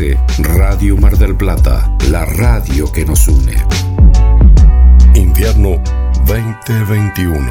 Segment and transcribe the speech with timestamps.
[0.00, 3.56] Radio Mar del Plata, la radio que nos une.
[5.14, 5.82] Invierno
[6.24, 7.50] 2021.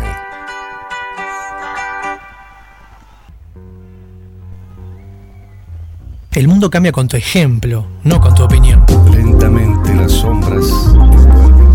[6.31, 8.86] El mundo cambia con tu ejemplo, no con tu opinión.
[9.12, 10.63] Lentamente las sombras
[10.94, 11.66] envuelven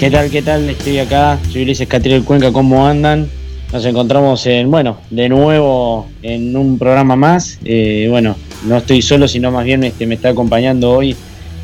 [0.00, 0.30] ¿Qué tal?
[0.30, 0.66] ¿Qué tal?
[0.70, 3.28] Estoy acá, soy Ulises Catriel Cuenca, ¿cómo andan?
[3.70, 7.58] Nos encontramos en, bueno, de nuevo en un programa más.
[7.66, 11.10] Eh, bueno, no estoy solo, sino más bien este, me está acompañando hoy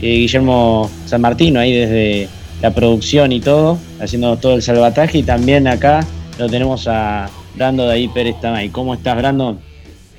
[0.03, 2.29] eh, Guillermo San Martino, ahí desde
[2.61, 5.17] la producción y todo, haciendo todo el salvataje.
[5.17, 6.07] Y también acá
[6.39, 8.69] lo tenemos a Brando de ahí Pérez Tamay.
[8.69, 9.59] ¿Cómo estás, Brando?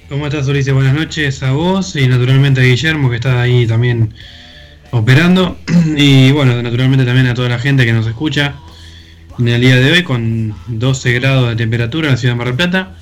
[0.10, 0.74] ¿Cómo estás, Ulises?
[0.74, 4.12] Buenas noches a vos y naturalmente a Guillermo, que está ahí también
[4.92, 5.58] operando.
[5.98, 8.56] Y bueno, naturalmente también a toda la gente que nos escucha
[9.40, 12.48] en el día de hoy con 12 grados de temperatura en la ciudad de Mar
[12.48, 12.96] del Plata.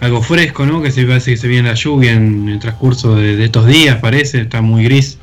[0.00, 0.82] Algo fresco, ¿no?
[0.82, 3.96] Que se parece que se viene la lluvia en el transcurso de, de estos días,
[4.00, 5.18] parece, está muy gris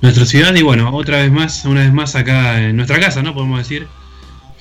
[0.00, 0.54] nuestra ciudad.
[0.54, 3.34] Y bueno, otra vez más, una vez más acá en nuestra casa, ¿no?
[3.34, 3.86] Podemos decir,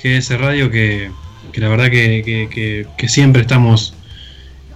[0.03, 1.09] GS Radio, que,
[1.53, 3.93] que la verdad que, que- que- que siempre estamos,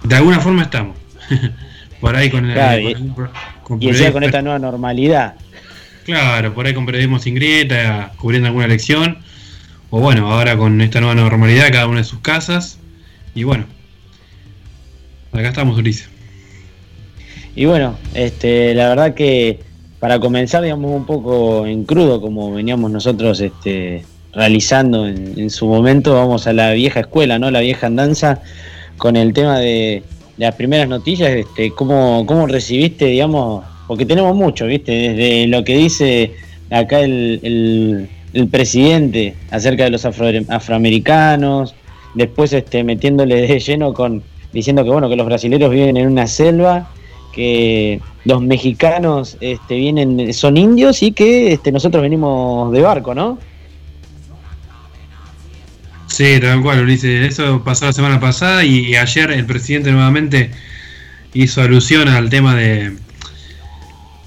[0.04, 0.96] de alguna forma estamos.
[2.00, 3.30] Por ahí con, el- Claro, con-
[3.64, 5.34] con Y con periodismo- esta nueva normalidad.
[6.08, 9.18] Claro, por ahí con periodismo sin grieta, cubriendo alguna elección.
[9.90, 12.78] O bueno, ahora con esta nueva normalidad, cada una de sus casas.
[13.34, 13.66] Y bueno,
[15.32, 16.08] acá estamos, Ulises.
[17.54, 19.60] Y bueno, este, la verdad que
[20.00, 24.02] para comenzar, digamos, un poco en crudo, como veníamos nosotros este,
[24.32, 27.50] realizando en, en su momento, vamos a la vieja escuela, ¿no?
[27.50, 28.40] La vieja andanza,
[28.96, 30.02] con el tema de
[30.38, 33.62] las primeras noticias, este, ¿cómo, ¿cómo recibiste, digamos?
[33.88, 34.92] Porque tenemos mucho, ¿viste?
[34.92, 36.34] Desde lo que dice
[36.70, 41.74] acá el, el- presidente acerca de los afro- afroamericanos,
[42.14, 46.26] después este, metiéndole de lleno con diciendo que bueno que los brasileños viven en una
[46.28, 46.88] selva
[47.32, 53.38] que los mexicanos este, vienen son indios y que este, nosotros venimos de barco no
[56.06, 57.28] Sí, tal cual, Ulises.
[57.28, 60.50] Eso pasó la semana pasada y, y ayer el presidente nuevamente
[61.34, 62.96] hizo alusión al tema de,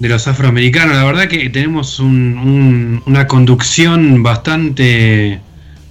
[0.02, 0.96] de los afroamericanos.
[0.96, 5.40] La verdad que tenemos un- un- una conducción bastante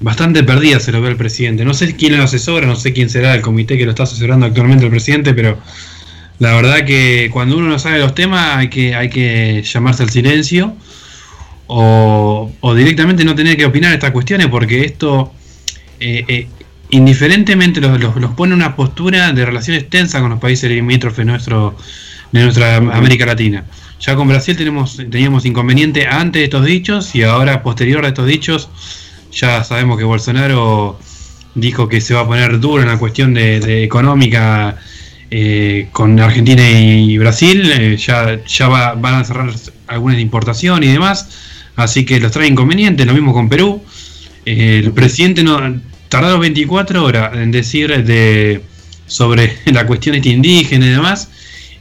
[0.03, 1.63] bastante perdida, se lo ve al presidente.
[1.65, 4.47] No sé quién lo asesora, no sé quién será el comité que lo está asesorando
[4.47, 5.59] actualmente el presidente, pero
[6.39, 10.09] la verdad que cuando uno no sabe los temas hay que, hay que llamarse al
[10.11, 10.75] silencio
[11.67, 15.33] o, directamente no tener que opinar estas cuestiones porque esto
[16.01, 16.47] eh, eh,
[16.91, 21.77] indiferentemente los, los- los pone una postura de relaciones tensas con los países limítrofes nuestro,
[22.33, 23.65] de nuestra América Latina.
[24.01, 28.27] Ya con Brasil tenemos, teníamos inconveniente antes de estos dichos y ahora posterior a estos
[28.27, 28.69] dichos
[29.33, 30.99] ya sabemos que Bolsonaro
[31.55, 34.77] dijo que se va a poner duro en la cuestión de, económica
[35.31, 37.71] eh, con Argentina y Brasil.
[37.73, 39.53] eh, ya ya va- van a cerrar
[39.87, 41.29] algunas de importación y demás.
[41.77, 43.07] Así que los trae inconvenientes.
[43.07, 43.83] Lo mismo con Perú.
[44.45, 48.63] El presidente no tardó 24 horas en decir de
[49.07, 51.29] sobre la cuestión esta indígena y demás.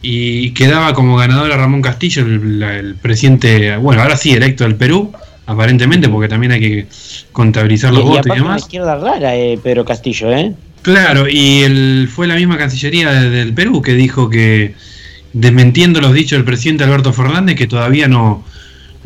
[0.02, 5.12] Y quedaba como ganador a Ramón Castillo, el, presidente, bueno, ahora sí, electo del Perú,
[5.46, 6.88] aparentemente, porque también hay que
[7.34, 8.62] contabilizar los y, y votos y aparte una demás.
[8.62, 13.54] izquierda rara eh, Pedro Castillo eh Claro, y el, fue la misma Cancillería de- del
[13.54, 14.76] Perú que dijo que,
[15.34, 18.46] desmentiendo los dichos del presidente Alberto Fernández, que todavía no,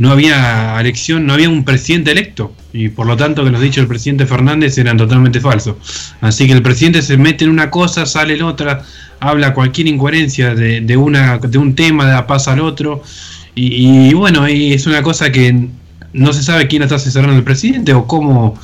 [0.03, 3.77] no había elección, no había un presidente electo, y por lo tanto que los dichos
[3.77, 5.77] del presidente Fernández eran totalmente falsos.
[6.19, 8.83] Así que el presidente se mete en una cosa, sale en otra,
[9.21, 13.01] habla cualquier incoherencia de, de, una, de un tema, da pasa al otro,
[13.55, 15.69] y, y bueno, y es una cosa que
[16.11, 18.59] no se sabe quién está asesorando el presidente o cómo,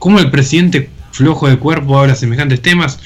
[0.00, 2.98] cómo el presidente flojo de cuerpo habla semejantes temas.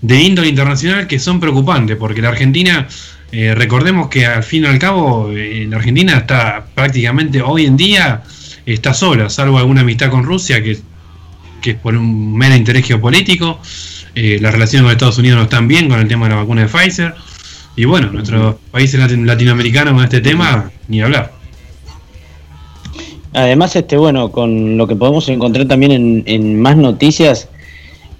[0.00, 2.86] De índole internacional que son preocupantes, porque la Argentina,
[3.32, 7.76] eh, recordemos que al fin y al cabo, eh, la Argentina está prácticamente hoy en
[7.76, 8.22] día
[8.64, 10.78] está sola, salvo alguna amistad con Rusia, que,
[11.62, 13.60] que es por un mero interés geopolítico.
[14.14, 16.62] Eh, las relaciones con Estados Unidos no están bien con el tema de la vacuna
[16.62, 17.14] de Pfizer.
[17.76, 21.32] Y bueno, nuestros países latinoamericanos con este tema, ni hablar.
[23.32, 27.48] Además, este, bueno, con lo que podemos encontrar también en más noticias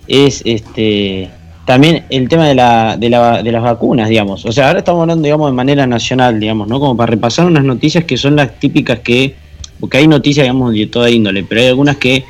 [0.06, 1.30] es este
[1.68, 4.42] también el tema de, la, de, la, de las vacunas, digamos.
[4.46, 6.80] O sea, ahora estamos hablando, digamos, de manera nacional, digamos, ¿no?
[6.80, 9.34] Como para repasar unas noticias que son las típicas que,
[9.78, 12.24] porque hay noticias, digamos, de toda índole, pero hay algunas que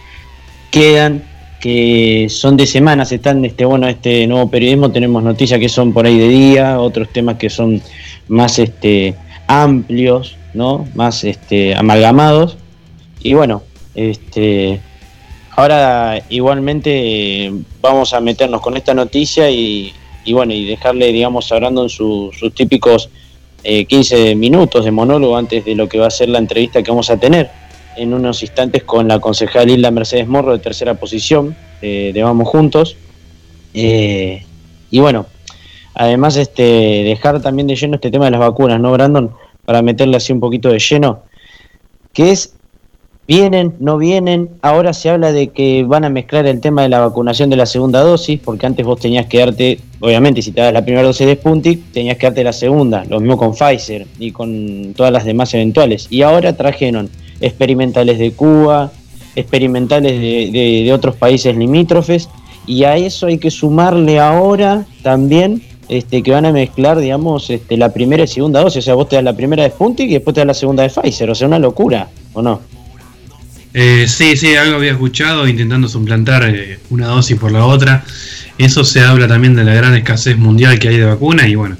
[0.72, 1.22] quedan,
[1.60, 6.04] que son de semanas, están, este, bueno, este nuevo periodismo, tenemos noticias que son por
[6.04, 7.80] ahí de día, otros temas que son
[8.26, 9.14] más, este,
[9.46, 10.84] amplios, ¿no?
[10.96, 12.58] Más, este, amalgamados.
[13.22, 13.62] Y bueno,
[13.94, 14.80] este,
[15.58, 19.92] Ahora igualmente vamos a meternos con esta noticia y,
[20.30, 23.10] bueno, y dejarle, digamos, hablando en sus típicos
[23.64, 26.92] 15 eh, minutos de monólogo antes de lo que va a ser la entrevista que
[26.92, 27.50] vamos a tener
[27.96, 32.96] en unos instantes con la concejal Hilda Mercedes Morro de tercera posición de Vamos Juntos.
[33.74, 34.44] Eh,
[34.92, 35.26] y bueno,
[35.92, 39.34] además este dejar también de lleno este tema de las vacunas, ¿no, Brandon?
[39.64, 41.24] Para meterle así un poquito de lleno,
[42.12, 42.54] que es
[43.28, 44.48] Vienen, no vienen.
[44.62, 47.66] Ahora se habla de que van a mezclar el tema de la vacunación de la
[47.66, 51.26] segunda dosis, porque antes vos tenías que darte, obviamente, si te das la primera dosis
[51.26, 53.04] de Sputnik, tenías que darte la segunda.
[53.04, 56.06] Lo mismo con Pfizer y con todas las demás eventuales.
[56.08, 57.10] Y ahora trajeron
[57.42, 58.92] experimentales de Cuba,
[59.36, 62.30] experimentales de, otros países limítrofes,
[62.66, 67.76] y a eso hay que sumarle ahora también este, que van a mezclar, digamos, este,
[67.76, 68.78] la primera y segunda dosis.
[68.78, 70.82] O sea, vos te das la primera de Sputnik y después te das la segunda
[70.82, 71.28] de Pfizer.
[71.28, 72.77] O sea, una locura, ¿o no?
[73.74, 78.04] Eh, sí, sí, algo había escuchado intentando suplantar eh, una dosis por la otra.
[78.56, 81.76] Eso se habla también de la gran escasez mundial que hay de vacunas y bueno,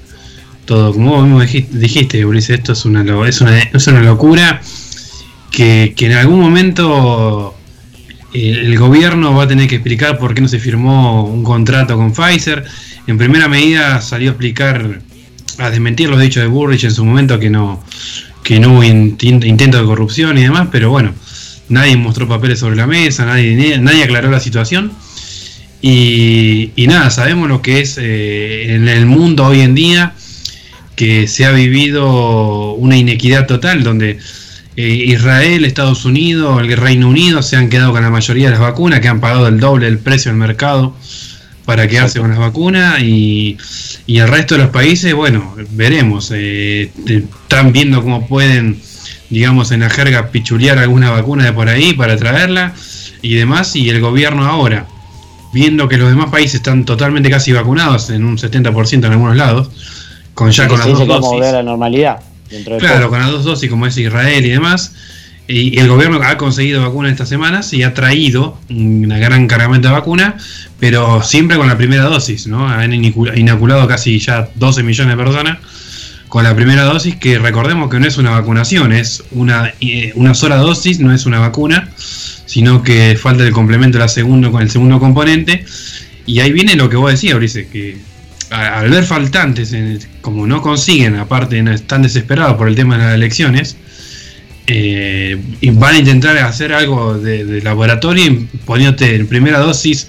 [0.64, 4.60] todo como vos mismo dijiste, Ulises, esto es una, es una, es una locura
[5.50, 7.56] que, en algún momento
[8.34, 11.96] eh, el gobierno va a tener que explicar por qué no se firmó un contrato
[11.96, 12.64] con Pfizer.
[13.06, 15.00] En primera medida salió a explicar,
[15.58, 17.82] a desmentir los dichos de Burrich en su momento que no,
[18.44, 21.14] que no hubo intento de corrupción y demás, pero bueno
[21.68, 24.92] nadie mostró papeles sobre la mesa, nadie, nadie aclaró la situación.
[25.80, 30.14] Y, nada, sabemos lo que es eh, en el mundo hoy en día,
[30.96, 34.18] que se ha vivido una inequidad total, donde
[34.76, 38.60] eh, Israel, Estados Unidos, el Reino Unido se han quedado con la mayoría de las
[38.60, 40.96] vacunas, que han pagado el doble del precio del mercado
[41.64, 43.56] para quedarse con las vacunas y,
[44.06, 48.80] el resto de los países, bueno, veremos, eh, están viendo cómo pueden
[49.30, 52.74] digamos, en la jerga pichulear alguna vacuna de por ahí para traerla
[53.22, 54.86] y demás, y el gobierno ahora,
[55.52, 59.70] viendo que los demás países están totalmente casi vacunados en un 70% en algunos lados,
[60.34, 61.40] con ya con las dos dosis.
[61.40, 62.20] la normalidad.
[62.78, 64.94] Claro, con las dos dosis como es Israel y demás.
[65.48, 69.94] Y, el gobierno ha conseguido vacunas estas semanas y ha traído una gran cargamento de
[69.94, 70.36] vacuna,
[70.78, 72.68] pero siempre con la primera dosis, ¿no?
[72.68, 75.58] Han inoculado casi ya 12 millones de personas
[76.28, 80.34] con la primera dosis, que recordemos que no es una vacunación, es una, eh, una
[80.34, 84.70] sola dosis, no es una vacuna, sino que falta el complemento la segunda con el
[84.70, 85.64] segundo componente.
[86.26, 87.96] Y ahí viene lo que vos decías, Ulises, que
[88.50, 89.74] al ver faltantes,
[90.20, 93.76] como no consiguen, aparte están desesperados por el tema de las elecciones,
[94.66, 95.38] eh,
[95.72, 100.08] van a intentar hacer algo de, laboratorio poniéndote en primera dosis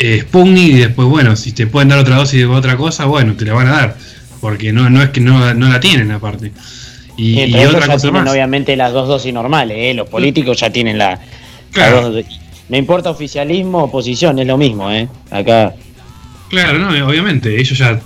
[0.00, 3.44] eh, y después, bueno, si te pueden dar otra dosis de otra cosa, bueno, te
[3.44, 3.96] la van a dar
[4.40, 6.52] porque no, no es que no, la tienen aparte.
[7.16, 9.94] Y, y otra cosa tienen obviamente las dos dosis normales, ¿eh?
[9.94, 11.18] los políticos ya tienen la,
[11.72, 12.12] claro.
[12.68, 15.08] No importa oficialismo o oposición, es lo mismo, ¿eh?
[15.30, 15.74] Acá.
[16.50, 17.98] Claro, no, obviamente, ellos ya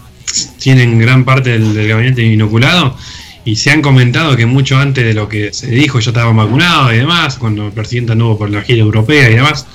[0.58, 2.96] tienen gran parte del, gabinete inoculado
[3.44, 6.92] y se han comentado que mucho antes de lo que se dijo ya estaban vacunados
[6.92, 9.66] y demás, cuando el presidente anduvo por la gira europea y demás.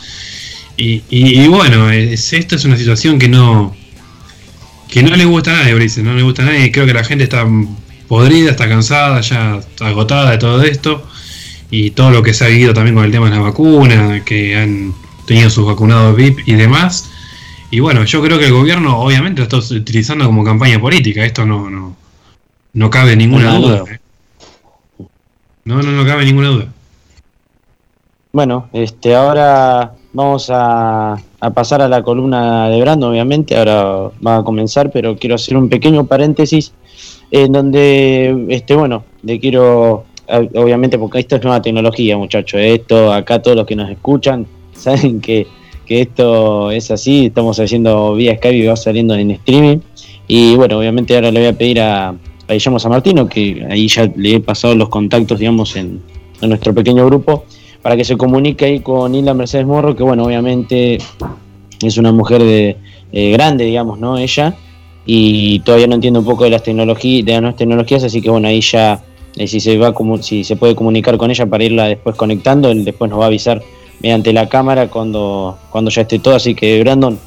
[0.78, 3.76] Y, y, bueno, es, esto es una situación que no,
[4.88, 6.72] que no le gusta a nadie, Brice, no le gusta a nadie.
[6.72, 7.46] Creo que la gente está
[8.08, 11.06] podrida, está cansada, ya agotada de todo esto.
[11.70, 14.56] Y todo lo que se ha vivido también con el tema de la vacuna, que
[14.56, 14.94] han
[15.26, 17.10] tenido sus vacunados VIP y demás.
[17.70, 21.26] Y bueno, yo creo que el gobierno obviamente lo está utilizando como campaña política.
[21.26, 21.98] Esto no, no,
[22.74, 23.84] no cabe ninguna duda.
[23.92, 24.00] ¿eh?
[25.66, 26.68] No, no, no cabe ninguna duda.
[28.32, 34.38] Bueno, este ahora vamos a a pasar a la columna de Brando, obviamente, ahora va
[34.38, 36.74] a comenzar, pero quiero hacer un pequeño paréntesis
[37.32, 43.42] en donde, este, bueno, le quiero, obviamente, porque esto es nueva tecnología, muchachos, esto, acá
[43.42, 45.48] todos los que nos escuchan, saben que,
[45.86, 49.80] que esto es así, estamos haciendo vía Skype y va saliendo en streaming.
[50.28, 54.12] Y bueno, obviamente ahora le voy a pedir a, a San Martino, que ahí ya
[54.16, 56.02] le he pasado los contactos, digamos, en,
[56.42, 57.46] nuestro pequeño grupo,
[57.88, 60.98] para que se comunique ahí con Hilda Mercedes Morro, que bueno, obviamente
[61.82, 62.76] es una mujer de
[63.14, 64.18] eh, grande, digamos, ¿no?
[64.18, 64.58] Ella,
[65.06, 68.30] y todavía no entiende un poco de las tecnologías, de las nuevas tecnologías, así que
[68.30, 69.02] bueno, ahí ya,
[69.38, 72.84] eh, si se va si se puede comunicar con ella para irla después conectando, él
[72.84, 73.64] después nos va a avisar
[74.02, 77.18] mediante la cámara cuando, cuando ya esté todo, así que Brandon,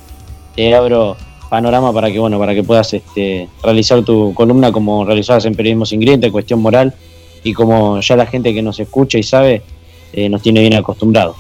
[0.54, 1.16] te abro
[1.48, 5.86] panorama para que bueno para que puedas este, realizar tu columna como realizabas en periodismo
[5.86, 6.92] sin grieta, cuestión moral
[7.42, 9.62] y como ya la gente que nos escucha y sabe
[10.12, 11.36] eh, nos tiene bien acostumbrados.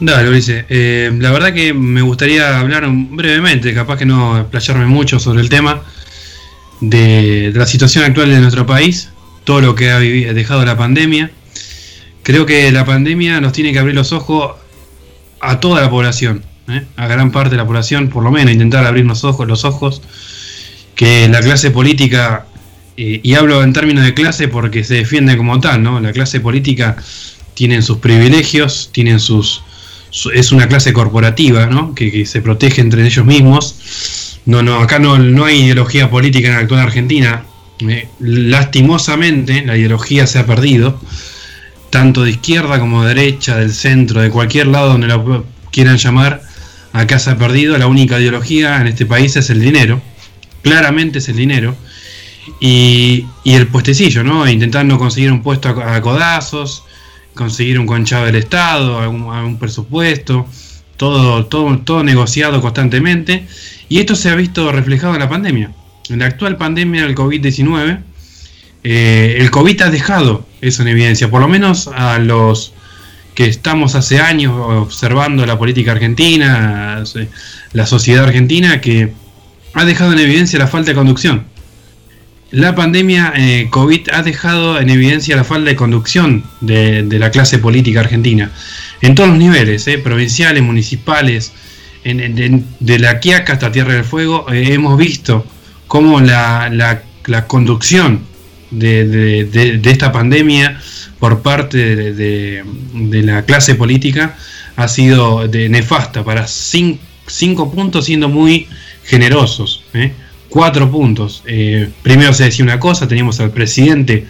[0.00, 0.64] Dale, Ulises.
[0.70, 5.50] Eh, la verdad que me gustaría hablar brevemente, capaz que no explayarme mucho sobre el
[5.50, 5.82] tema
[6.80, 9.10] de, la situación actual de nuestro país,
[9.44, 11.30] todo lo que ha dejado la pandemia.
[12.22, 14.52] Creo que la pandemia nos tiene que abrir los ojos
[15.40, 16.84] a toda la población, ¿eh?
[16.96, 20.00] a gran parte de la población, por lo menos intentar abrir los ojos, los ojos,
[20.94, 22.46] que la clase política,
[23.02, 26.00] eh, y hablo en términos de clase porque se defiende como tal, ¿no?
[26.00, 26.96] La clase política
[27.54, 29.62] tiene sus privilegios, tienen sus
[30.34, 31.94] es una clase corporativa, ¿no?
[31.94, 34.38] Que, se protege entre ellos mismos.
[34.44, 37.44] No, no, acá no, no hay ideología política en la actual Argentina.
[37.88, 41.00] Eh, lastimosamente la ideología se ha perdido,
[41.88, 46.42] tanto de izquierda como de derecha, del centro, de cualquier lado donde lo quieran llamar,
[46.92, 47.78] acá se ha perdido.
[47.78, 50.02] La única ideología en este país es el dinero,
[50.60, 51.74] claramente es el dinero.
[52.60, 54.48] Y, el puestecillo, ¿no?
[54.48, 56.84] Intentando conseguir un puesto a codazos,
[57.34, 60.46] conseguir un conchado del Estado, un presupuesto,
[60.96, 63.46] todo, todo, todo negociado constantemente.
[63.88, 65.72] Y esto se ha visto reflejado en la pandemia.
[66.08, 68.02] En la actual pandemia del COVID-19,
[68.82, 72.72] eh, el COVID ha dejado eso en evidencia, por lo menos a los
[73.34, 77.02] que estamos hace años observando la política argentina,
[77.72, 79.12] la sociedad argentina, que
[79.74, 81.46] ha dejado en evidencia la falta de conducción.
[82.52, 87.58] La pandemia eh, COVID ha dejado en evidencia la falta de conducción de, la clase
[87.58, 88.50] política argentina,
[89.00, 91.52] en todos los niveles, eh, provinciales, municipales,
[92.02, 95.44] de la Quiaca hasta Tierra del Fuego, eh, hemos visto
[95.86, 97.02] cómo la,
[97.46, 98.22] conducción
[98.70, 100.80] de, esta pandemia
[101.20, 102.64] por parte de,
[103.22, 104.36] la clase política
[104.76, 108.66] ha sido nefasta para cinco, puntos siendo muy
[109.04, 109.84] generosos
[110.50, 111.42] cuatro puntos.
[111.46, 114.26] Eh, primero se decía una cosa, teníamos al presidente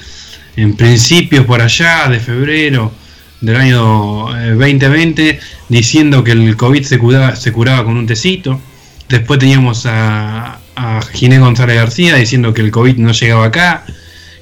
[0.56, 2.92] en principios por allá de febrero
[3.40, 8.60] del año 2020 eh, diciendo que el COVID se curaba, se curaba con un tecito.
[9.08, 13.84] Después teníamos a, a Ginés González García diciendo que el COVID no llegaba acá,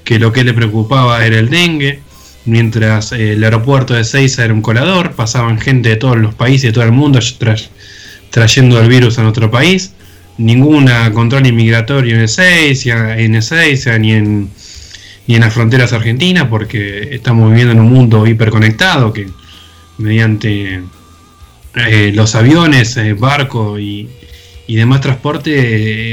[0.05, 2.01] que lo que le preocupaba era el dengue,
[2.45, 6.65] mientras eh, el aeropuerto de Seiza era un colador, pasaban gente de todos los países,
[6.65, 7.21] de todo el mundo
[8.31, 9.93] trayendo el virus a nuestro país
[10.39, 14.51] ninguna control inmigratorio en Ezeiza, en Ezeiza ni en
[15.29, 19.29] ni en las fronteras argentinas porque estamos viviendo en un mundo hiperconectado que
[19.99, 20.83] mediante
[21.75, 24.09] eh, los aviones, eh, barcos y,
[24.67, 25.53] y, demás transporte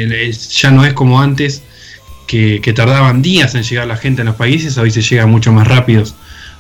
[0.04, 1.64] eh, ya no es como antes
[2.28, 5.54] que, que, tardaban días en llegar la gente a los países, hoy se llega mucho
[5.54, 6.04] más rápido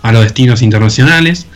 [0.02, 1.48] a los destinos internacionales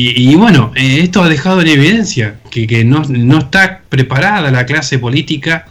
[0.00, 3.02] y, bueno, eh, esto ha dejado en evidencia que, no,
[3.38, 5.66] está preparada la clase política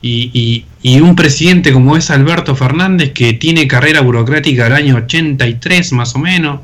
[0.00, 0.64] y,
[1.00, 6.20] un presidente como es Alberto Fernández, que tiene carrera burocrática del año 83 más o
[6.20, 6.60] menos,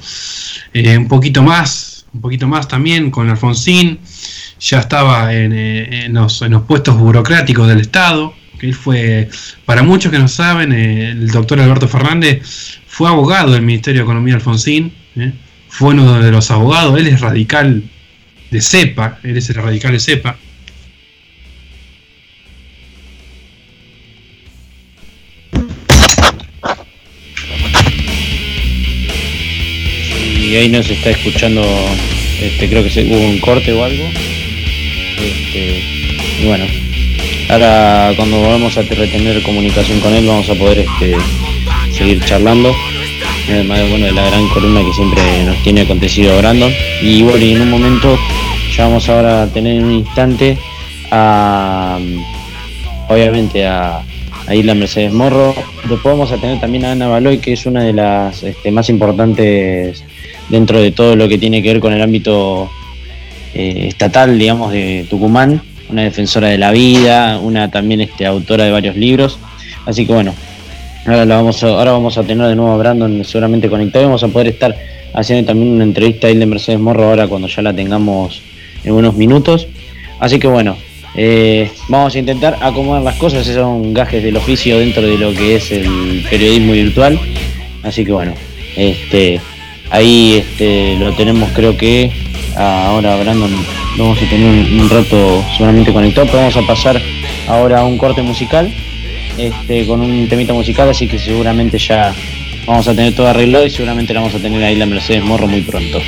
[0.73, 3.99] eh, un poquito más, un poquito más también con Alfonsín,
[4.61, 9.29] ya estaba en, eh, los, puestos burocráticos del Estado, que él fue,
[9.65, 14.37] para muchos que no saben, el doctor Alberto Fernández fue abogado del Ministerio de Economía
[14.37, 14.93] Alfonsín
[15.71, 17.85] fue uno de los abogados, él es radical
[18.51, 20.37] de cepa, él es el radical de cepa.
[30.37, 31.63] Y ahí no se está escuchando,
[32.43, 34.05] este, creo que hubo un corte o algo.
[34.05, 35.83] Este,
[36.43, 36.67] y bueno,
[37.49, 41.15] ahora cuando vamos a retener comunicación con él vamos a poder este,
[41.93, 42.75] seguir charlando
[43.59, 46.73] bueno, de la gran columna que siempre nos tiene acontecido Brandon.
[47.03, 48.19] Y bueno, y en un momento
[48.77, 50.57] ya vamos ahora a tener en un instante
[51.11, 51.99] a
[53.09, 54.03] obviamente a,
[54.47, 55.55] a Isla Mercedes Morro.
[55.89, 58.89] Después vamos a tener también a Ana Baloy, que es una de las este, más
[58.89, 60.05] importantes
[60.49, 62.71] dentro de todo lo que tiene que ver con el ámbito
[63.55, 68.71] eh, estatal, digamos, de Tucumán, una defensora de la vida, una también este, autora de
[68.71, 69.39] varios libros.
[69.87, 70.35] Así que bueno,
[71.07, 74.23] Ahora, vamos a, ahora vamos a tener de nuevo a Brandon seguramente conectado y vamos
[74.23, 74.77] a poder estar
[75.15, 78.43] haciendo también una entrevista a de Mercedes Morro ahora cuando ya la tengamos
[78.85, 79.67] en unos minutos.
[80.19, 80.77] Así que bueno,
[81.15, 85.33] eh, vamos a intentar acomodar las cosas, esos son gajes del oficio dentro de lo
[85.33, 87.19] que es el periodismo virtual.
[87.83, 88.35] Así que bueno,
[88.77, 89.41] este,
[89.91, 92.13] ahí este, lo tenemos creo que
[92.57, 93.51] ahora Brandon
[93.97, 97.01] vamos a tener un, rato seguramente conectado, pero vamos a pasar
[97.49, 98.71] ahora a un corte musical
[99.37, 102.15] este, con un temita musical, así que seguramente ya
[102.67, 105.47] vamos a tener todo arreglado y seguramente la vamos a tener ahí la Mercedes Morro
[105.47, 106.01] muy pronto.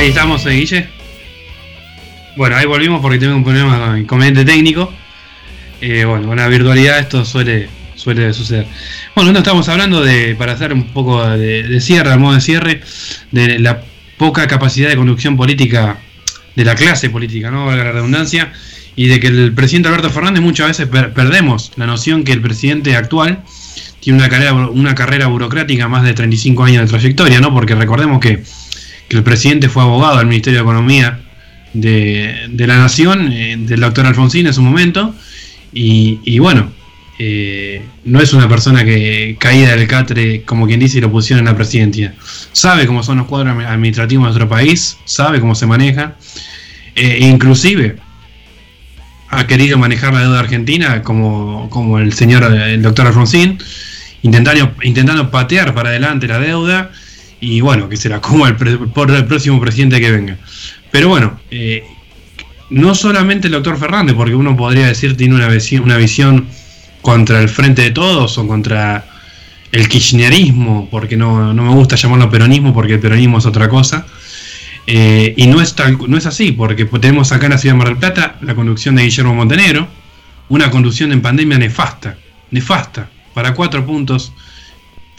[0.00, 0.88] Ahí estamos, eh, Guille.
[2.34, 4.90] Bueno, ahí volvimos porque tengo un problema con inconveniente técnico.
[5.82, 8.66] Eh, bueno, con la virtualidad esto suele, suele suceder.
[9.14, 12.80] Bueno, no estamos hablando de, para hacer un poco de, cierre, al modo de cierre,
[13.30, 13.82] de la
[14.16, 15.98] poca capacidad de conducción política
[16.56, 17.66] de la clase política, ¿no?
[17.66, 18.54] Valga la redundancia,
[18.96, 22.96] y de que el presidente Alberto Fernández muchas veces perdemos la noción que el presidente
[22.96, 23.42] actual
[24.00, 27.52] tiene una carrera, una carrera burocrática más de 35 años de trayectoria, ¿no?
[27.52, 28.42] Porque recordemos que
[29.10, 31.18] que el presidente fue abogado del Ministerio de Economía
[31.72, 35.12] de, la Nación, eh, del doctor Alfonsín en su momento,
[35.72, 36.70] y, bueno,
[37.18, 41.40] eh, no es una persona que caída del catre, como quien dice, y lo pusieron
[41.40, 42.14] en la presidencia.
[42.52, 46.14] Sabe cómo son los cuadros administrativos de nuestro país, sabe cómo se maneja,
[46.94, 47.96] e inclusive
[49.28, 53.58] ha querido manejar la deuda argentina como, como el señor, el doctor Alfonsín,
[54.22, 56.92] intentando, intentando patear para adelante la deuda
[57.40, 60.38] y bueno, que será como el, por el próximo presidente que venga.
[60.90, 61.84] Pero bueno, eh,
[62.70, 66.46] no solamente el doctor Fernández, porque uno podría decir tiene una visión, una visión
[67.00, 69.06] contra el frente de todos o contra
[69.72, 74.06] el kirchnerismo, porque no, me gusta llamarlo peronismo, porque el peronismo es otra cosa.
[74.86, 75.74] Eh, y no es,
[76.08, 78.96] no es así, porque tenemos acá en la ciudad de Mar del Plata la conducción
[78.96, 79.88] de Guillermo Montenegro,
[80.48, 82.16] una conducción en pandemia nefasta,
[82.50, 84.32] nefasta, para cuatro puntos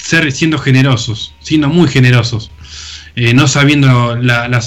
[0.01, 2.51] ser siendo generosos, siendo muy generosos,
[3.15, 4.17] eh, no sabiendo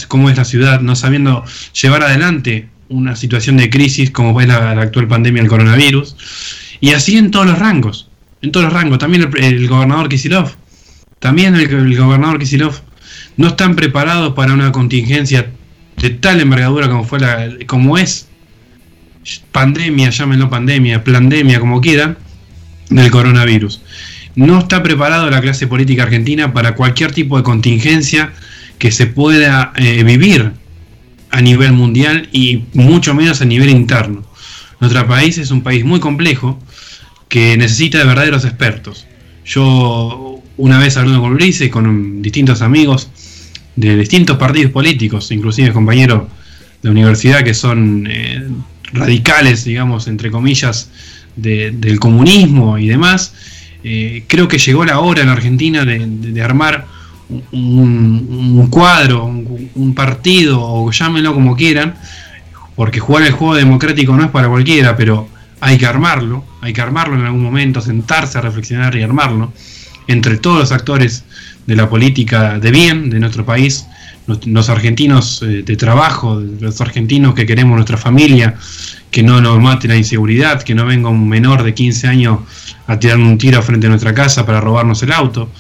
[0.09, 1.45] cómo es la ciudad, no sabiendo
[1.81, 6.17] llevar adelante una situación de crisis como es la, actual pandemia del coronavirus,
[6.81, 8.09] y así en todos los rangos,
[8.43, 10.53] en todos los rangos, también el, gobernador Kisilov,
[11.19, 12.81] también el, gobernador Kisilov,
[13.37, 15.51] no están preparados para una contingencia
[15.97, 18.29] de tal envergadura como fue la, como es
[19.53, 22.19] pandemia, llámenlo pandemia, pandemia, como quieran,
[22.91, 23.81] del coronavirus.
[24.37, 28.33] No está preparado la clase política argentina para cualquier tipo de contingencia
[28.79, 30.53] que se pueda eh, vivir
[31.31, 34.25] a nivel mundial y mucho menos a nivel interno.
[34.81, 36.59] Nuestro país es un país muy complejo
[37.29, 39.07] que necesita de verdaderos expertos.
[39.45, 43.11] Yo una vez hablando con Ulises y con distintos amigos
[43.77, 46.25] de distintos partidos políticos, inclusive compañeros
[46.83, 48.47] de universidad que son eh,
[48.93, 50.91] radicales, digamos, entre comillas,
[51.37, 53.35] del comunismo y demás,
[53.87, 56.87] eh, creo que llegó la hora en Argentina de, armar
[57.53, 61.95] un, cuadro, un, partido, o llámenlo como quieran,
[62.75, 65.29] porque jugar el juego democrático no es para cualquiera, pero
[65.61, 69.53] hay que armarlo, hay que armarlo en algún momento, sentarse a reflexionar y armarlo
[70.07, 71.25] entre todos los actores
[71.67, 73.87] de la política de bien de nuestro país,
[74.27, 78.55] los, argentinos eh, de trabajo, los argentinos que queremos nuestra familia,
[79.15, 82.41] que no nos mate la inseguridad, que no venga un menor de 15 años
[82.89, 85.53] a tirar un tiro frente a nuestra casa para robarnos el auto.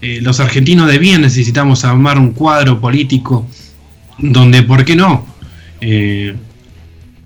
[0.00, 3.48] Eh, los argentinos de bien necesitamos armar un cuadro político
[4.16, 5.26] donde, ¿por qué no?
[5.80, 6.36] Eh,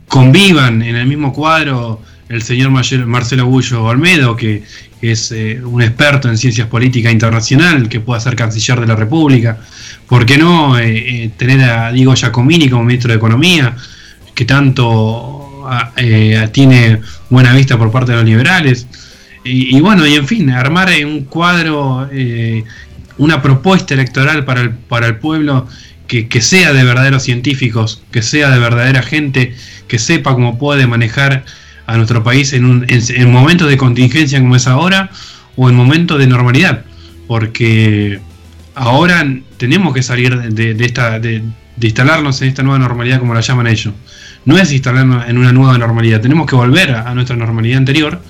[0.09, 4.63] convivan en el mismo cuadro el señor Marcelo Bullo Olmedo, que
[5.03, 9.59] es eh, un experto en ciencias políticas internacional, que pueda ser canciller de la República.
[10.09, 10.77] ¿Por qué no
[11.37, 13.77] tener a Diego Giacomini como ministro de Economía,
[14.35, 15.34] que tanto
[15.67, 15.93] ah,
[16.53, 17.01] tiene
[17.31, 18.87] buena vista por parte de los liberales?
[19.47, 22.65] Y, bueno, y en fin, armar un cuadro, eh,
[23.19, 25.69] una propuesta electoral para el, para el pueblo
[26.07, 29.55] que, sea de verdaderos científicos, que sea de verdadera gente,
[29.87, 31.45] que sepa cómo puede manejar
[31.87, 35.11] a nuestro país en, un, en, momentos de contingencia como es ahora
[35.57, 36.85] o en momentos de normalidad.
[37.27, 38.21] Porque
[38.75, 39.27] ahora
[39.59, 41.43] tenemos que salir de, esta, de,
[41.77, 43.93] de instalarnos en esta nueva normalidad como la llaman ellos.
[44.45, 48.23] No es instalarnos en una nueva normalidad, tenemos que volver a, nuestra normalidad anterior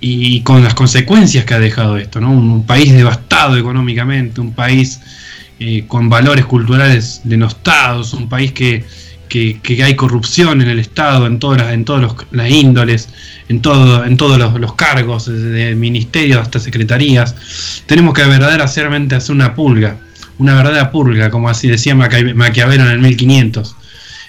[0.00, 2.30] y con las consecuencias que ha dejado esto, ¿no?
[2.30, 5.00] Un, país devastado económicamente, un país
[5.58, 8.84] eh, con valores culturales denostados, un país que,
[9.82, 13.08] hay corrupción en el Estado, en todas las, en todos las índoles,
[13.48, 17.34] en, todo, en todos los, cargos, desde ministerios hasta secretarías.
[17.86, 19.96] Tenemos que verdaderamente hacer una pulga
[20.38, 23.76] una verdadera purga, como así decía Maquiavelo en el 1500.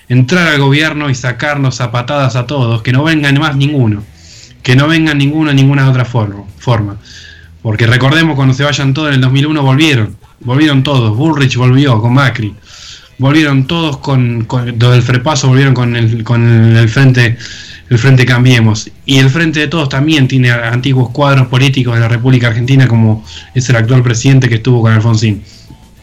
[0.07, 4.03] Entrar al gobierno y sacarnos a patadas a todos, que no vengan más ninguno,
[4.61, 6.97] que no vengan ninguno en ninguna otra forma.
[7.61, 12.13] Porque recordemos cuando se vayan todos en el 2001 volvieron, volvieron todos, Bullrich volvió con
[12.13, 12.53] Macri,
[13.17, 17.37] volvieron todos con, con del Frepaso volvieron con el, con el frente
[17.89, 18.89] el Frente Cambiemos.
[19.05, 23.23] Y el Frente de Todos también tiene antiguos cuadros políticos de la República Argentina, como
[23.53, 25.43] es el actual presidente que estuvo con Alfonsín.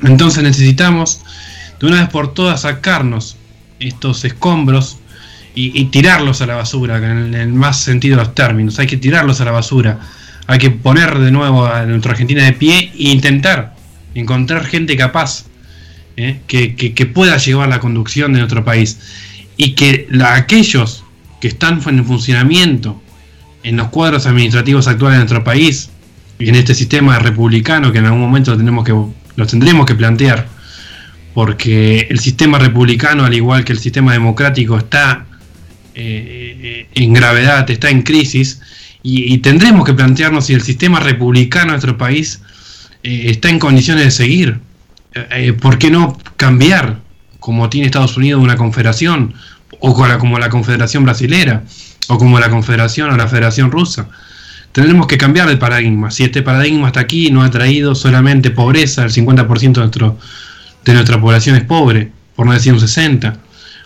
[0.03, 1.21] Entonces necesitamos
[1.81, 3.37] de una vez por todas sacarnos
[3.89, 4.99] estos escombros
[5.55, 8.79] y, tirarlos a la basura, en el más sentido de los términos.
[8.79, 10.01] Hay que tirarlos a la basura.
[10.47, 13.75] Hay que poner de nuevo a nuestra Argentina de pie e intentar
[14.15, 15.45] encontrar gente capaz
[16.17, 16.41] ¿eh?
[16.47, 18.99] que, pueda llevar la conducción de nuestro país.
[19.57, 21.05] Y que aquellos
[21.41, 23.01] que están en funcionamiento
[23.63, 25.91] en los cuadros administrativos actuales de nuestro país
[26.39, 28.93] y en este sistema republicano que en algún momento tenemos que
[29.35, 30.47] lo tendremos que plantear,
[31.35, 35.27] porque el sistema republicano, al igual que el sistema democrático, está
[35.95, 38.61] eh, en gravedad, está en crisis,
[39.03, 42.41] y, tendremos que plantearnos si el sistema republicano de nuestro país
[43.03, 44.61] eh, está en condiciones de seguir.
[45.15, 47.01] Eh, ¿Por qué no cambiar,
[47.41, 49.35] como tiene Estados Unidos, una confederación,
[49.81, 51.65] o como la Confederación Brasilera,
[52.09, 54.09] o como la Confederación o la Federación Rusa?
[54.71, 56.11] Tendremos que cambiar de paradigma.
[56.13, 60.19] Si este paradigma está aquí, no ha traído solamente pobreza, el 50% de, nuestro,
[60.85, 63.37] de nuestra población es pobre, por no decir un 60%.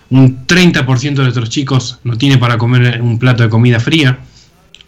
[0.08, 4.20] Un 30% de nuestros chicos no tiene para comer un plato de comida fría,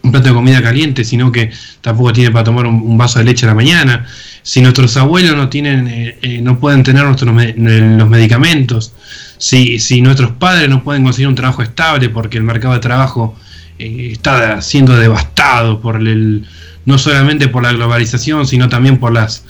[0.02, 3.44] un plato de comida caliente, sino que tampoco tiene para tomar un, vaso de leche
[3.46, 4.06] a la mañana.
[4.42, 8.92] Si nuestros abuelos no tienen, eh, eh, no pueden tener nuestros los medicamentos,
[9.38, 13.36] si, si nuestros padres no pueden conseguir un trabajo estable porque el mercado de trabajo
[13.78, 16.46] eh, está siendo devastado por el,
[16.84, 19.44] no solamente por la globalización, sino también por las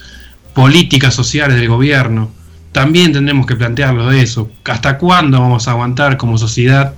[0.55, 2.31] políticas sociales del gobierno.
[2.73, 4.51] También tendremos que plantearlo de eso.
[4.65, 6.95] ¿Hasta cuándo vamos a aguantar como sociedad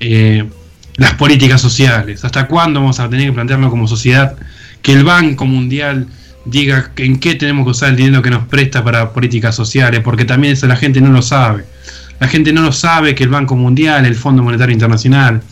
[0.00, 0.48] eh,
[0.96, 2.24] las políticas sociales?
[2.24, 4.36] ¿Hasta cuándo vamos a tener que plantearlo como sociedad
[4.80, 6.06] que el Banco Mundial
[6.44, 10.00] diga en qué tenemos que usar el dinero que nos presta para políticas sociales?
[10.00, 11.64] Porque también eso la gente no lo sabe.
[12.20, 15.42] La gente no lo sabe que el Banco Mundial, el Fondo Monetario Internacional,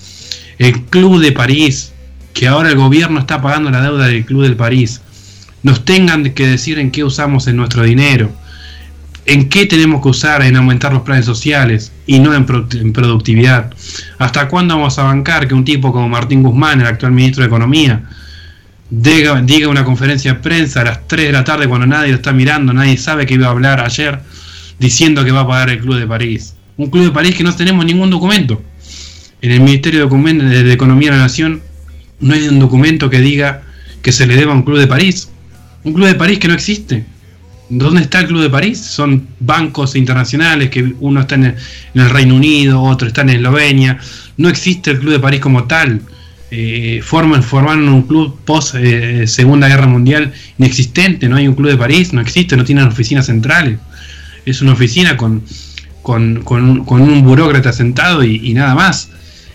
[0.58, 1.92] el Club de París,
[2.32, 5.00] que ahora el gobierno está pagando la deuda del Club de París,
[5.62, 8.30] nos tengan que decir en qué usamos en nuestro dinero,
[9.32, 13.72] en qué tenemos que usar en aumentar los planes sociales y no en, productividad.
[14.18, 17.46] ¿Hasta cuándo vamos a bancar que un tipo como Martín Guzmán, el actual ministro de
[17.46, 18.02] Economía,
[18.90, 22.32] diga, una conferencia de prensa a las 3 de la tarde cuando nadie lo está
[22.32, 24.20] mirando, nadie sabe que iba a hablar ayer,
[24.78, 26.54] diciendo que va a pagar el Club de París?
[26.76, 28.62] Un Club de París que no tenemos ningún documento
[29.42, 31.62] en el Ministerio de Economía de la Nación
[32.20, 33.62] no hay un documento que diga
[34.02, 35.30] que se le deba a un club de París.
[35.84, 37.04] Un club de París que no existe.
[37.70, 38.78] ¿Dónde está el Club de París?
[38.80, 41.56] Son bancos internacionales que uno está en
[41.94, 43.98] el, Reino Unido, otro está en Eslovenia.
[44.36, 46.02] No existe el Club de París como tal.
[46.50, 51.28] Eh, forman, formaron un club post eh, Segunda Guerra Mundial inexistente.
[51.28, 53.78] No hay un Club de París, no existe, no tienen oficinas centrales.
[54.44, 55.42] Es una oficina con,
[56.02, 59.10] con, un, burócrata sentado y nada más.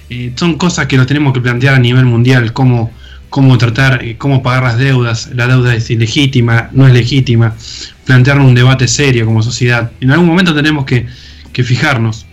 [0.10, 2.92] Eh, son cosas que nos tenemos que plantear a nivel mundial, cómo,
[3.30, 7.56] cómo tratar, eh, cómo pagar las deudas, la deuda es ilegítima, no es legítima,
[8.06, 9.92] plantear un debate serio como sociedad.
[10.00, 11.08] En algún momento tenemos que,
[11.52, 12.26] fijarnos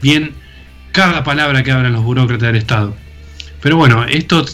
[0.00, 0.32] bien
[0.92, 2.94] cada palabra que hablan los burócratas del Estado.
[3.60, 4.46] Pero bueno, esto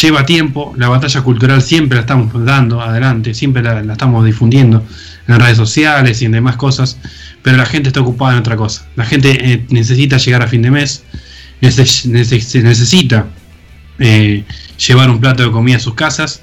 [0.00, 4.84] lleva tiempo, la batalla cultural siempre la estamos dando adelante, siempre la, estamos difundiendo
[5.26, 6.98] en redes sociales y en demás cosas,
[7.42, 8.86] pero la gente está ocupada en otra cosa.
[8.94, 11.02] La gente eh, necesita llegar a fin de mes,
[11.60, 13.26] se necesita
[13.98, 14.44] eh,
[14.86, 16.40] llevar un plato de comida a sus casas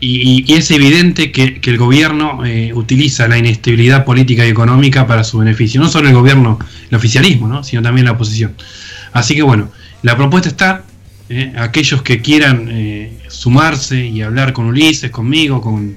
[0.00, 5.38] y, es evidente que, el gobierno eh, utiliza la inestabilidad política y económica para su
[5.38, 6.58] beneficio, no solo el gobierno,
[6.90, 8.54] el oficialismo, sino también la oposición.
[9.12, 9.70] Así que bueno,
[10.02, 10.84] la propuesta está,
[11.28, 12.70] eh, aquellos que quieran
[13.28, 15.96] sumarse y hablar con Ulises, conmigo, con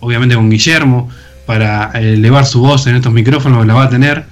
[0.00, 1.08] obviamente con Guillermo,
[1.46, 4.26] para elevar su voz en estos micrófonos, la va a tener,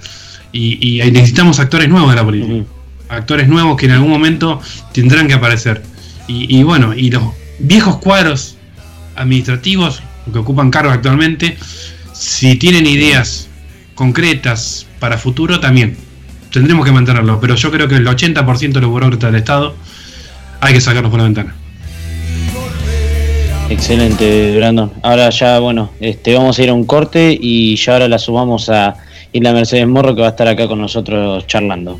[0.51, 2.63] y, y necesitamos actores nuevos de la política.
[3.09, 4.61] Actores nuevos que en algún momento
[4.93, 5.81] tendrán que aparecer.
[6.27, 7.23] Y, bueno, y los
[7.59, 8.56] viejos cuadros
[9.17, 10.01] administrativos
[10.31, 11.57] que ocupan cargos actualmente,
[12.13, 13.49] si tienen ideas
[13.95, 15.97] concretas para futuro también.
[16.51, 19.75] Tendremos que mantenerlo, pero yo creo que el 80% de los burócratas del Estado
[20.61, 21.55] hay que sacarlos por la ventana.
[23.69, 24.93] Excelente, Brandon.
[25.03, 28.69] Ahora ya, bueno, este, vamos a ir a un corte y ya ahora la sumamos
[28.69, 28.95] a
[29.33, 31.99] Isla Mercedes Morro que va a estar acá con nosotros charlando.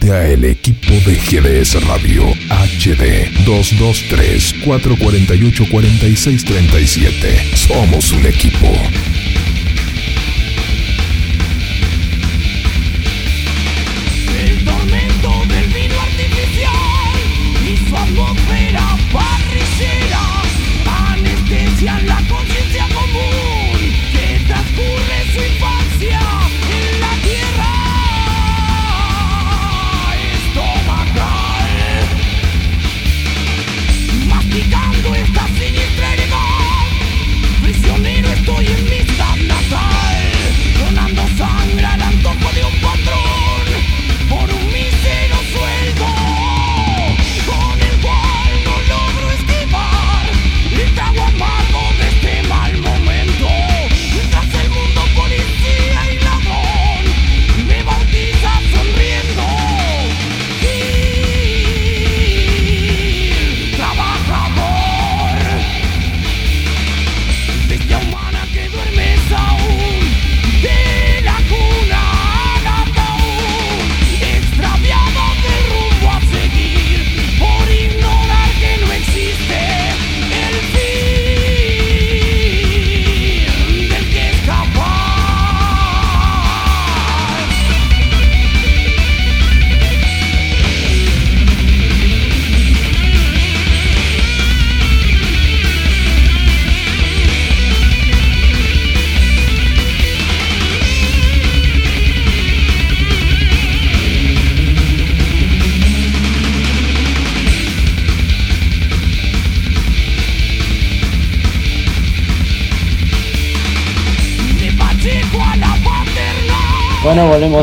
[0.00, 7.56] Únete a el equipo de GDS Radio HD 223 448 4637.
[7.56, 8.66] Somos un equipo.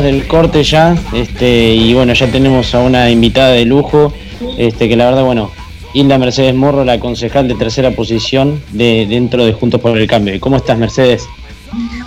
[0.08, 4.10] Del corte ya, este, y bueno, ya tenemos a una invitada de lujo,
[4.56, 5.50] este, que la verdad, bueno,
[5.92, 10.40] Hilda Mercedes Morro, la concejal de tercera posición de dentro de Juntos por el Cambio.
[10.40, 11.28] ¿Cómo estás, Mercedes?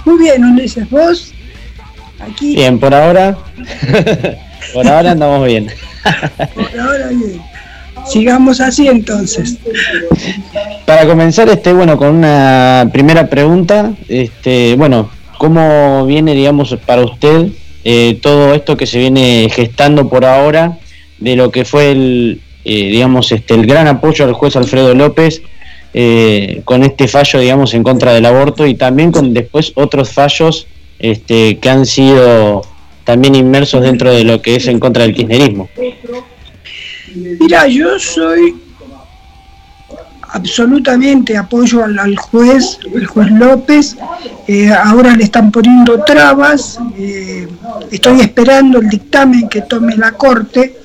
[0.03, 1.31] Muy bien, Ulises, vos
[2.19, 3.37] aquí Bien, por ahora,
[4.73, 5.67] por ahora andamos bien.
[6.55, 7.39] por ahora bien.
[8.07, 9.59] Sigamos así entonces.
[10.87, 17.51] Para comenzar, este, bueno, con una primera pregunta, este, bueno, ¿cómo viene, digamos, para usted
[17.83, 20.77] eh, todo esto que se viene gestando por ahora
[21.19, 25.41] de lo que fue el, eh, digamos, este, el gran apoyo al juez Alfredo López
[25.93, 30.67] eh, con este fallo, digamos, en contra del aborto y también con después otros fallos
[30.99, 32.61] este, que han sido
[33.03, 35.69] también inmersos dentro de lo que es en contra del kirchnerismo?
[37.39, 38.55] Mira, yo soy
[40.31, 43.97] absolutamente apoyo al, al juez, el juez López.
[44.47, 46.79] Eh, ahora le están poniendo trabas.
[46.97, 47.47] eh,
[47.91, 50.77] estoy esperando el dictamen que tome la Corte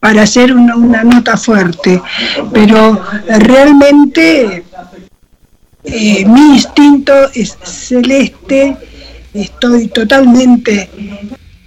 [0.00, 2.00] para hacer una, una nota fuerte.
[2.52, 4.64] Pero realmente
[5.84, 8.76] eh, mi instinto es celeste.
[9.32, 10.90] Estoy totalmente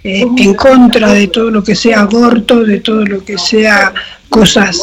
[0.02, 3.92] en contra de todo lo que sea aborto, de todo lo que sea
[4.30, 4.80] cosas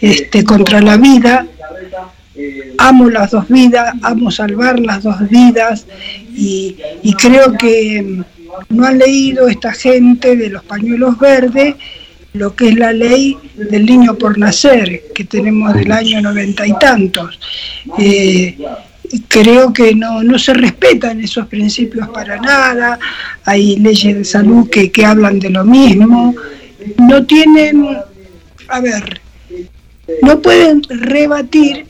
[0.00, 1.46] este, contra la vida.
[2.78, 5.86] Amo las dos vidas, amo salvar las dos vidas
[6.34, 6.76] y,
[7.18, 11.76] creo que mm, no han leído esta gente de los pañuelos verdes
[12.34, 16.78] lo que es la ley del niño por nacer, que tenemos del año noventa y
[16.78, 17.40] tantos.
[17.98, 18.58] Eh,
[19.28, 22.98] creo que no, no se respetan esos principios para nada,
[23.44, 26.34] hay leyes de salud que, que hablan de lo mismo,
[26.98, 27.86] no tienen,
[28.68, 29.20] a ver,
[30.22, 31.86] no pueden rebatir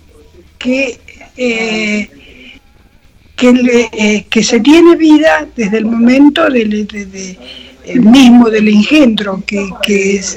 [0.58, 0.98] que,
[1.36, 2.08] eh,
[3.38, 7.38] eh, que se tiene vida desde el momento del de- de-
[7.84, 10.34] el mismo del engendro, que, que es,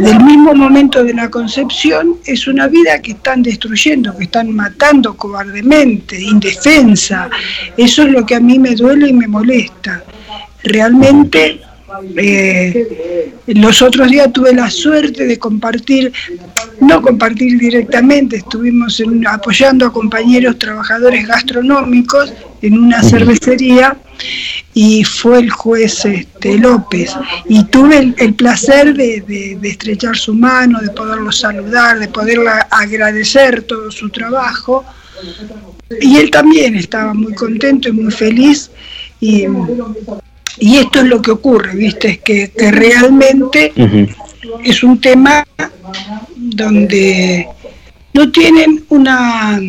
[0.00, 5.16] del mismo momento de la concepción, es una vida que están destruyendo, que están matando
[5.16, 7.30] cobardemente, indefensa.
[7.76, 10.02] Eso es lo que a mí me duele y me molesta.
[10.64, 11.60] Realmente
[12.16, 16.12] eh, los otros días tuve la suerte de compartir,
[16.80, 23.96] no compartir directamente, estuvimos apoyando a compañeros trabajadores gastronómicos en una cervecería
[24.74, 27.14] y fue el juez este, López.
[27.48, 33.90] Y tuve el, placer de, estrechar su mano, de poderlo saludar, de poderle agradecer todo
[33.90, 34.84] su trabajo.
[36.00, 38.70] Y él también estaba muy contento y muy feliz
[39.20, 39.46] y
[40.58, 42.08] y esto es lo que ocurre, ¿viste?
[42.08, 43.72] Es que, realmente
[44.64, 45.46] es un tema
[46.36, 47.46] donde
[48.12, 49.60] no tienen una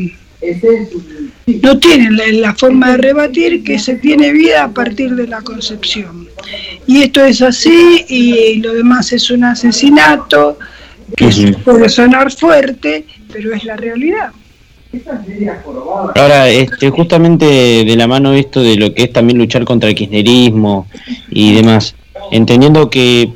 [1.61, 6.27] no tienen la, forma de rebatir que se tiene vida a partir de la concepción.
[6.87, 10.57] Y esto es así y lo demás es un asesinato
[11.15, 14.31] que puede sonar fuerte, pero es la realidad.
[16.15, 17.45] Ahora, este, justamente
[17.85, 20.87] de la mano esto de lo que es también luchar contra el kirchnerismo
[21.29, 21.95] y demás,
[22.31, 23.29] entendiendo que,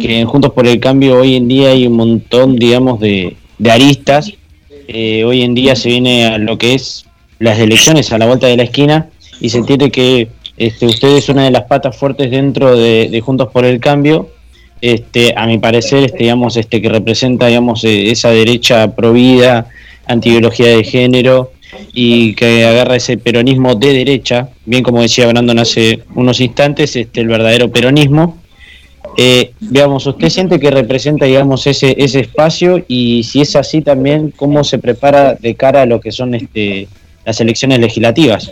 [0.00, 3.36] que Juntos por el Cambio hoy en día hay un montón, digamos, de,
[3.70, 4.32] aristas,
[4.88, 7.06] eh, hoy en día se viene a lo que es
[7.38, 9.08] las elecciones a la vuelta de la esquina
[9.40, 13.48] y se entiende que este, usted es una de las patas fuertes dentro de, Juntos
[13.52, 14.28] por el Cambio,
[14.80, 19.66] este, a mi parecer, este, digamos, este, que representa, digamos, eh, esa derecha provida,
[20.06, 21.52] antibiología de género
[21.92, 27.20] y que agarra ese peronismo de derecha, bien como decía Brandon hace unos instantes, este,
[27.20, 28.38] el verdadero peronismo.
[29.16, 32.84] Eh, veamos, ¿usted siente que representa, digamos, ese, ese espacio?
[32.88, 36.88] Y si es así también, ¿cómo se prepara de cara a lo que son este,
[37.24, 38.50] las elecciones legislativas?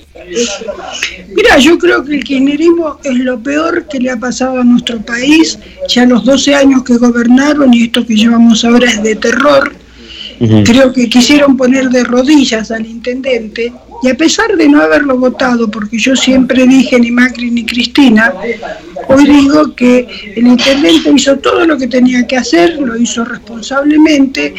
[1.35, 5.01] Mira, yo creo que el kirchnerismo es lo peor que le ha pasado a nuestro
[5.01, 5.59] país.
[5.89, 9.82] Ya los 12 años que gobernaron y esto que llevamos ahora es de terror.
[10.65, 13.73] Creo que quisieron poner de rodillas al intendente
[14.03, 18.33] y a pesar de no haberlo votado, porque yo siempre dije ni Macri ni Cristina,
[19.07, 24.53] hoy digo que el intendente hizo todo lo que tenía que hacer, lo hizo responsablemente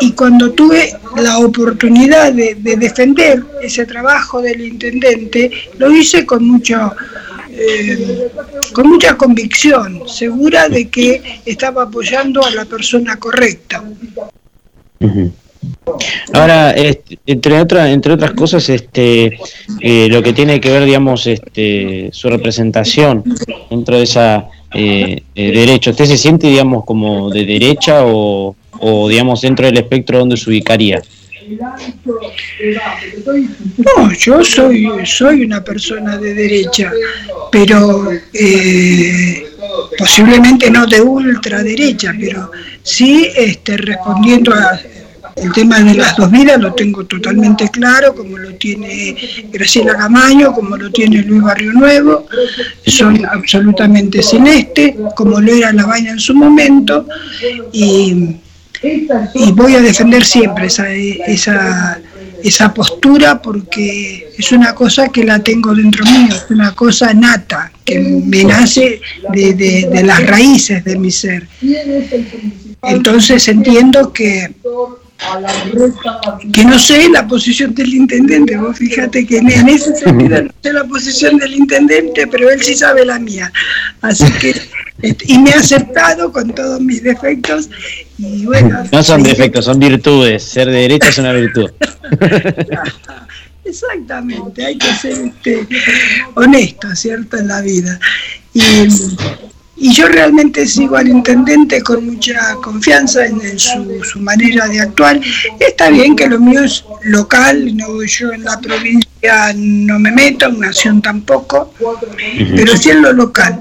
[0.00, 6.92] y cuando tuve la oportunidad de, defender ese trabajo del intendente, lo hice con mucho...
[7.58, 8.28] Eh,
[8.74, 13.82] con mucha convicción, segura de que estaba apoyando a la persona correcta.
[16.32, 16.74] Ahora,
[17.26, 19.38] entre otras entre otras cosas, este,
[19.80, 23.24] eh, lo que tiene que ver, digamos, este, su representación
[23.70, 29.08] dentro de esa eh, eh, derecha, ¿usted se siente, digamos, como de derecha o, o,
[29.08, 31.00] digamos, dentro del espectro donde se ubicaría?
[33.96, 36.90] No, yo soy soy una persona de derecha,
[37.52, 39.46] pero eh,
[39.96, 42.50] posiblemente no de ultraderecha, pero
[42.86, 44.78] sí este, respondiendo a
[45.36, 49.16] el tema de las dos vidas lo tengo totalmente claro, como lo tiene
[49.52, 52.26] Graciela Camaño, como lo tiene Luis Barrio Nuevo,
[52.86, 57.06] son absolutamente celestes, como lo era la vaina en su momento,
[57.72, 58.36] y,
[59.52, 62.00] voy a defender siempre esa, esa,
[62.42, 67.72] esa postura porque es una cosa que la tengo dentro mío, es una cosa nata,
[67.84, 69.00] que me nace
[69.32, 71.46] de, de las raíces de mi ser.
[72.86, 74.54] Entonces entiendo que
[76.52, 80.72] que no sé la posición del intendente, vos fíjate que en, ese sentido no sé
[80.72, 83.50] la posición del intendente, pero él sí sabe la mía.
[84.02, 84.54] Así que,
[85.02, 87.70] este, y me ha aceptado con todos mis defectos.
[88.18, 90.42] Y bueno, no son defectos, son virtudes.
[90.42, 91.70] Ser de derecha es una virtud.
[93.64, 95.66] Exactamente, hay que ser este,
[96.34, 97.36] honesto, ¿cierto?
[97.36, 97.98] En la vida.
[98.54, 98.62] Y
[99.76, 105.20] y yo realmente sigo al intendente con mucha confianza en, su, manera de actuar.
[105.60, 110.46] Está bien que lo mío es local, no yo en la provincia no me meto,
[110.46, 111.74] en nación tampoco,
[112.56, 113.60] pero sí en lo local,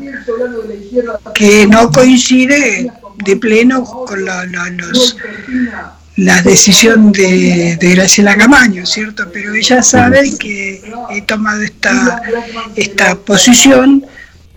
[1.34, 2.91] que no coincide
[3.26, 5.18] de pleno con la, los,
[6.18, 9.30] la decisión de, de, Graciela Camaño, ¿cierto?
[9.34, 12.22] Pero ella sabe que he tomado esta,
[12.76, 14.05] esta posición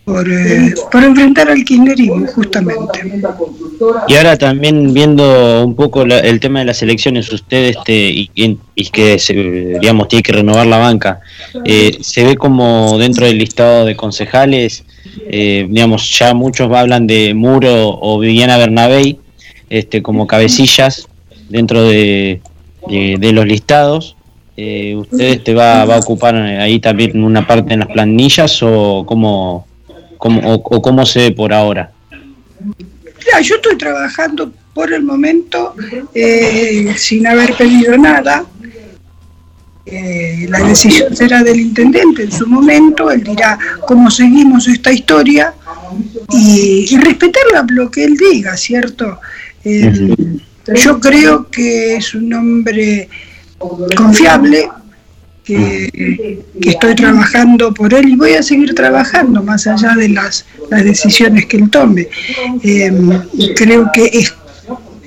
[0.08, 3.22] por, eh, por enfrentar al kirchnerismo, justamente.
[4.08, 8.30] Y ahora también viendo un poco el tema de las elecciones, usted este, y,
[8.90, 9.18] que
[9.80, 11.20] digamos tiene que renovar la banca,
[11.64, 14.84] eh, se ve como dentro del listado de concejales,
[15.28, 19.18] eh, digamos ya muchos hablan de Muro o Viviana Bernabé
[19.68, 21.06] este, como cabecillas
[21.50, 22.40] dentro de,
[22.88, 24.16] de, los listados.
[24.56, 29.67] ¿Usted este va, va a ocupar ahí también una parte en las planillas o cómo,
[30.18, 31.90] ¿Cómo, o, cómo se ve por ahora?
[32.76, 35.74] Mira, yo estoy trabajando por el momento
[36.14, 38.44] eh, sin haber pedido nada.
[39.86, 45.54] Eh, la decisión será del intendente en su momento, él dirá cómo seguimos esta historia
[46.30, 49.18] y, y respetar lo que él diga, ¿cierto?
[49.64, 50.14] Eh,
[50.74, 53.08] yo creo que es un hombre
[53.96, 54.68] confiable,
[55.48, 60.44] que, que estoy trabajando por él y voy a seguir trabajando más allá de las,
[60.70, 62.08] las decisiones que él tome.
[62.62, 62.92] Eh,
[63.56, 64.34] creo que es,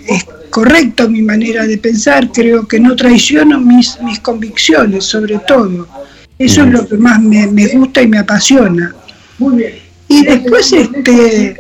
[0.07, 5.87] es correcto mi manera de pensar, creo que no traiciono mis, mis convicciones, sobre todo.
[6.39, 8.95] Eso es lo que más me, me gusta y me apasiona.
[10.07, 11.55] Y después, este,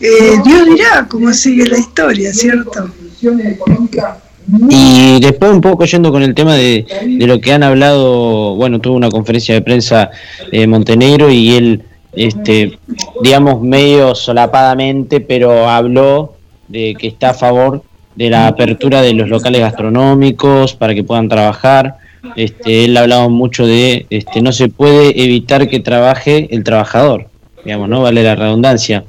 [0.00, 2.90] eh, Dios dirá cómo sigue la historia, ¿cierto?
[4.46, 8.78] Y después un poco yendo con el tema de, de lo que han hablado, bueno,
[8.78, 10.10] tuvo una conferencia de prensa
[10.52, 11.82] eh, Montenegro y él,
[12.12, 12.78] este,
[13.22, 16.34] digamos, medio solapadamente, pero habló
[16.68, 17.82] de que está a favor
[18.16, 21.96] de la apertura de los locales gastronómicos para que puedan trabajar.
[22.36, 27.28] Este, él ha hablado mucho de, este, no se puede evitar que trabaje el trabajador,
[27.64, 28.02] digamos, ¿no?
[28.02, 29.04] Vale la redundancia.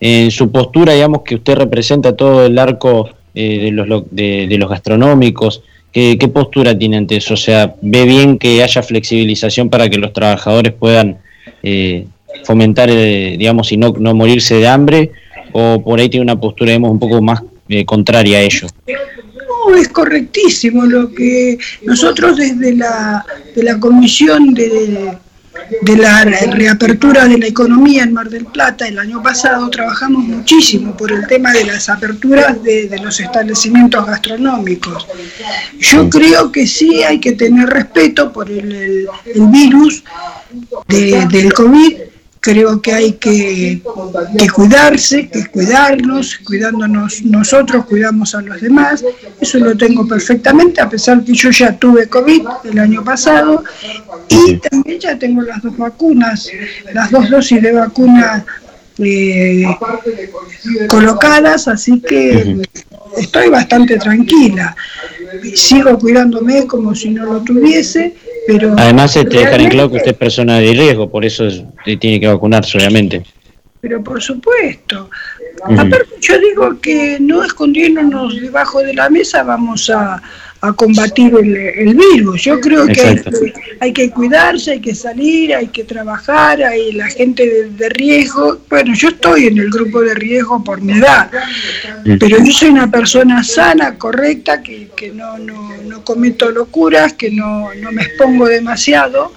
[0.00, 4.46] En su postura, digamos, que usted representa todo el arco eh, de, los, lo- de,
[4.48, 5.62] de los gastronómicos,
[5.92, 7.34] ¿qué, ¿qué postura tiene ante eso?
[7.34, 11.18] O sea, ¿ve bien que haya flexibilización para que los trabajadores puedan
[11.62, 12.06] eh,
[12.44, 15.10] fomentar, eh, digamos, y no, no morirse de hambre?
[15.52, 18.66] ¿O por ahí tiene una postura, digamos, un poco más eh, contraria a ello?
[18.88, 23.24] No, es correctísimo lo que nosotros desde la,
[23.54, 25.16] de la Comisión de,
[25.82, 30.96] de la reapertura de la economía en Mar del Plata el año pasado trabajamos muchísimo
[30.96, 35.06] por el tema de las aperturas de, de los establecimientos gastronómicos.
[35.78, 40.02] Yo creo que sí hay que tener respeto por el, el- el virus
[40.88, 41.96] de- del COVID.
[42.46, 43.82] Creo que hay que,
[44.38, 49.04] que cuidarse, que cuidarnos, cuidándonos nosotros, cuidamos a los demás.
[49.40, 53.64] Eso lo tengo perfectamente, a pesar que yo ya tuve COVID el año pasado
[54.28, 56.48] y también ya tengo las dos vacunas,
[56.92, 58.44] las dos dosis de vacuna
[58.98, 59.64] eh,
[60.88, 62.62] colocadas, así que
[63.18, 64.76] estoy bastante tranquila.
[65.52, 68.14] Sigo cuidándome como si no lo tuviese,
[68.46, 68.74] pero...
[68.76, 71.62] Además, este, dejar en claro que usted es persona de riesgo, por eso es-
[71.98, 73.22] tiene que vacunarse, obviamente.
[73.80, 75.10] Pero por supuesto.
[75.64, 80.22] Aparte, yo digo que no escondiéndonos debajo de la mesa vamos a,
[80.60, 82.42] a combatir el, el virus.
[82.42, 86.92] Yo creo que hay, que hay que cuidarse, hay que salir, hay que trabajar, hay
[86.92, 88.58] la gente de, de riesgo.
[88.68, 91.30] Bueno, yo estoy en el grupo de riesgo por mi edad,
[92.04, 97.30] pero yo soy una persona sana, correcta, que, que no, no, no cometo locuras, que
[97.30, 99.32] no, no me expongo demasiado.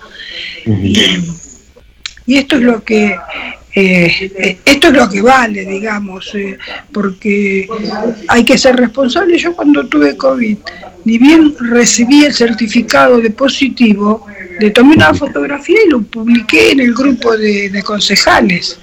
[0.66, 3.18] Y esto es lo que
[3.74, 6.58] eh, eh, esto es lo que vale, digamos, eh,
[6.92, 7.68] porque
[8.28, 9.38] hay que ser responsable.
[9.38, 10.58] Yo cuando tuve COVID,
[11.06, 14.26] ni bien recibí el certificado de positivo,
[14.60, 18.80] le tomé una fotografía y lo publiqué en el grupo de, de concejales,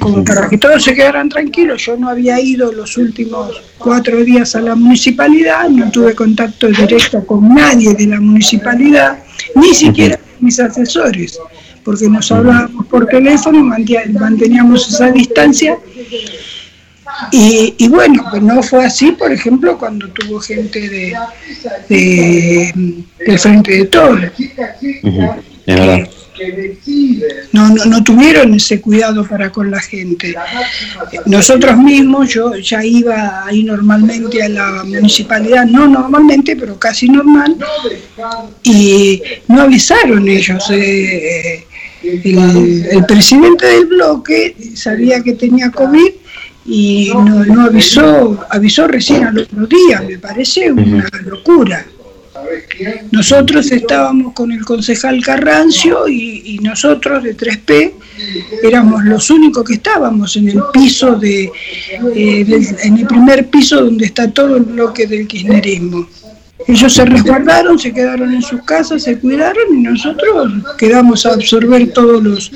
[0.00, 1.86] como para que todos se quedaran tranquilos.
[1.86, 7.24] Yo no había ido los últimos cuatro días a la municipalidad, no tuve contacto directo
[7.24, 9.22] con nadie de la municipalidad,
[9.54, 11.38] ni siquiera mis asesores
[11.86, 15.78] porque nos hablábamos por teléfono, manteníamos esa distancia.
[17.30, 21.14] Y, y bueno, pues no fue así, por ejemplo, cuando tuvo gente de,
[21.88, 24.20] de- del Frente de Todos.
[27.52, 30.34] No, no, no tuvieron ese cuidado para con la gente.
[31.24, 37.56] Nosotros mismos, yo ya iba ahí normalmente a la municipalidad, no normalmente, pero casi normal,
[38.64, 40.62] y no avisaron ellos.
[40.70, 41.64] eh,
[42.24, 46.10] el, el presidente del bloque sabía que tenía COVID
[46.66, 51.86] y no, no avisó, avisó recién al otro día, me parece una locura.
[53.10, 57.92] Nosotros estábamos con el concejal Carrancio y, y nosotros de 3P
[58.62, 61.50] éramos los únicos que estábamos en el piso de,
[62.14, 66.08] eh, del- en el primer piso donde está todo el bloque del kirchnerismo.
[66.66, 71.92] Ellos se resguardaron, se quedaron en sus casas, se cuidaron y nosotros quedamos a absorber
[71.92, 72.50] todos los,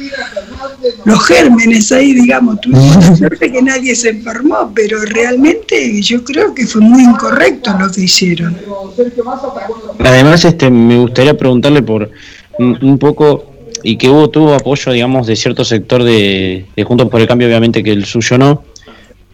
[1.05, 2.61] los gérmenes ahí, digamos.
[2.61, 7.77] Tuvimos la suerte que nadie se enfermó, pero realmente yo creo que fue muy incorrecto
[7.79, 8.57] lo que hicieron.
[9.99, 12.11] Además, este, me gustaría preguntarle por
[12.59, 17.09] un, un poco, y que hubo, tuvo apoyo, digamos, de cierto sector de, de Juntos
[17.11, 18.65] por el Cambio, obviamente que el suyo no,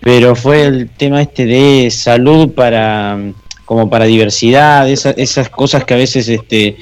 [0.00, 3.18] pero fue el tema este de salud para
[3.66, 6.76] como para diversidad, esa- esas cosas que a veces este,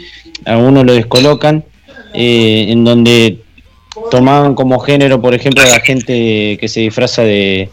[0.45, 1.64] a uno lo descolocan,
[2.14, 3.39] eh, en donde
[4.11, 7.68] tomaban como género, por ejemplo, la gente que se disfraza de,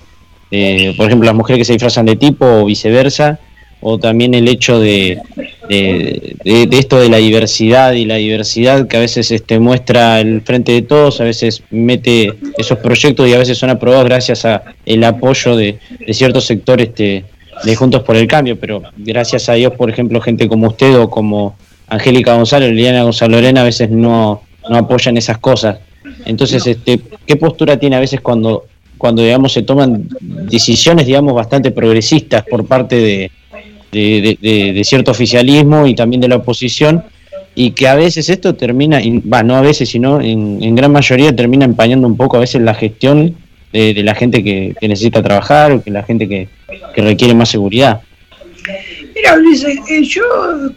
[0.49, 3.39] de, por ejemplo, las mujeres que se disfrazan de tipo o viceversa,
[3.83, 5.17] o también el hecho de,
[5.67, 10.19] de, de- de esto de la diversidad y la diversidad que a veces este, muestra
[10.21, 14.45] el frente de todos, a veces mete esos proyectos y a veces son aprobados gracias
[14.45, 15.79] a el apoyo de
[16.11, 17.25] ciertos sectores este,
[17.63, 21.09] de Juntos por el Cambio, pero gracias a Dios, por ejemplo, gente como usted o
[21.09, 21.55] como
[21.87, 25.79] Angélica González, Liliana Gonzalo Lorena, a veces no, no apoyan esas cosas.
[26.25, 28.65] Entonces, este, ¿qué postura tiene a veces cuando,
[28.97, 33.31] cuando digamos, se toman decisiones, digamos, bastante progresistas por parte de,
[33.91, 37.03] de, cierto oficialismo y también de la oposición?
[37.53, 39.01] Y que a veces esto termina,
[39.31, 42.61] va, no a veces, sino en, en gran mayoría termina empañando un poco a veces
[42.61, 43.35] la gestión
[43.71, 46.47] de, de la gente que, que necesita trabajar o que la gente que,
[46.93, 48.01] que requiere más seguridad.
[49.15, 50.23] Mira, Ulises, eh, yo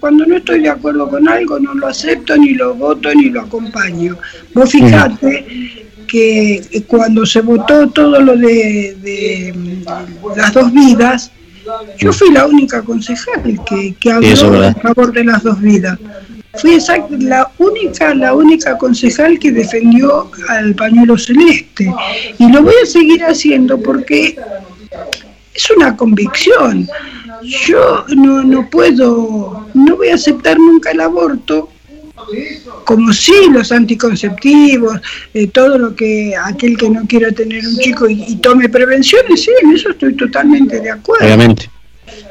[0.01, 3.42] cuando no estoy de acuerdo con algo no lo acepto, ni lo voto, ni lo
[3.42, 4.18] acompaño.
[4.53, 5.45] Vos fijate
[6.07, 9.55] que eh, cuando se votó todo lo de, de,
[10.36, 11.30] las dos vidas,
[11.99, 15.99] yo fui la única concejal que, que habló a favor de las dos vidas.
[16.57, 21.92] Fui exact- la única, la única concejal que defendió al pañuelo celeste.
[22.38, 24.36] Y lo voy a seguir haciendo porque
[25.52, 26.88] es una convicción.
[27.66, 31.68] Yo no, no puedo, no voy a aceptar nunca el aborto,
[32.84, 34.98] como sí los anticonceptivos,
[35.34, 39.42] eh, todo lo que aquel que no quiera tener un chico y, y tome prevenciones,
[39.42, 41.24] sí, en eso estoy totalmente de acuerdo.
[41.26, 41.68] Obviamente.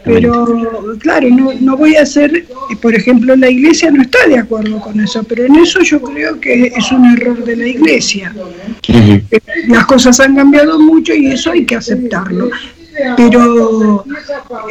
[0.04, 2.46] Pero claro, no, no voy a hacer,
[2.82, 6.40] por ejemplo, la iglesia no está de acuerdo con eso, pero en eso yo creo
[6.40, 8.34] que es un error de la iglesia.
[9.68, 12.50] Las cosas han cambiado mucho y eso hay que aceptarlo.
[13.18, 14.06] Pero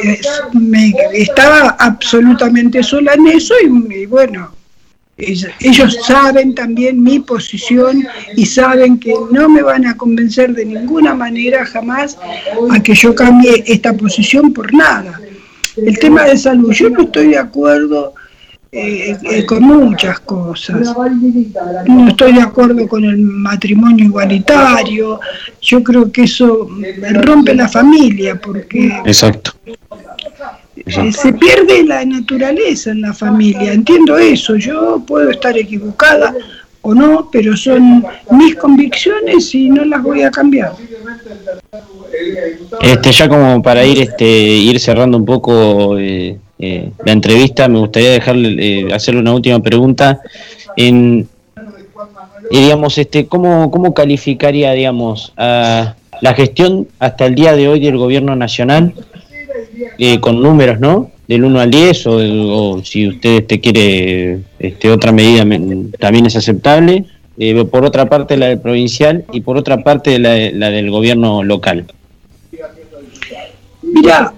[0.01, 0.19] eh,
[0.53, 4.49] me, estaba absolutamente sola en eso y, y bueno,
[5.17, 8.03] ellos, saben también mi posición
[8.35, 12.17] y saben que no me van a convencer de ninguna manera jamás
[12.71, 15.19] a que yo cambie esta posición por nada.
[15.77, 18.13] El tema de salud, yo no estoy de acuerdo
[18.71, 20.95] eh, eh, con muchas cosas.
[21.85, 25.19] No estoy de acuerdo con el matrimonio igualitario.
[25.61, 26.69] Yo creo que eso
[27.11, 29.51] rompe la familia porque Exacto.
[30.75, 33.73] Eh, se pierde la naturaleza en la familia.
[33.73, 34.55] Entiendo eso.
[34.55, 36.33] Yo puedo estar equivocada
[36.83, 40.73] o no, pero son mis convicciones y no las voy a cambiar.
[42.81, 47.79] Este, ya como para ir este ir cerrando un poco eh, eh, la entrevista, me
[47.79, 50.19] gustaría dejarle eh, hacerle una última pregunta.
[50.75, 51.27] En,
[52.51, 57.79] y digamos, este, ¿cómo, ¿cómo calificaría, digamos, a la gestión hasta el día de hoy
[57.79, 58.93] del gobierno nacional
[59.97, 61.11] eh, con números, ¿no?
[61.27, 62.17] Del 1 al 10 o,
[62.75, 67.05] o si usted este, quiere este, otra medida me- también es aceptable.
[67.37, 71.43] Eh, por otra parte la del provincial y por otra parte la, la del gobierno
[71.43, 71.85] local.
[73.81, 74.33] Mira,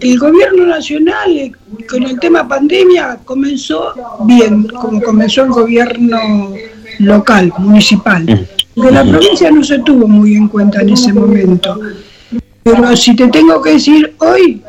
[0.00, 1.52] el gobierno nacional eh,
[1.88, 3.92] con el tema pandemia comenzó
[4.26, 6.18] bien, como comenzó el gobierno
[6.98, 8.26] local, municipal.
[8.26, 11.78] De la provincia no se tuvo muy en cuenta en ese momento.
[12.62, 14.62] Pero si te tengo que decir hoy,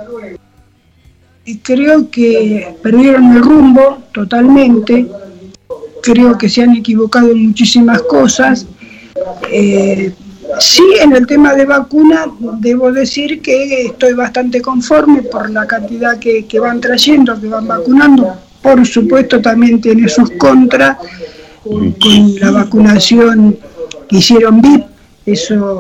[1.62, 5.08] creo que perdieron el rumbo totalmente.
[6.02, 8.66] Creo que se han equivocado en muchísimas cosas.
[9.52, 10.12] Eh,
[10.60, 12.26] sí, en el tema de vacuna,
[12.60, 17.68] debo decir que estoy bastante conforme por la cantidad que, que van trayendo, que van
[17.68, 18.36] vacunando.
[18.62, 20.98] Por supuesto, también tiene sus contras
[21.64, 23.58] con la vacunación
[24.10, 24.91] que hicieron VIP.
[25.26, 25.80] Eso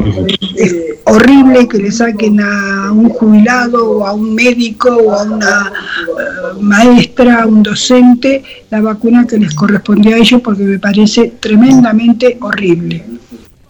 [0.55, 0.75] es
[1.05, 6.61] horrible que le saquen a un jubilado o a un médico o a una eh,
[6.61, 12.37] maestra, a un docente, la vacuna que les correspondía a ellos porque me parece tremendamente
[12.39, 13.03] horrible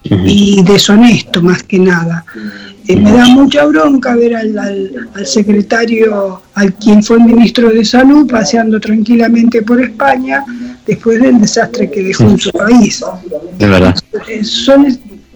[0.04, 2.26] y deshonesto más que nada.
[2.88, 7.86] Eh, me da mucha bronca ver al, al- al secretario, al quien fue ministro de
[7.86, 10.44] Salud, paseando tranquilamente por España
[10.86, 13.06] después del desastre que dejó en su país.
[13.58, 13.96] De verdad.
[14.28, 14.86] Eh, son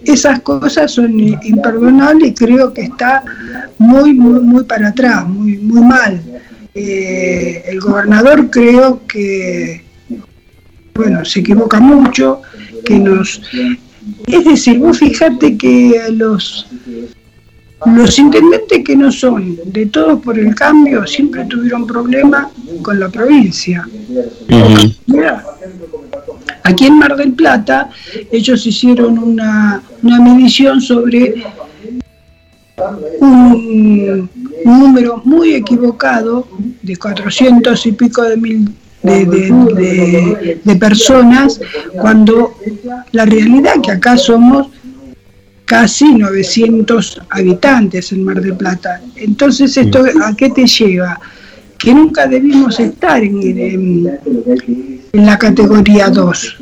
[0.06, 3.22] esas cosas son imperdonables y creo que está
[3.78, 6.14] muy muy muy para atrás muy muy mal
[6.78, 9.80] Eh, el gobernador creo que
[10.94, 12.42] bueno se equivoca mucho
[12.84, 13.40] que nos
[14.26, 15.74] es decir vos fíjate que
[16.10, 16.66] los
[17.98, 22.48] los intendentes que no son de todos por el cambio siempre tuvieron problemas
[22.82, 23.86] con la provincia.
[25.06, 25.44] Mirá,
[26.68, 27.90] Aquí en Mar del Plata,
[28.32, 31.20] ellos hicieron una, una medición sobre
[33.20, 34.28] un,
[34.64, 36.46] un número muy equivocado
[36.82, 38.68] de 400 y pico de mil
[39.02, 41.60] de, de- de- de personas,
[42.00, 42.54] cuando
[43.12, 44.68] la realidad que acá somos
[45.64, 49.00] casi 900 habitantes en Mar del Plata.
[49.14, 51.20] Entonces, ¿esto a qué te lleva?
[51.78, 56.56] Que nunca debimos estar en, en- en la categoría 2.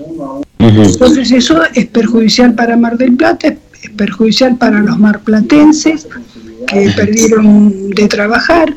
[0.58, 6.08] Entonces eso es perjudicial para Mar del Plata, es es perjudicial para los marplatenses
[6.66, 8.74] que perdieron de trabajar,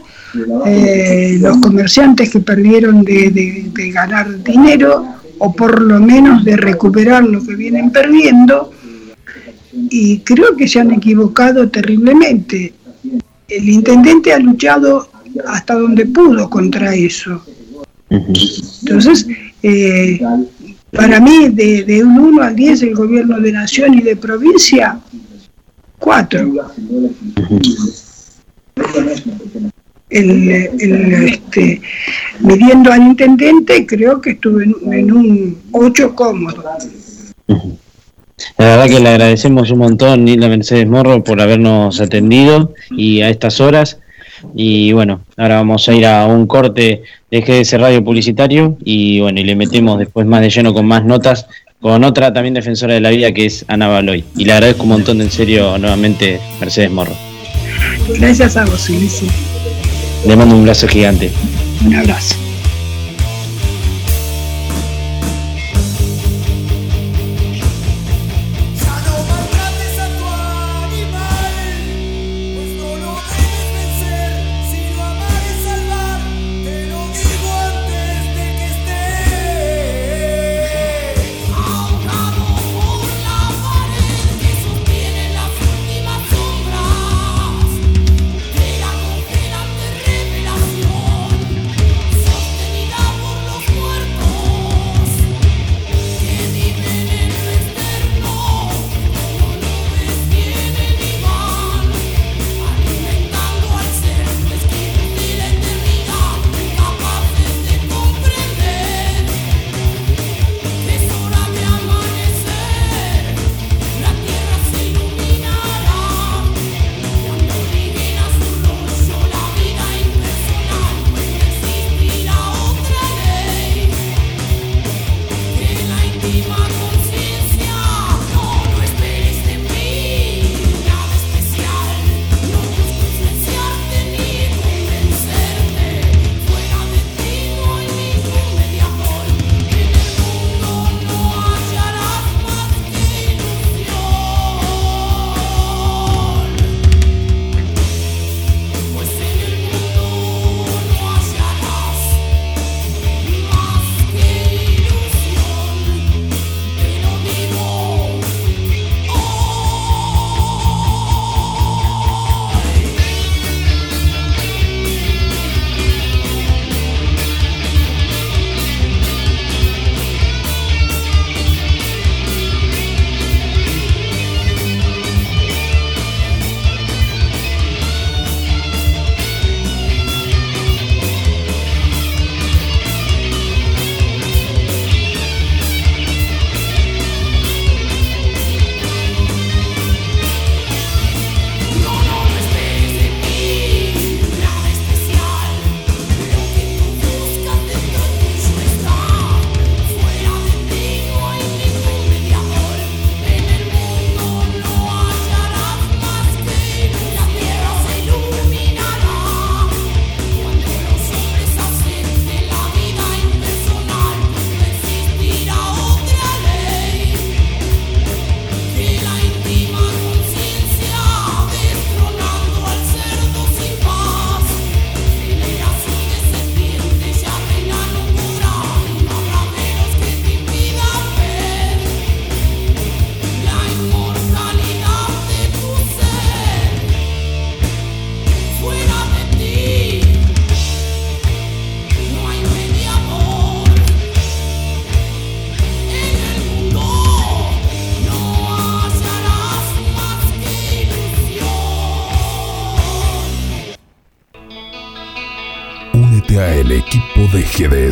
[0.66, 5.06] eh, los comerciantes que perdieron de, de- de ganar dinero
[5.38, 8.72] o por lo menos de recuperar lo que vienen perdiendo
[9.90, 12.74] y creo que se han equivocado terriblemente.
[13.48, 15.08] El intendente ha luchado
[15.48, 17.42] hasta donde pudo contra eso.
[18.10, 19.26] Entonces,
[19.64, 20.20] eh,
[20.92, 25.00] para mí, de, de un 1 al 10, el gobierno de nación y de provincia,
[26.00, 26.54] 4.
[30.10, 31.82] El, este,
[32.40, 36.64] midiendo al intendente, creo que estuve en, en un 8 cómodo.
[38.58, 43.30] La verdad que le agradecemos un montón, Nilda Mercedes Morro, por habernos atendido y a
[43.30, 44.00] estas horas.
[44.56, 49.40] Y bueno, ahora vamos a ir a un corte de GDS Radio Publicitario y bueno,
[49.40, 51.48] y le metemos después más de lleno con más notas
[51.80, 54.24] con otra también defensora de la vida que es Ana Baloy.
[54.36, 57.14] Y le agradezco un montón, en serio, nuevamente, Mercedes Morro.
[58.18, 59.30] Gracias a vos, Ulises.
[60.26, 61.32] Le mando un abrazo gigante.
[61.86, 62.47] Un abrazo.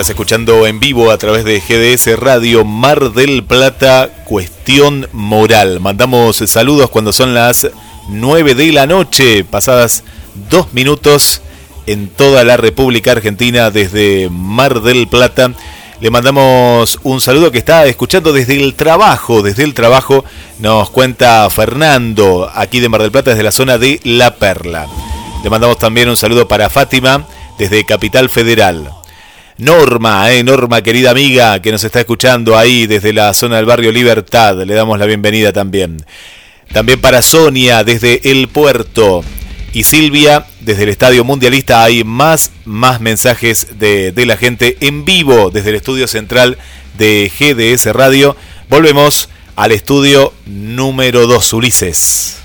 [0.00, 5.78] Estás escuchando en vivo a través de GDS Radio Mar del Plata, Cuestión Moral.
[5.78, 7.68] Mandamos saludos cuando son las
[8.08, 10.02] 9 de la noche, pasadas
[10.48, 11.42] dos minutos
[11.84, 15.52] en toda la República Argentina desde Mar del Plata.
[16.00, 20.24] Le mandamos un saludo que está escuchando desde el trabajo, desde el trabajo
[20.60, 24.86] nos cuenta Fernando, aquí de Mar del Plata, desde la zona de La Perla.
[25.44, 27.26] Le mandamos también un saludo para Fátima,
[27.58, 28.94] desde Capital Federal.
[29.60, 33.92] Norma, eh, Norma, querida amiga, que nos está escuchando ahí desde la zona del barrio
[33.92, 35.98] Libertad, le damos la bienvenida también.
[36.72, 39.22] También para Sonia, desde El Puerto
[39.72, 41.84] y Silvia desde el Estadio Mundialista.
[41.84, 46.56] Hay más, más mensajes de, de, la gente en vivo desde el estudio central
[46.96, 48.36] de GDS Radio.
[48.68, 52.38] Volvemos al estudio número 2, Ulises.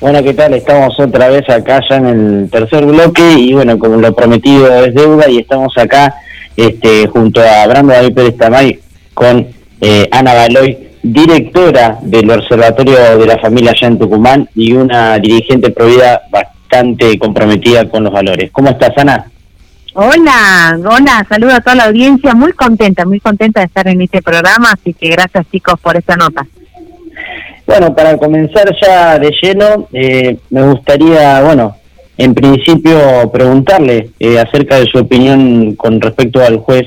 [0.00, 0.54] Bueno, ¿qué tal?
[0.54, 4.94] Estamos otra vez acá ya en el tercer bloque y bueno, como lo prometido es
[4.94, 6.14] deuda y estamos acá
[6.56, 8.78] este, junto a Brando David Pérez Tamay
[9.12, 9.48] con
[9.80, 15.70] eh, Ana Baloy directora del Observatorio de la Familia allá en Tucumán y una dirigente
[15.70, 18.50] provida bastante comprometida con los valores.
[18.52, 19.26] ¿Cómo estás, Ana?
[19.94, 24.22] Hola, hola, saludo a toda la audiencia, muy contenta, muy contenta de estar en este
[24.22, 26.46] programa, así que gracias chicos por esta nota.
[27.68, 31.76] Bueno, para comenzar ya de lleno, eh, me gustaría, bueno,
[32.16, 36.86] en principio preguntarle eh, acerca de su opinión con respecto al juez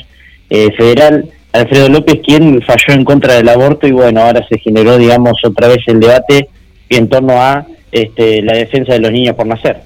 [0.49, 4.97] eh, federal Alfredo López, quien falló en contra del aborto y bueno, ahora se generó,
[4.97, 6.49] digamos, otra vez el debate
[6.89, 9.81] en torno a este, la defensa de los niños por nacer.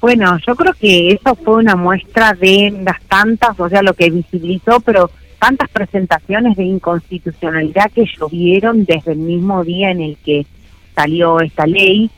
[0.00, 4.10] Bueno, yo creo que eso fue una muestra de las tantas, o sea, lo que
[4.10, 10.46] visibilizó, pero tantas presentaciones de inconstitucionalidad que llovieron desde el mismo día en el que
[10.94, 12.10] salió esta ley,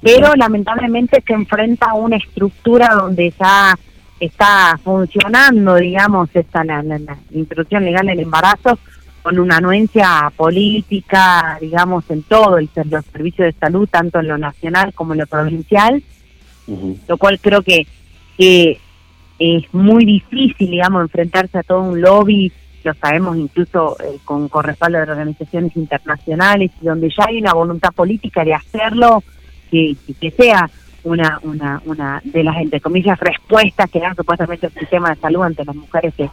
[0.00, 3.74] pero lamentablemente se enfrenta a una estructura donde ya
[4.18, 8.78] está funcionando, digamos, esta la, la, la introducción legal del embarazo
[9.22, 14.38] con una anuencia política, digamos, en todo el los servicios de salud, tanto en lo
[14.38, 16.02] nacional como en lo provincial,
[17.08, 17.86] lo cual creo que,
[18.38, 18.78] que
[19.38, 22.52] es muy difícil, digamos, enfrentarse a todo un lobby,
[22.84, 27.52] lo sabemos incluso eh, con, con respaldo de organizaciones internacionales, y donde ya hay una
[27.52, 29.22] voluntad política de hacerlo,
[29.70, 30.68] que, que sea
[31.04, 35.42] una, una, una de las, entre comillas, respuestas que dan supuestamente el sistema de salud
[35.42, 36.28] ante las mujeres que,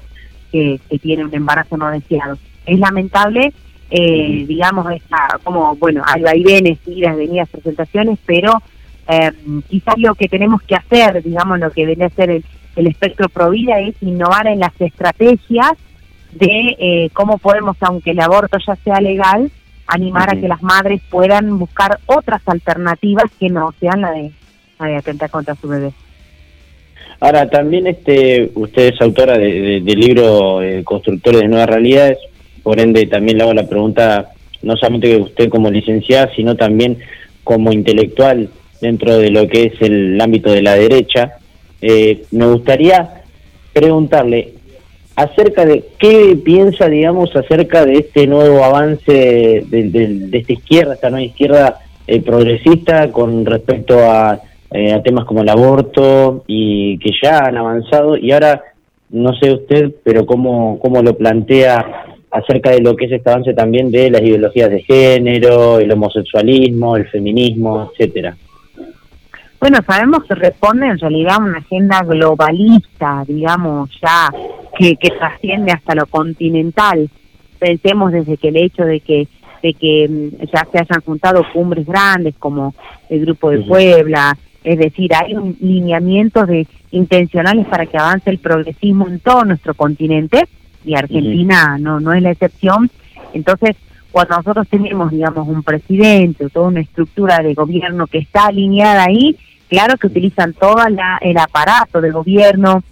[0.51, 2.37] que, que tienen un embarazo no deseado.
[2.65, 3.53] Es lamentable,
[3.89, 8.61] eh, digamos, esta, como, bueno, hay vaivenes, idas, venidas, presentaciones, pero
[9.07, 9.31] eh,
[9.69, 12.43] quizás lo que tenemos que hacer, digamos, lo que viene a ser el,
[12.75, 15.73] el espectro Provida es innovar en las estrategias
[16.37, 19.51] de eh, cómo podemos, aunque el aborto ya sea legal,
[19.87, 24.31] animar a que las madres puedan buscar otras alternativas que no sean la de
[24.79, 25.91] a atentar contra su bebé.
[27.19, 32.19] Ahora, también este, usted es autora de, del libro eh, Constructores de Nuevas Realidades,
[32.61, 36.99] por ende también le hago la pregunta, no solamente que usted como licenciada, sino también
[37.43, 38.49] como intelectual
[38.81, 41.37] dentro de lo que es el ámbito de la derecha.
[41.81, 43.23] Eh, me gustaría
[43.73, 44.53] preguntarle
[45.17, 49.11] acerca de qué piensa, digamos, acerca de este nuevo avance
[49.67, 54.39] de, de, esta izquierda, esta nueva izquierda eh, progresista con respecto a
[54.69, 58.61] eh, a temas como el aborto y que ya han avanzado y ahora
[59.09, 61.85] no sé usted, pero cómo, cómo lo plantea
[62.29, 66.97] acerca de lo que es este avance también de las ideologías de género, el homosexualismo,
[66.97, 68.35] el feminismo, etcétera.
[69.61, 74.29] Bueno, sabemos que responde en realidad a una agenda globalista, digamos, ya
[74.77, 77.09] que, que trasciende hasta lo continental.
[77.59, 79.27] Pensemos desde que el hecho de que
[79.63, 82.75] de que mm, ya se hayan juntado cumbres grandes como
[83.09, 88.37] el Grupo de Puebla, es decir, hay un lineamientos de intencionales para que avance el
[88.37, 90.47] progresismo en todo nuestro continente
[90.85, 92.91] y Argentina no no es la excepción.
[93.33, 93.75] Entonces,
[94.11, 99.05] cuando nosotros tenemos, digamos, un presidente o toda una estructura de gobierno que está alineada
[99.05, 99.37] ahí,
[99.69, 102.83] claro que utilizan todo la, el aparato de gobierno,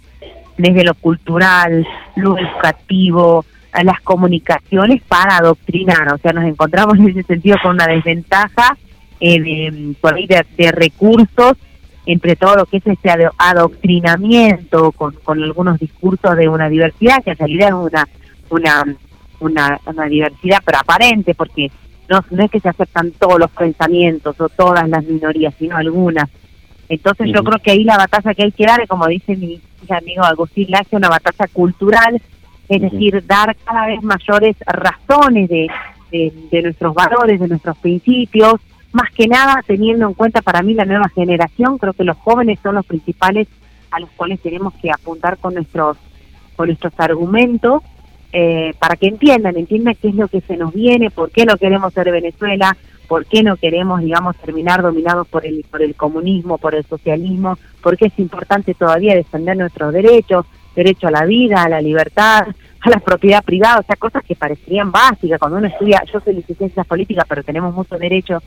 [0.56, 1.86] desde lo cultural,
[2.16, 3.44] lo educativo,
[3.82, 6.12] las comunicaciones para adoctrinar.
[6.12, 8.76] O sea, nos encontramos en ese sentido con una desventaja
[9.20, 11.54] eh, de, recursos
[12.04, 17.30] entre todo lo que es este adoctrinamiento con, con algunos discursos de una diversidad que
[17.30, 18.08] en realidad es una
[18.50, 18.96] una
[19.40, 21.70] una, una diversidad pero aparente porque
[22.08, 26.28] no, no es que se aceptan todos los pensamientos o todas las minorías sino algunas
[26.88, 30.24] entonces yo creo que ahí la batalla que hay que dar como dice mi, amigo
[30.24, 32.20] Agustín Laje una batalla cultural
[32.68, 35.68] es decir dar cada vez mayores razones de,
[36.10, 38.60] de, de nuestros valores de nuestros principios
[38.96, 42.58] más que nada teniendo en cuenta para mí la nueva generación, creo que los jóvenes
[42.62, 43.46] son los principales
[43.90, 45.98] a los cuales tenemos que apuntar con nuestros
[46.56, 47.82] con estos argumentos
[48.32, 51.58] eh, para que entiendan, entiendan qué es lo que se nos viene, por qué no
[51.58, 52.74] queremos ser Venezuela,
[53.06, 57.58] por qué no queremos, digamos, terminar dominados por el, por el comunismo, por el socialismo,
[57.82, 62.46] por qué es importante todavía defender nuestros derechos, derecho a la vida, a la libertad,
[62.80, 65.38] a la propiedad privada, o sea, cosas que parecerían básicas.
[65.38, 68.42] Cuando uno estudia, yo soy licenciada en políticas, pero tenemos muchos derechos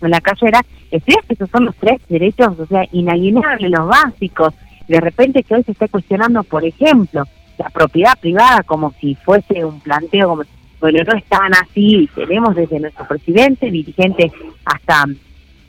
[0.00, 0.60] en la carrera,
[0.90, 4.54] estudias que esos son los tres derechos, o sea, inalienables, los básicos.
[4.88, 7.24] De repente que hoy se está cuestionando, por ejemplo,
[7.58, 10.42] la propiedad privada como si fuese un planteo, como
[10.84, 14.30] bueno, no están así, tenemos desde nuestro presidente, dirigentes
[14.66, 15.06] hasta,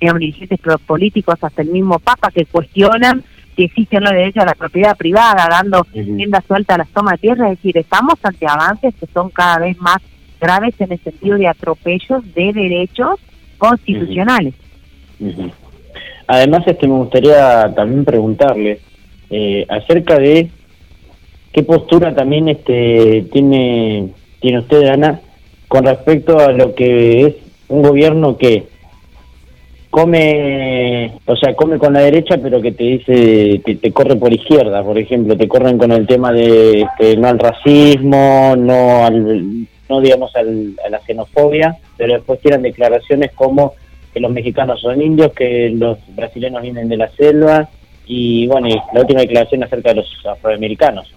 [0.01, 3.23] digamos, dirigentes políticos, hasta el mismo Papa, que cuestionan
[3.55, 7.19] si existen los derechos a la propiedad privada, dando rienda suelta a las tomas de
[7.19, 9.99] tierra, es decir, estamos ante avances que son cada vez más
[10.41, 13.17] graves en el sentido de atropellos de derechos
[13.57, 14.53] constitucionales.
[16.27, 18.81] Además, este me gustaría también preguntarle
[19.29, 20.49] eh, acerca de
[21.53, 24.09] qué postura también este tiene
[24.39, 25.19] tiene usted, Ana,
[25.67, 27.35] con respecto a lo que es
[27.67, 28.67] un gobierno que
[29.89, 34.83] come, o sea, come con la derecha, pero que te dice, te corre por izquierda,
[34.83, 40.01] por ejemplo, te corren con el tema de este, no al racismo, no al, no
[40.01, 43.73] digamos al, a la xenofobia, pero después tiran declaraciones como
[44.13, 47.69] que los mexicanos son indios, que los brasileños vienen de la selva,
[48.05, 51.13] y bueno, y la última declaración acerca de los afroamericanos.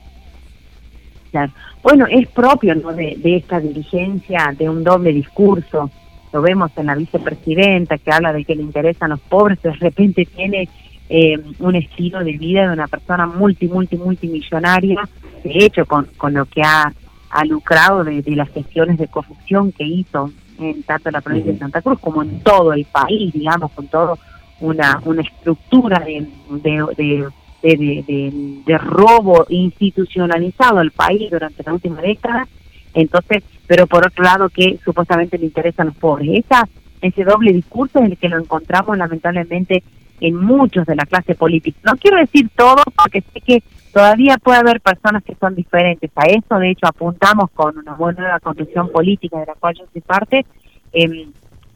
[1.82, 2.92] Bueno, es propio ¿no?
[2.92, 5.90] de, de esta dirigencia de un doble discurso.
[6.32, 10.26] Lo vemos en la vicepresidenta que habla de que le interesan los pobres, de repente
[10.26, 10.68] tiene
[11.08, 15.08] eh, un estilo de vida de una persona multi, multi, multimillonaria,
[15.42, 16.92] de hecho, con, con lo que ha,
[17.30, 21.52] ha lucrado de, de las gestiones de corrupción que hizo en tanto en la provincia
[21.52, 24.18] de Santa Cruz como en todo el país, digamos, con todo
[24.60, 27.28] una, una estructura de, de, de
[27.62, 32.46] de, de, robo institucionalizado al país durante la última década,
[32.94, 36.44] entonces, pero por otro lado que supuestamente le interesan los pobres.
[36.44, 36.68] Esa,
[37.02, 39.82] ese doble discurso es el que lo encontramos lamentablemente
[40.20, 41.78] en muchos de la clase política.
[41.84, 46.26] No quiero decir todo porque sé que todavía puede haber personas que son diferentes a
[46.26, 50.44] eso, de hecho apuntamos con una buena construcción política de la cual yo soy parte,
[50.92, 51.28] eh,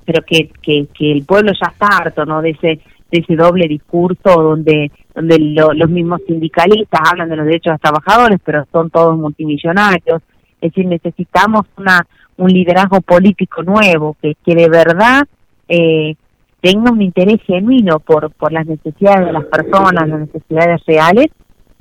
[0.04, 2.42] pero que, que, que el pueblo ya está harto ¿no?
[2.42, 2.80] de ese
[3.12, 7.80] de ese doble discurso donde donde los mismos sindicalistas hablan de los derechos de los
[7.80, 10.22] trabajadores, pero son todos multimillonarios.
[10.60, 12.06] Es decir, necesitamos una
[12.36, 15.22] un liderazgo político nuevo que, que de verdad
[15.68, 16.16] eh,
[16.60, 21.26] tenga un interés genuino por, por las necesidades de las personas, las necesidades reales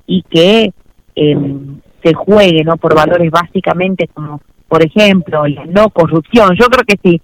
[0.08, 0.74] y que
[1.16, 1.38] eh,
[2.04, 6.56] se juegue no por valores básicamente como, por ejemplo, la no corrupción.
[6.60, 7.22] Yo creo que si,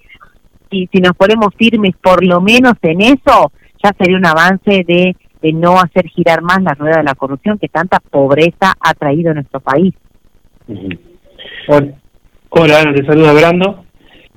[0.69, 3.51] si, si nos ponemos firmes por lo menos en eso,
[3.83, 7.57] ya sería un avance de, de no hacer girar más la rueda de la corrupción
[7.57, 9.93] que tanta pobreza ha traído a nuestro país.
[11.67, 11.93] Hola,
[12.49, 13.83] Hola Ana, te saluda Brando.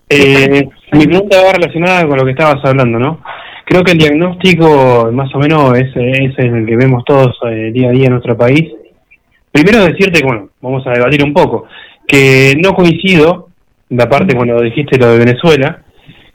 [0.08, 3.20] Eh, mi pregunta va relacionada con lo que estabas hablando, ¿no?
[3.64, 7.88] Creo que el diagnóstico más o menos es, es el que vemos todos eh, día
[7.88, 8.64] a día en nuestro país.
[9.52, 11.66] Primero decirte, bueno, vamos a debatir un poco,
[12.06, 13.48] que no coincido,
[13.88, 15.82] de aparte cuando dijiste lo de Venezuela,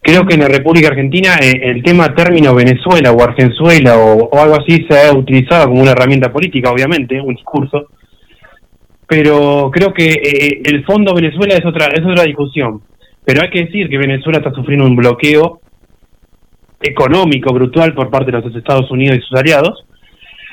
[0.06, 4.56] creo que en la República Argentina eh, el tema término Venezuela o Argenzuela o, algo
[4.56, 7.88] así se ha utilizado como una herramienta política, obviamente, un discurso,
[9.08, 12.82] pero creo que eh, el fondo Venezuela es otra, es otra discusión.
[13.26, 15.60] Pero hay que decir que Venezuela está sufriendo un bloqueo
[16.82, 19.86] económico brutal por parte de los Estados Unidos y sus aliados.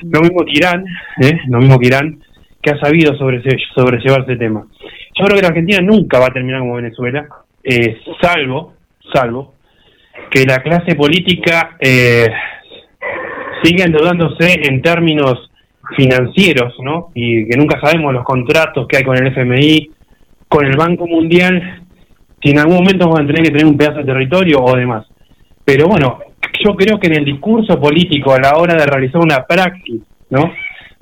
[0.01, 0.83] Lo mismo que Irán,
[1.21, 1.39] ¿eh?
[1.47, 2.19] lo mismo que Irán,
[2.59, 3.43] que ha sabido sobre,
[3.75, 4.65] sobrellevar ese tema.
[5.15, 7.27] Yo creo que la Argentina nunca va a terminar como Venezuela,
[7.63, 8.73] eh, salvo,
[9.11, 9.55] salvo,
[10.29, 12.27] que la clase política eh,
[13.63, 15.49] siga endeudándose en términos
[15.95, 17.11] financieros, ¿no?
[17.13, 19.89] Y que nunca sabemos los contratos que hay con el FMI,
[20.47, 21.83] con el Banco Mundial,
[22.41, 25.05] si en algún momento van a tener que tener un pedazo de territorio o demás.
[25.63, 26.19] Pero bueno,
[26.63, 30.51] yo creo que en el discurso político a la hora de realizar una praxis, ¿no?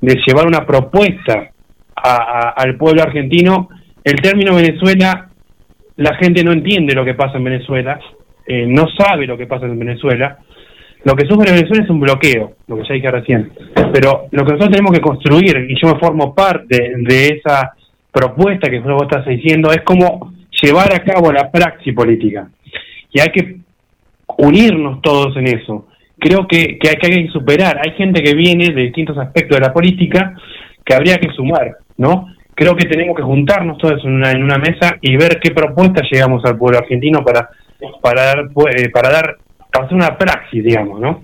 [0.00, 1.50] De llevar una propuesta
[1.96, 3.68] a, al pueblo argentino,
[4.04, 5.30] el término Venezuela,
[6.02, 7.98] la gente no entiende lo que pasa en Venezuela,
[8.46, 10.38] eh, no sabe lo que pasa en Venezuela,
[11.04, 13.52] lo que sufre Venezuela es un bloqueo, lo que ya dije recién.
[13.92, 17.72] Pero lo que nosotros tenemos que construir, y yo me formo parte de esa
[18.10, 20.32] propuesta que vos estás diciendo, es como
[20.62, 22.48] llevar a cabo la praxis política.
[23.10, 23.56] Y hay que
[24.38, 25.88] unirnos todos en eso.
[26.18, 27.80] Creo que hay que superar.
[27.84, 30.34] Hay gente que viene de distintos aspectos de la política
[30.84, 32.28] que habría que sumar, ¿no?
[32.54, 36.06] Creo que tenemos que juntarnos todos en una, en una mesa y ver qué propuestas
[36.10, 37.48] llegamos al pueblo argentino para,
[38.02, 38.38] para dar,
[38.76, 39.36] eh, para dar
[39.72, 41.22] hacer una praxis, digamos, ¿no?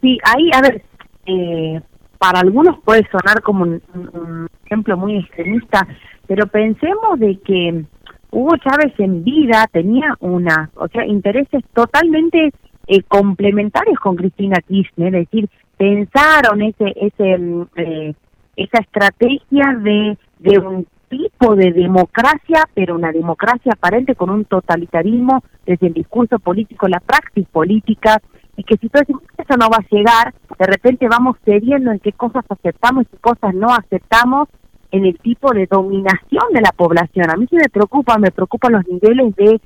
[0.00, 0.82] Sí, ahí, a ver,
[1.26, 1.80] eh,
[2.18, 5.86] para algunos puede sonar como un, un- ejemplo muy extremista,
[6.26, 7.84] pero pensemos de que
[8.32, 12.50] Hugo Chávez en vida tenía una, o sea, intereses totalmente
[12.88, 17.38] eh, complementarios con Cristina Kirchner, es decir, pensaron ese, ese,
[17.76, 18.14] eh,
[18.56, 25.42] esa estrategia de, de un tipo de democracia, pero una democracia aparente con un totalitarismo
[25.64, 28.20] desde el discurso político, la praxis política,
[28.56, 32.12] y que si todo eso no va a llegar, de repente vamos cediendo en qué
[32.12, 34.48] cosas aceptamos y qué cosas no aceptamos
[34.90, 37.30] en el tipo de dominación de la población.
[37.30, 39.60] A mí sí me preocupa, me preocupan los niveles de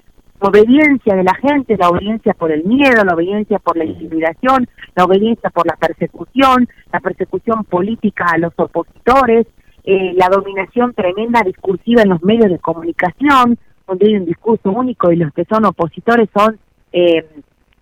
[0.49, 5.05] obediencia de la gente, la obediencia por el miedo, la obediencia por la intimidación, la
[5.05, 9.47] obediencia por la persecución, la persecución política a los opositores,
[9.85, 15.11] eh, la dominación tremenda discursiva en los medios de comunicación, donde hay un discurso único
[15.11, 16.59] y los que son opositores son
[16.93, 17.27] eh,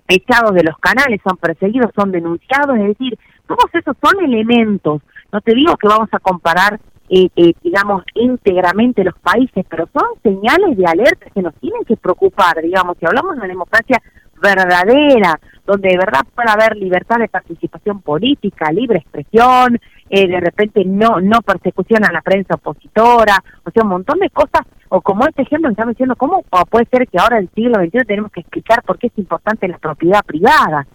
[0.09, 5.03] echados de los canales, son perseguidos, son denunciados, es decir, todos esos son elementos.
[5.33, 10.05] No te digo que vamos a comparar, eh, eh, digamos, íntegramente los países, pero son
[10.23, 14.03] señales de alerta que nos tienen que preocupar, digamos, si hablamos de una democracia
[14.41, 19.79] verdadera, donde de verdad pueda haber libertad de participación política, libre expresión,
[20.11, 24.31] eh, de repente no no persecución a la prensa opositora, o sea, un montón de
[24.31, 27.51] cosas, o como este ejemplo que estamos diciendo, ¿cómo puede ser que ahora en el
[27.55, 30.87] siglo XXI tenemos que explicar por qué es importante la propiedad privada?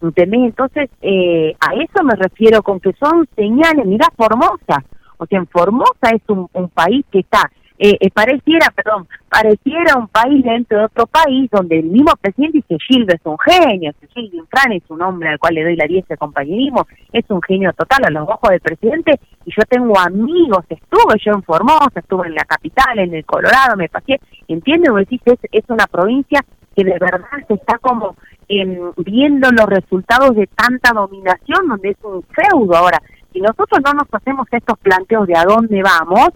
[0.00, 0.40] ¿Entendés?
[0.44, 4.84] Entonces, eh, a eso me refiero con que son señales, mirá Formosa,
[5.18, 9.96] o sea, en Formosa es un, un país que está, eh, eh, pareciera, perdón, pareciera
[9.96, 13.92] un país dentro de otro país donde el mismo presidente dice Gildo es un genio,
[14.14, 17.42] Gildo Infran es un hombre al cual le doy la 10 de compañerismo, es un
[17.42, 21.90] genio total a los ojos del presidente y yo tengo amigos, estuve yo en Formosa,
[21.96, 25.86] estuve en la capital, en el Colorado, me pasé, entiende, vos decís, es, es una
[25.88, 26.44] provincia
[26.76, 28.16] que de verdad se está como
[28.48, 33.00] em, viendo los resultados de tanta dominación, donde es un feudo ahora.
[33.34, 36.28] Si nosotros no nos hacemos estos planteos de a dónde vamos,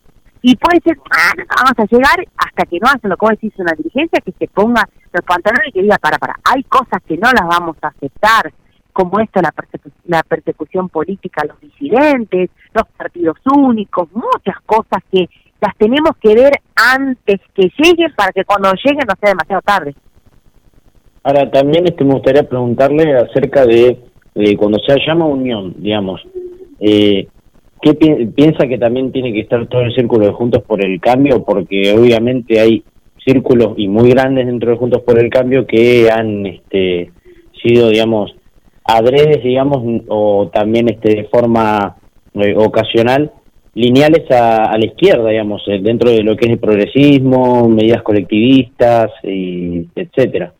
[0.42, 3.30] y puede ser, ah, no vamos a llegar hasta que no hacen lo que vos
[3.30, 7.00] decís, una dirigencia que se ponga los pantalones y que diga, para, para, hay cosas
[7.06, 8.52] que no las vamos a aceptar,
[8.92, 15.02] como esto, la, persecu- la persecución política a los disidentes, los partidos únicos, muchas cosas
[15.10, 15.28] que
[15.60, 19.94] las tenemos que ver antes que lleguen para que cuando lleguen no sea demasiado tarde.
[21.22, 23.98] Ahora, también este, me gustaría preguntarle acerca de
[24.34, 26.20] eh, cuando se llama unión, digamos,
[26.80, 27.26] eh,
[27.82, 31.00] ¿qué pi- piensa que también tiene que estar todo el círculo de Juntos por el
[31.00, 31.44] Cambio?
[31.44, 32.82] Porque obviamente hay
[33.24, 37.10] círculos y muy grandes dentro de Juntos por el Cambio que han este,
[37.62, 38.34] sido, digamos,
[38.84, 41.96] adredes, digamos, o también este, de forma
[42.34, 43.30] eh, ocasional,
[43.74, 48.02] lineales a, a la izquierda, digamos, eh, dentro de lo que es el progresismo, medidas
[48.02, 50.54] colectivistas, y etcétera.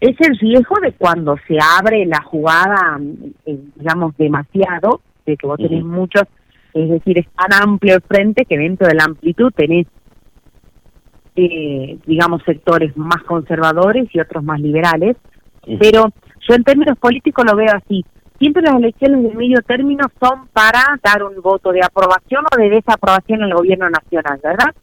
[0.00, 2.98] Es el riesgo de cuando se abre la jugada,
[3.46, 6.22] eh, digamos, demasiado, de que vos tenés muchos,
[6.72, 9.86] es decir, es tan amplio el frente que dentro de la amplitud tenés,
[11.36, 15.16] eh, digamos, sectores más conservadores y otros más liberales,
[15.80, 16.10] pero
[16.48, 18.04] yo en términos políticos lo veo así.
[18.38, 22.70] Siempre las elecciones de medio término son para dar un voto de aprobación o de
[22.70, 24.74] desaprobación al gobierno nacional, ¿verdad?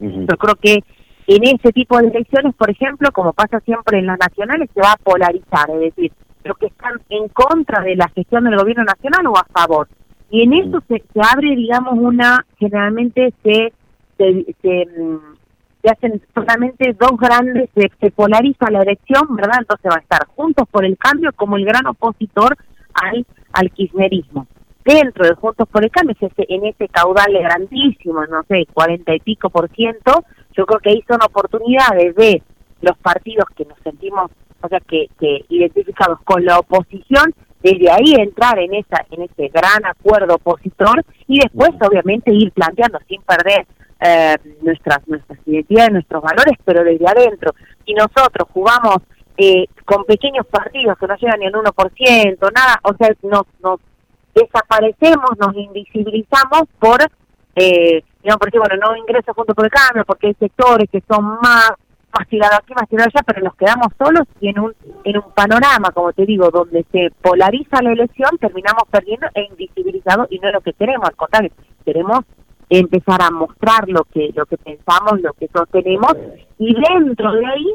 [0.00, 0.82] Yo creo que
[1.26, 4.92] en ese tipo de elecciones, por ejemplo, como pasa siempre en las nacionales, se va
[4.92, 6.12] a polarizar, es decir,
[6.44, 9.88] los que están en contra de la gestión del gobierno nacional o a favor.
[10.30, 13.72] Y en eso se, se abre, digamos, una, generalmente se,
[14.18, 15.18] se, se, mm,
[15.82, 19.58] se hacen solamente dos grandes, se, se polariza la elección, ¿verdad?
[19.60, 22.56] Entonces va a estar Juntos por el Cambio como el gran opositor
[22.94, 24.46] al, al kirchnerismo.
[24.84, 29.14] Dentro de Juntos por el Cambio, es ese- en ese caudal grandísimo, no sé, cuarenta
[29.14, 30.24] y pico por ciento,
[30.56, 32.42] yo creo que ahí son oportunidades de
[32.80, 34.30] los partidos que nos sentimos,
[34.60, 39.48] o sea, que, que identificados con la oposición, desde ahí entrar en esa en ese
[39.48, 43.66] gran acuerdo opositor y después, obviamente, ir planteando sin perder
[44.00, 47.52] eh, nuestras nuestras identidades, nuestros valores, pero desde adentro.
[47.86, 48.96] Si nosotros jugamos
[49.36, 53.80] eh, con pequeños partidos que no llegan ni al 1%, nada, o sea, nos, nos
[54.34, 57.00] desaparecemos, nos invisibilizamos por,
[57.56, 61.24] eh, digamos, porque bueno, no ingreso junto por el cambio, porque hay sectores que son
[61.24, 61.72] más,
[62.12, 64.74] más tirados aquí, más tirados allá, pero nos quedamos solos y en un,
[65.04, 70.28] en un panorama, como te digo, donde se polariza la elección, terminamos perdiendo e invisibilizados
[70.30, 71.50] y no es lo que queremos, al contrario,
[71.84, 72.20] queremos
[72.68, 76.14] empezar a mostrar lo que lo que pensamos, lo que sostenemos
[76.58, 77.74] y dentro de ahí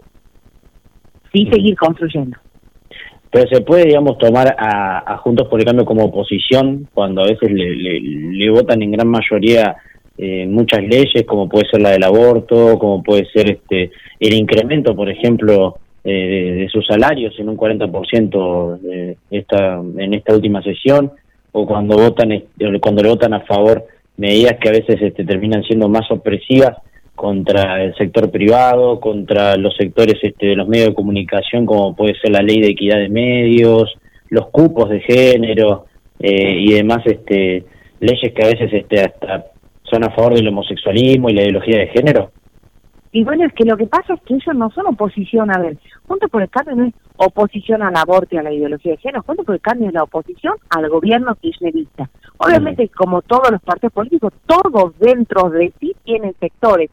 [1.31, 2.37] sí seguir construyendo.
[3.31, 7.27] Pero se puede, digamos, tomar a, a Juntos por el Cambio como oposición cuando a
[7.27, 9.75] veces le, le, votan en gran mayoría
[10.17, 14.95] eh, muchas leyes, como puede ser la del aborto, como puede ser este el incremento,
[14.95, 20.61] por ejemplo, eh, de, de sus salarios en un 40% de esta, en esta última
[20.61, 21.11] sesión.
[21.51, 23.85] o cuando votan este, cuando le votan a favor
[24.15, 26.77] medidas que a veces este, terminan siendo más opresivas
[27.17, 32.13] contra el sector privado, contra los sectores este, de los medios de comunicación, como puede
[32.19, 33.91] ser la ley de equidad de medios,
[34.29, 35.87] los cupos de género
[36.19, 37.65] eh, y demás este,
[37.99, 39.45] leyes que a veces este, hasta
[39.89, 42.31] son a favor del homosexualismo y la ideología de género.
[43.11, 45.77] Y bueno, es que lo que pasa es que ellos no son oposición, a ver,
[46.07, 49.23] Junto por el Cambio no es oposición al aborto y a la ideología de género,
[49.25, 52.09] Junto por el Cambio es la oposición al gobierno kirchnerista.
[52.37, 56.91] Obviamente, como todos los partidos políticos, todos dentro de sí tienen sectores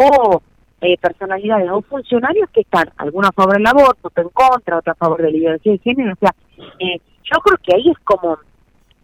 [0.00, 0.42] o
[0.80, 4.96] eh, personalidades o funcionarios que están, algunos a favor del aborto, otros en contra, otros
[4.96, 6.12] a favor de la ideología de género.
[6.14, 6.34] O sea,
[6.78, 8.38] eh, yo creo que ahí es como,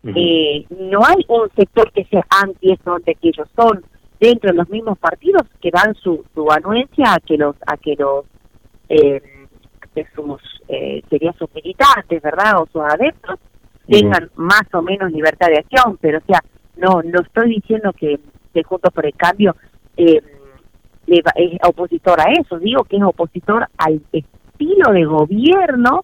[0.05, 3.85] eh, no hay un sector que sea anti de que ellos son
[4.19, 7.95] dentro de los mismos partidos que dan su, su anuencia a que los, a que
[7.97, 8.25] los,
[8.89, 9.21] eh,
[9.95, 12.63] que sus, eh, serían sus militantes, ¿verdad?
[12.63, 13.39] O sus adeptos
[13.87, 16.41] tengan más o menos libertad de acción, pero o sea,
[16.77, 18.19] no, no estoy diciendo que,
[18.53, 19.55] que Juntos por el Cambio
[19.97, 20.21] eh,
[21.07, 26.03] le va- es opositor a eso, digo que es opositor al estilo de gobierno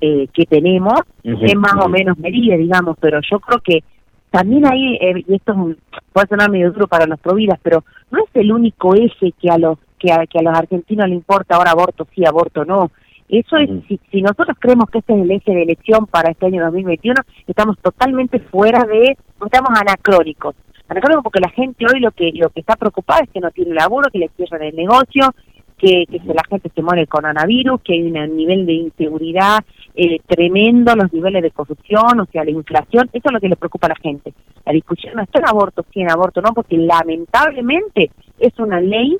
[0.00, 0.94] eh, que tenemos
[1.24, 3.84] Ujú, en más o menos medida, digamos, pero yo creo que
[4.30, 5.76] también ahí, eh, y esto es un-
[6.12, 9.58] puede sonar medio duro para los providas, pero no es el único eje que a
[9.58, 12.90] los que a, que a los argentinos le importa ahora aborto sí, aborto no.
[13.28, 16.46] Eso es, si, si nosotros creemos que este es el eje de elección para este
[16.46, 17.14] año 2021,
[17.46, 20.54] estamos totalmente fuera de, estamos anacrónicos.
[20.90, 23.74] Anacrónicos porque la gente hoy lo que lo que está preocupada es que no tiene
[23.74, 25.32] laburo, que le cierran el negocio,
[25.78, 29.60] que, la gente se muere con coronavirus, que hay un nivel de inseguridad
[29.94, 33.56] eh, tremendo, los niveles de corrupción, o sea, la inflación, eso es lo que le
[33.56, 34.34] preocupa a la gente.
[34.66, 39.16] La discusión no está en aborto, sí en aborto, no, porque lamentablemente es una ley,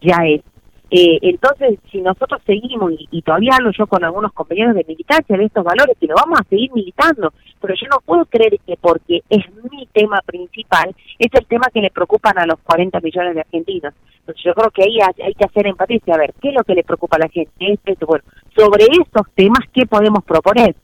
[0.00, 0.42] ya es.
[0.90, 5.44] Eh, entonces, si nosotros seguimos, y, todavía hablo yo con algunos compañeros de militancia de
[5.44, 9.22] estos valores, que lo vamos a seguir militando, pero yo no puedo creer que porque
[9.28, 13.40] es mi tema principal, es el tema que le preocupan a los 40 millones de
[13.40, 13.92] argentinos.
[14.20, 16.64] Entonces yo creo que ahí hay, que hacer empatía y a ver, ¿qué es lo
[16.64, 17.78] que le preocupa a la gente?
[17.84, 18.06] Esto.
[18.06, 18.24] Bueno,
[18.56, 20.74] sobre esos temas, ¿qué podemos proponer?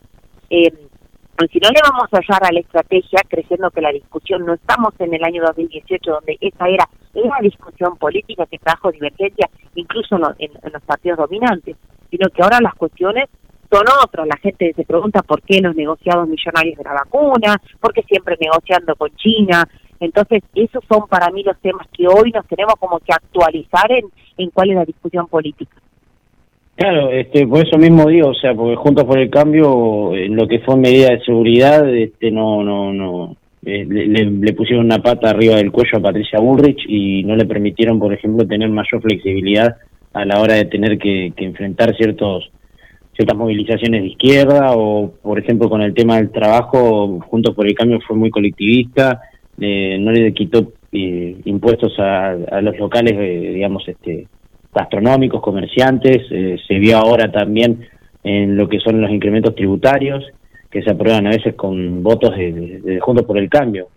[0.49, 0.71] Eh,
[1.35, 4.53] pues si no le vamos a hallar a la estrategia, creyendo que la discusión no
[4.53, 6.87] estamos en el año 2018, donde esa era
[7.23, 11.77] la discusión política que trajo divergencia, incluso en los partidos dominantes,
[12.11, 13.29] sino que ahora las cuestiones
[13.71, 14.27] son otras.
[14.27, 18.37] La gente se pregunta por qué los negociados millonarios de la vacuna, por qué siempre
[18.39, 19.67] negociando con China.
[19.99, 24.05] Entonces, esos son para mí los temas que hoy nos tenemos como que actualizar en,
[24.37, 25.75] en cuál es la discusión política.
[26.75, 30.45] Claro, este, por eso mismo digo, o sea, porque Juntos por el Cambio, en lo
[30.45, 35.29] que fue medida de seguridad, este, no, no, no, eh, le, le- pusieron una pata
[35.29, 39.75] arriba del cuello a Patricia Bullrich y no le permitieron, por ejemplo, tener mayor flexibilidad
[40.13, 42.49] a la hora de tener que, enfrentar ciertos
[43.13, 47.73] ciertas movilizaciones de izquierda o, por ejemplo, con el tema del trabajo, Juntos por el
[47.73, 49.21] Cambio fue muy colectivista,
[49.59, 54.27] eh, no le quitó eh, impuestos a, a los locales, eh, digamos, este
[54.73, 57.87] gastronómicos, comerciantes, eh, se vio ahora también
[58.23, 60.23] en lo que son los incrementos tributarios,
[60.69, 63.87] que se aprueban a veces con votos de, de, Juntos por el Cambio,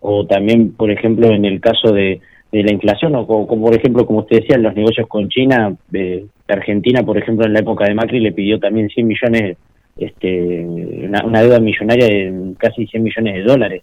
[0.00, 2.20] o también, por ejemplo, en el caso de,
[2.52, 5.74] de la inflación, o como, por ejemplo, como usted decía, en los negocios con China,
[5.92, 9.56] eh, Argentina, por ejemplo, en la época de Macri le pidió también 100 millones,
[9.96, 13.82] este, una, deuda millonaria de casi 100 millones de dólares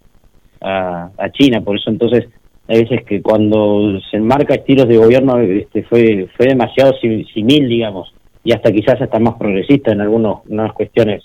[0.62, 2.26] a, a China, por eso entonces
[2.68, 7.68] hay veces que cuando se enmarca estilos de gobierno este, fue fue demasiado sim- simil,
[7.68, 8.12] digamos,
[8.42, 11.22] y hasta quizás hasta más progresista en algunos, algunas cuestiones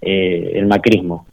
[0.00, 1.26] eh, el macrismo.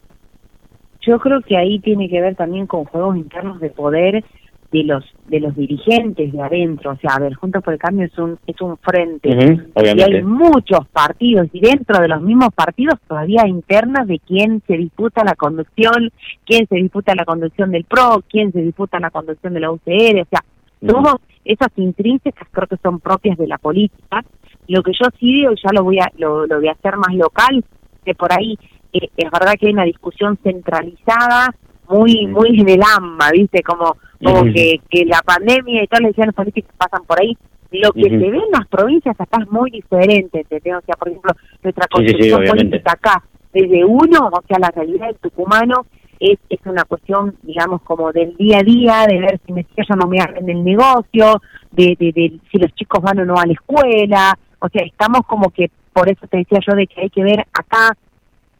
[1.02, 4.24] Yo creo que ahí tiene que ver también con juegos internos de poder
[4.72, 8.06] de los de los dirigentes de adentro, o sea, a ver, Juntos por el Cambio
[8.06, 13.00] es un es un frente y hay muchos partidos y dentro de los mismos partidos
[13.08, 16.12] todavía hay internas de quién se disputa la conducción,
[16.46, 20.22] quién se disputa la conducción del PRO, quién se disputa la conducción de la UCR,
[20.22, 20.44] o sea,
[20.86, 21.16] todas
[21.46, 24.24] esas intrínsecas creo que son propias de la política.
[24.68, 26.98] Lo que yo sí digo, y ya lo voy a lo, lo voy a hacer
[26.98, 27.64] más local,
[28.06, 28.58] que por ahí
[28.94, 31.54] eh, es verdad que hay una discusión centralizada
[31.90, 33.62] muy muy en el AMBA, ¿viste?
[33.64, 37.38] Como como que, que la pandemia y todas las decisiones políticas pasan por ahí.
[37.72, 40.76] Lo que se ve en las provincias acá es muy diferente, ¿entendés?
[40.78, 42.66] O sea, por ejemplo, nuestra Sí, sí, sí, construcción obviamente.
[42.70, 43.24] política acá,
[43.54, 45.86] desde uno, o sea, la realidad del tucumano
[46.20, 50.02] es, es una cuestión, digamos, como del día a día, de ver si me cierran
[50.04, 51.42] o me abren el negocio,
[51.72, 55.22] de, de, de si los chicos van o no a la escuela, o sea, estamos
[55.28, 57.96] como que, por eso te decía yo de que hay que ver acá,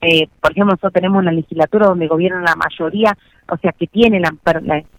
[0.02, 3.18] eh, por ejemplo, nosotros tenemos una legislatura donde gobierna la mayoría,
[3.50, 4.34] o sea, que tiene la,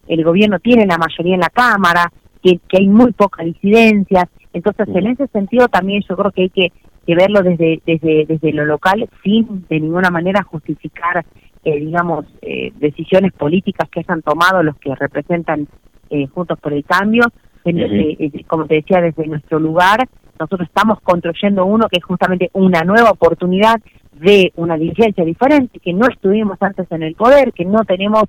[0.07, 4.87] el gobierno tiene la mayoría en la Cámara, que, que hay muy pocas disidencias, entonces
[4.89, 6.73] en ese sentido también yo creo que hay que,
[7.07, 11.25] que verlo desde, desde, desde lo local sin de ninguna manera justificar
[11.65, 15.67] eh, digamos, eh, decisiones políticas que hayan tomado los que representan
[16.11, 17.25] eh, Juntos por el Cambio.
[17.65, 20.07] En- eh, eh, como te decía, desde nuestro lugar,
[20.39, 23.77] nosotros estamos construyendo uno que es justamente una nueva oportunidad
[24.13, 28.25] de una dirigencia diferente, que no estuvimos antes en el poder, que no tenemos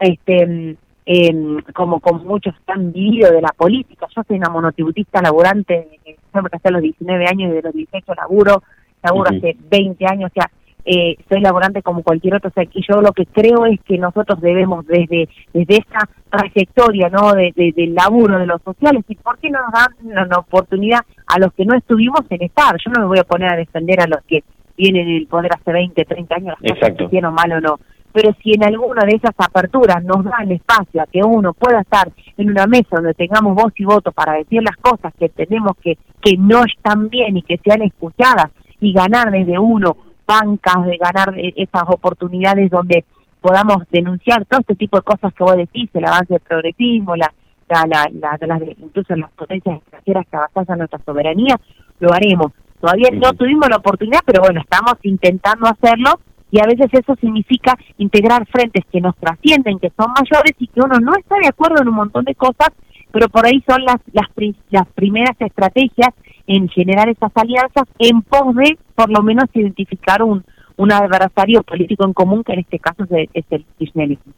[0.00, 4.06] este em, como con muchos que han vivido de la política.
[4.14, 8.14] Yo soy una monotributista laburante, eh, siempre hasta los 19 años y de los 18
[8.14, 8.62] laburo,
[9.02, 10.50] laburo hace 20 años, o sea,
[10.84, 13.98] eh, soy laborante como cualquier otro, o sea, y yo lo que creo es que
[13.98, 19.14] nosotros debemos desde desde esta trayectoria, ¿no?, de, de- del laburo, de los sociales, y
[19.16, 22.76] por qué no nos dan una, oportunidad a los que no estuvimos en estar.
[22.84, 24.42] Yo no me voy a poner a defender a los que
[24.76, 26.96] vienen en el poder hace 20, 30 años, las cosas Exacto.
[26.98, 27.78] que hicieron mal o no
[28.12, 32.10] pero si en alguna de esas aperturas nos dan espacio a que uno pueda estar
[32.36, 35.96] en una mesa donde tengamos voz y voto para decir las cosas que tenemos que
[36.20, 38.46] que no están bien y que sean escuchadas
[38.80, 39.96] y ganar desde uno
[40.34, 43.04] bancas, de ganar eh, esas oportunidades donde
[43.40, 47.32] podamos denunciar todo este tipo de cosas que vos decís, el avance del progresismo, la,
[47.68, 51.54] la, la, la- incluso las potencias extranjeras que avasallan nuestra soberanía,
[52.00, 52.52] lo haremos.
[52.80, 56.10] Todavía no tuvimos la oportunidad, pero bueno, estamos intentando hacerlo
[56.50, 60.80] y a veces eso significa integrar frentes que nos trascienden, que son mayores y que
[60.86, 62.70] uno no está de acuerdo en un montón de cosas,
[63.12, 64.28] pero por ahí son las las,
[64.70, 66.10] las primeras estrategias
[66.46, 70.44] en generar esas alianzas en pos de por lo menos identificar un
[70.80, 74.32] un adversario político en común que en este caso es el, es el kirchnerismo.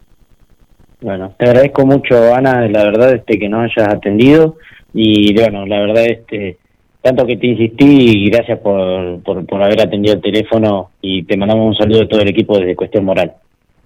[1.00, 4.56] Bueno, te agradezco mucho, Ana, la verdad, este que nos hayas atendido
[4.92, 6.58] y bueno, la verdad, este
[7.00, 11.36] tanto que te insistí y gracias por, por, por haber atendido el teléfono y te
[11.36, 13.32] mandamos un saludo de todo el equipo desde Cuestión Moral.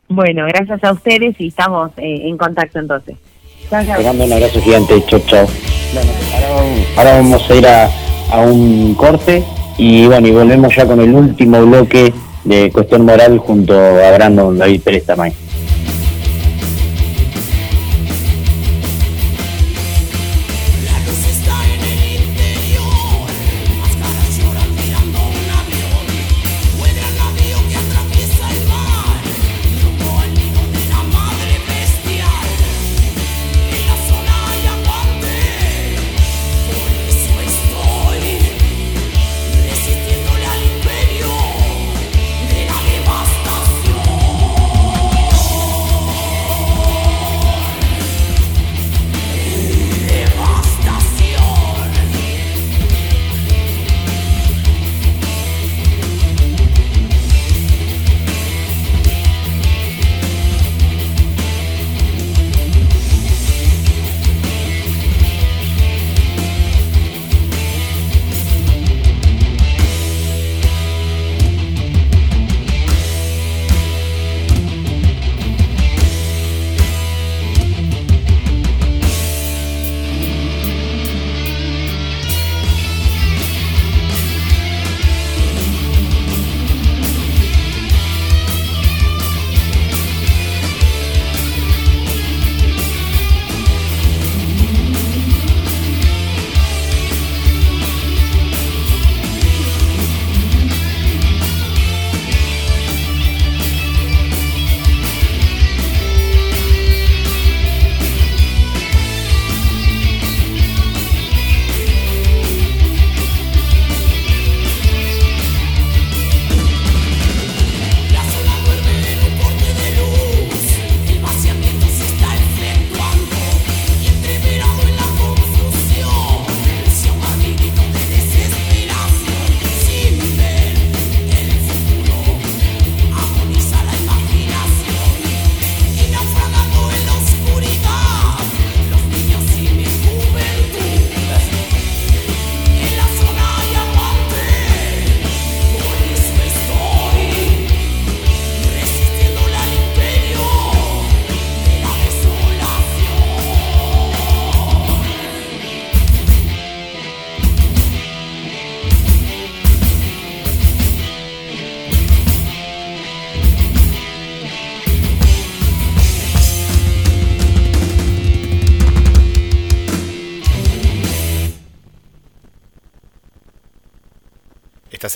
[0.08, 3.16] Bueno, gracias a ustedes y estamos eh, en contacto entonces.
[3.68, 5.46] Te mando un abrazo gigante, chau, chau.
[5.92, 6.10] Bueno,
[6.96, 7.90] ahora vamos a ir a,
[8.30, 9.42] a un corte
[9.76, 12.12] y bueno, y volvemos ya con el último bloque
[12.44, 15.32] de Cuestión Moral junto a Brandon David Pérez Tamay.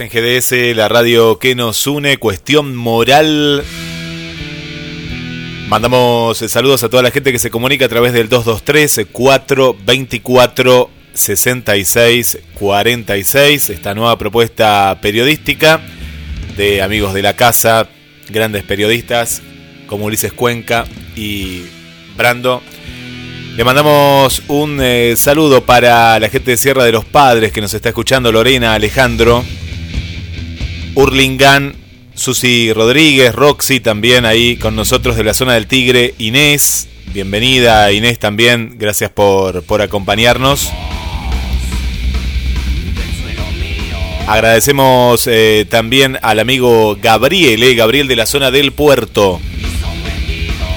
[0.01, 3.63] En GDS, la radio que nos une, cuestión moral.
[5.69, 12.39] Mandamos saludos a toda la gente que se comunica a través del 223 424 66
[12.55, 13.71] 46.
[13.71, 15.81] Esta nueva propuesta periodística
[16.57, 17.89] de amigos de la casa
[18.29, 19.43] grandes periodistas
[19.87, 21.65] como Ulises Cuenca y
[22.17, 22.63] Brando.
[23.57, 27.75] Le mandamos un eh, saludo para la gente de Sierra de los Padres que nos
[27.75, 29.45] está escuchando, Lorena, Alejandro,
[30.95, 31.75] Urlingán,
[32.15, 38.19] Susi Rodríguez, Roxy también ahí con nosotros de la zona del Tigre, Inés, bienvenida Inés
[38.19, 40.71] también, gracias por, por acompañarnos.
[44.27, 49.41] Agradecemos eh, también al amigo Gabriel, eh, Gabriel de la zona del puerto.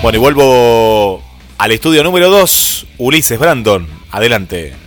[0.02, 1.23] Bueno, y vuelvo
[1.57, 3.88] al estudio número 2, Ulises Brandon.
[4.10, 4.82] Adelante.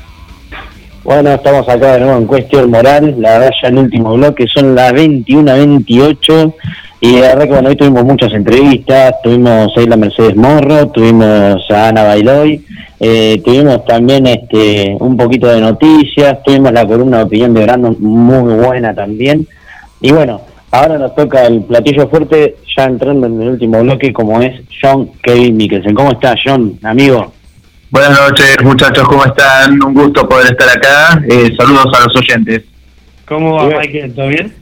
[1.06, 4.74] Bueno, estamos acá de nuevo en Cuestión Moral, la verdad ya el último bloque, son
[4.74, 6.54] las 21 28
[7.00, 11.70] y la verdad que bueno, hoy tuvimos muchas entrevistas, tuvimos ahí la Mercedes Morro, tuvimos
[11.70, 12.60] a Ana Bailoy,
[12.98, 17.96] eh, tuvimos también este un poquito de noticias, tuvimos la columna de opinión de Brandon
[18.00, 19.46] muy buena también
[20.00, 20.40] y bueno,
[20.72, 25.12] ahora nos toca el platillo fuerte ya entrando en el último bloque como es John
[25.22, 25.94] Kevin Mikkelsen.
[25.94, 27.32] ¿Cómo está John, amigo?
[27.88, 29.80] Buenas noches, muchachos, ¿cómo están?
[29.80, 31.22] Un gusto poder estar acá.
[31.28, 32.64] Eh, saludos a los oyentes.
[33.26, 34.12] ¿Cómo va, Michael?
[34.12, 34.52] ¿Todo bien?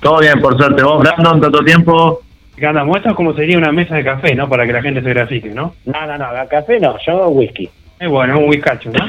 [0.00, 0.82] Todo bien, por suerte.
[0.82, 2.20] ¿Vos, Brandon, tanto tiempo?
[2.56, 2.96] ¿Qué andamos?
[2.96, 4.48] Esto es como sería una mesa de café, ¿no?
[4.48, 5.74] Para que la gente se grafique, ¿no?
[5.84, 7.70] No, no, no, café no, yo whisky.
[8.00, 9.08] Es bueno, un whiskacho, ¿no?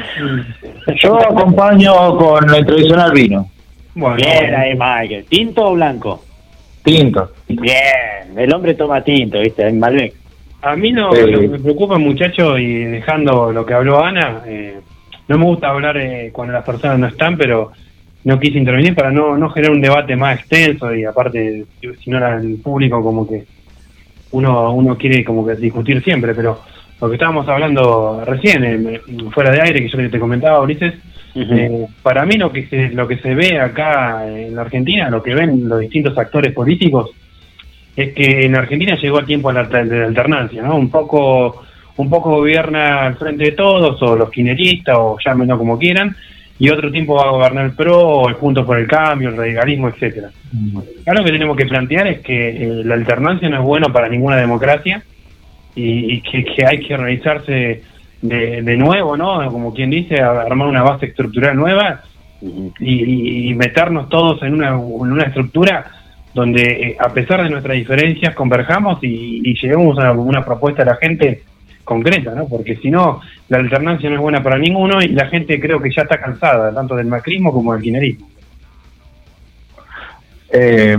[0.96, 3.50] Yo acompaño con el tradicional vino.
[3.94, 5.26] Bueno, Bien ahí, Michael.
[5.30, 6.24] ¿Tinto o blanco?
[6.84, 7.32] Tinto.
[7.48, 9.68] Bien, el hombre toma tinto, ¿viste?
[9.68, 10.19] En Malbec.
[10.62, 14.80] A mí no, lo que me preocupa, muchacho, y dejando lo que habló Ana, eh,
[15.28, 17.72] no me gusta hablar eh, cuando las personas no están, pero
[18.24, 22.18] no quise intervenir para no, no generar un debate más extenso y aparte, si no
[22.18, 23.46] era el público como que
[24.32, 26.60] uno uno quiere como que discutir siempre, pero
[27.00, 30.94] lo que estábamos hablando recién, eh, fuera de aire, que yo te comentaba, Ulises,
[31.36, 35.24] eh, para mí lo que se, lo que se ve acá en la Argentina, lo
[35.24, 37.12] que ven los distintos actores políticos,
[38.02, 40.76] es que en Argentina llegó el tiempo de la, alternancia, ¿no?
[40.76, 41.64] Un poco,
[41.98, 46.16] un poco gobierna al frente de todos, o los quineristas, o llámenlo como quieran,
[46.58, 49.38] y otro tiempo va a gobernar el PRO, o el Juntos por el Cambio, el
[49.38, 50.30] radicalismo, etcétera.
[51.08, 54.10] Ahora lo que tenemos que plantear es que eh, la alternancia no es buena para
[54.10, 55.02] ninguna democracia
[55.76, 57.84] y, y que, que hay que organizarse
[58.22, 59.50] de, de nuevo, ¿no?
[59.52, 62.02] Como quien dice, armar una base estructural nueva
[62.42, 65.86] y, y- y meternos todos en una, en una estructura
[66.40, 70.86] donde, eh, a pesar de nuestras diferencias, converjamos y, y lleguemos a una propuesta a
[70.86, 71.44] la gente
[71.84, 72.48] concreta, ¿no?
[72.48, 75.92] Porque si no, la alternancia no es buena para ninguno y la gente creo que
[75.92, 78.30] ya está cansada, tanto del macrismo como del kirchnerismo.
[80.52, 80.98] Eh,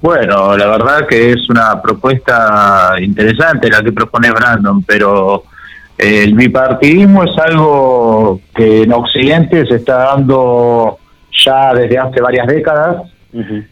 [0.00, 5.44] bueno, la verdad que es una propuesta interesante la que propone Brandon, pero
[5.96, 10.98] eh, el bipartidismo es algo que en Occidente se está dando
[11.44, 13.02] ya desde hace varias décadas.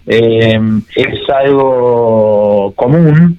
[0.06, 0.60] Eh,
[0.96, 3.38] es algo común.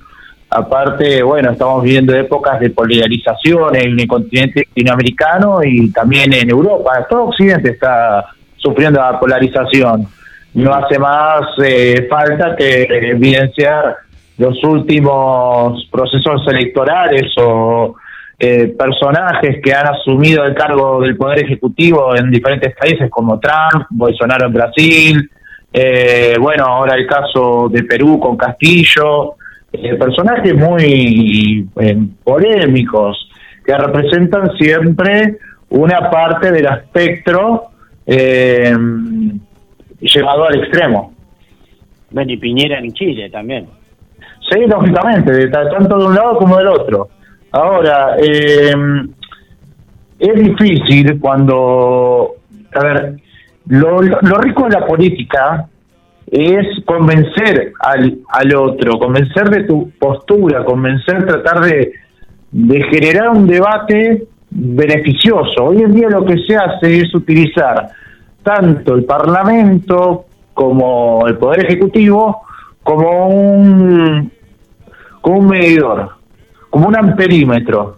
[0.49, 7.07] Aparte, bueno, estamos viviendo épocas de polarización en el continente latinoamericano y también en Europa.
[7.10, 8.26] Todo Occidente está
[8.57, 10.07] sufriendo la polarización.
[10.53, 13.95] No hace más eh, falta que evidenciar
[14.38, 17.95] los últimos procesos electorales o
[18.38, 23.85] eh, personajes que han asumido el cargo del poder ejecutivo en diferentes países como Trump,
[23.91, 25.31] Bolsonaro en Brasil,
[25.73, 29.35] eh, bueno, ahora el caso de Perú con Castillo,
[29.72, 33.30] eh, personajes muy eh, polémicos
[33.65, 35.38] que representan siempre
[35.69, 37.69] una parte del espectro
[38.06, 38.76] eh,
[40.02, 41.14] llevado al extremo.
[42.10, 43.68] Bueno, y Piñera en Chile también.
[44.49, 47.07] Sí, lógicamente, tanto de un lado como del otro.
[47.52, 48.73] Ahora, eh,
[50.19, 52.35] es difícil cuando,
[52.73, 53.20] a ver,
[53.67, 55.67] lo, lo- rico de la política
[56.27, 61.91] es convencer al, al otro, convencer de tu postura, convencer, tratar de,
[62.51, 65.65] de generar un debate beneficioso.
[65.65, 67.89] Hoy en día lo que se hace es utilizar
[68.43, 72.41] tanto el Parlamento como el Poder Ejecutivo
[72.83, 74.31] como un,
[75.21, 76.09] como un medidor,
[76.69, 77.97] como un amperímetro.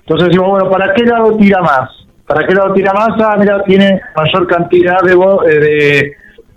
[0.00, 1.90] Entonces decimos, bueno, ¿para qué lado tira más?
[2.28, 3.08] ¿Para qué lado tira más?
[3.24, 5.60] Ah, mira, tiene mayor cantidad de, eh,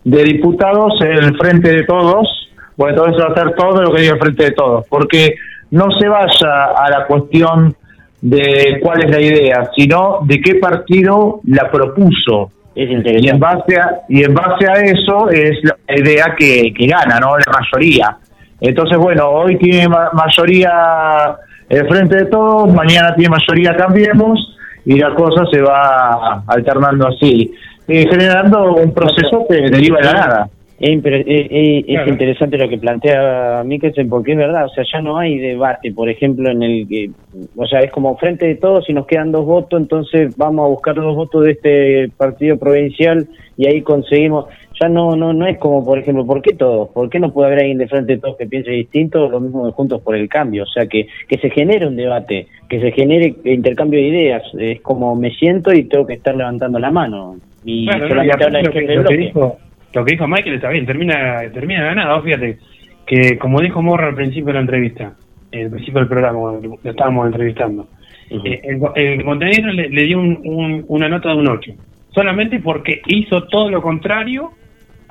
[0.03, 2.49] de, de diputados en el frente de todos.
[2.75, 4.85] Bueno, entonces va a hacer todo lo que diga el frente de todos.
[4.89, 5.35] Porque
[5.71, 7.73] no se vaya a la cuestión
[8.21, 12.51] de cuál es la idea, sino de qué partido la propuso.
[12.75, 16.87] Es Y en base a, y en base a eso es la idea que, que
[16.87, 17.37] gana, ¿no?
[17.37, 18.17] La mayoría.
[18.59, 21.35] Entonces, bueno, hoy tiene ma- mayoría
[21.67, 27.51] el frente de todos, mañana tiene mayoría Cambiemos, y la cosa se va alternando así,
[27.87, 30.49] eh, generando un proceso que deriva de la nada.
[30.81, 32.01] Pero, eh, eh, Claro.
[32.01, 35.91] Es interesante lo que plantea Mikkelsen porque es verdad, o sea, ya no hay debate,
[35.91, 37.11] por ejemplo, en el que,
[37.55, 40.69] o sea, es como frente de todos y nos quedan dos votos, entonces vamos a
[40.69, 43.27] buscar dos votos de este partido provincial
[43.57, 44.45] y ahí conseguimos,
[44.81, 46.89] ya no no no es como, por ejemplo, ¿por qué todos?
[46.89, 49.29] ¿Por qué no puede haber alguien de frente de todos que piense distinto?
[49.29, 52.47] Lo mismo de Juntos por el Cambio, o sea, que, que se genere un debate,
[52.67, 56.79] que se genere intercambio de ideas, es como me siento y tengo que estar levantando
[56.79, 57.35] la mano.
[57.63, 59.57] Y Claro, no, y solamente habla el lo, que, lo dijo,
[59.93, 62.57] lo que dijo Michael está bien, termina, termina ganado, fíjate,
[63.05, 65.13] que como dijo Morra al principio de la entrevista,
[65.53, 67.87] al principio del programa, cuando lo estábamos entrevistando,
[68.31, 71.71] eh, el, el Montenegro le, le dio un- un- una nota de un 8,
[72.15, 74.51] solamente porque hizo todo lo contrario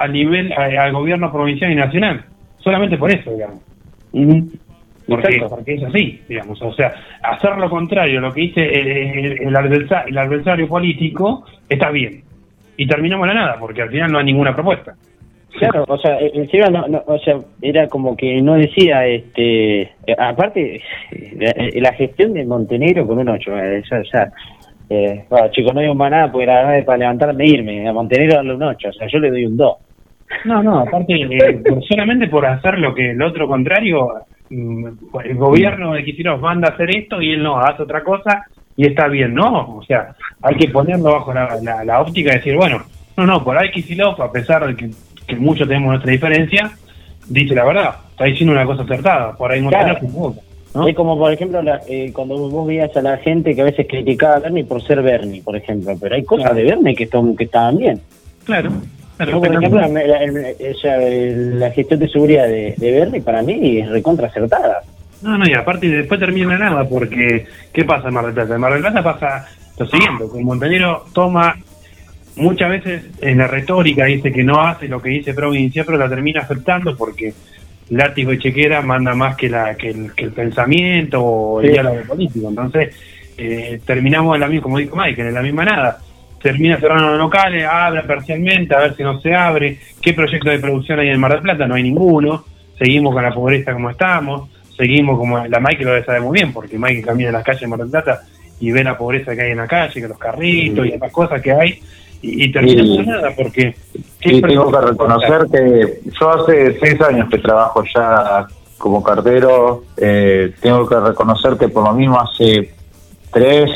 [0.00, 2.24] al nivel, a- al gobierno provincial y nacional,
[2.58, 3.60] solamente por eso, digamos.
[5.08, 5.56] Porque, Exacto.
[5.56, 6.60] porque es así, digamos.
[6.62, 8.86] O sea, hacer lo contrario a lo que dice el,
[9.26, 12.22] el- el adversa- el adversario político está bien.
[12.76, 14.94] Y terminamos la nada, porque al final no hay ninguna propuesta.
[15.58, 19.82] Claro, o sea, eh, encima no, no, o sea, era como que no decía, este,
[19.82, 20.76] eh, aparte,
[21.10, 21.36] eh,
[21.74, 24.32] la, la gestión de Montenegro con un 8, eh, ya, ya,
[24.88, 27.88] eh, bueno, chicos, no digo más nada porque la verdad es para levantarme e irme,
[27.88, 29.76] a Montenegro darle un 8, o sea, yo le doy un 2.
[30.44, 34.08] No, no, aparte, eh, solamente por hacer lo que el otro contrario,
[34.48, 34.86] mm,
[35.24, 38.44] el gobierno de Kicillof manda a hacer esto y él no, hace otra cosa
[38.76, 39.76] y está bien, ¿no?
[39.78, 42.82] O sea, hay que ponerlo bajo la, la- la óptica y decir, bueno,
[43.16, 44.90] no, no, por ahí Kicillof, a pesar de que,
[45.26, 46.70] que muchos tenemos nuestra diferencia,
[47.28, 49.98] dice la verdad, está diciendo una cosa acertada, por ahí Claro.
[49.98, 50.40] se equivoca.
[50.86, 53.86] Es como, por ejemplo, la- eh, cuando vos veías a la gente que a veces
[53.88, 57.36] criticaba a Bernie por ser Bernie, por ejemplo, pero hay cosas de Bernie que, están,
[57.36, 58.00] que estaban bien.
[58.44, 58.70] Claro.
[59.26, 64.82] Por ejemplo, la, gestión de seguridad de, de Bernie para mí es recontra acertada.
[65.22, 68.54] No, no, y aparte después termina nada, porque ¿qué pasa en Mar del Plata?
[68.54, 69.46] En Mar del Plata pasa
[69.78, 71.56] lo siguiente, que Montenegro toma
[72.36, 76.08] muchas veces en la retórica, dice que no hace lo que dice provincia, pero la
[76.08, 77.34] termina aceptando porque
[77.90, 81.72] látigo y chequera manda más que, la, que, el, que el pensamiento o el Sí.
[81.72, 82.48] diálogo político.
[82.48, 82.94] Entonces,
[83.36, 85.98] eh, terminamos en la misma, como dijo Michael, en la misma nada.
[86.42, 89.78] Termina cerrando los locales, abre parcialmente, a ver si no se abre.
[90.00, 91.66] ¿Qué proyecto de producción hay en Mar del Plata?
[91.66, 92.44] No hay ninguno.
[92.78, 94.48] Seguimos con la pobreza como estamos.
[94.76, 97.66] Seguimos como la Michael lo saber muy bien, porque Michael camina en las calles de
[97.66, 98.22] Mar del Plata
[98.58, 101.42] y ve la pobreza que hay en la calle, que los carritos y las cosas
[101.42, 101.78] que hay.
[102.22, 102.96] Y, y Sí.
[102.98, 103.74] en nada, porque...
[104.22, 108.46] Y tengo que reconocer que yo hace seis años que trabajo ya
[108.78, 109.84] como cartero.
[109.98, 112.72] eh, tengo que reconocer que por lo mismo hace
[113.32, 113.70] tres,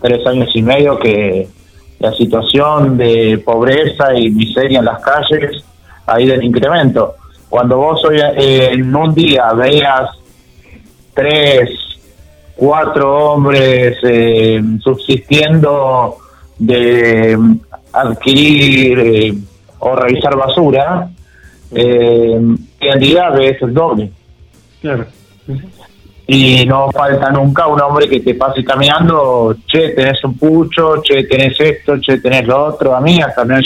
[0.00, 1.48] tres años y medio que
[1.98, 5.64] la situación de pobreza y miseria en las calles
[6.06, 7.16] ha ido en incremento.
[7.48, 10.10] Cuando vos hoy eh, en un día veas
[11.14, 11.70] tres,
[12.54, 16.16] cuatro hombres eh, subsistiendo
[16.58, 17.38] de
[17.92, 19.34] adquirir eh,
[19.78, 21.08] o revisar basura,
[21.72, 24.10] eh, en realidad ves el doble.
[24.80, 25.06] Claro.
[26.30, 31.24] Y no falta nunca un hombre que te pase caminando, che, tenés un pucho, che,
[31.24, 32.94] tenés esto, che, tenés lo otro.
[32.94, 33.62] A mí hasta me han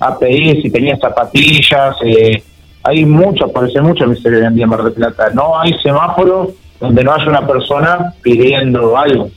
[0.00, 1.96] a pedir si tenía zapatillas.
[2.04, 2.42] eh,
[2.82, 5.30] hay mucho, parece mucho miseria hoy en día Mar del Plata.
[5.30, 9.30] No hay semáforo donde no haya una persona pidiendo algo.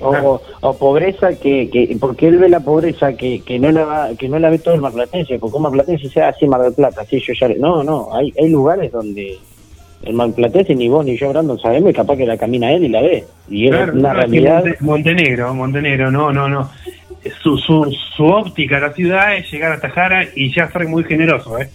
[0.00, 4.28] O, o pobreza que, que porque él ve la pobreza que, que no la que
[4.28, 7.20] no la ve todo el marplatense porque un marplatense sea así Mar del Plata así
[7.20, 9.38] yo ya no no hay hay lugares donde
[10.02, 12.88] el marplatense ni vos ni yo Brandon sabemos y capaz que la camina él y
[12.88, 16.48] la ve y es Claro, una no, es que realidad Monte- Montenegro, Montenegro, no, no,
[16.48, 16.70] no.
[17.42, 17.86] Su, su,
[18.16, 21.68] su óptica a la ciudad es llegar a Tajara y ya ser muy generoso, ¿eh?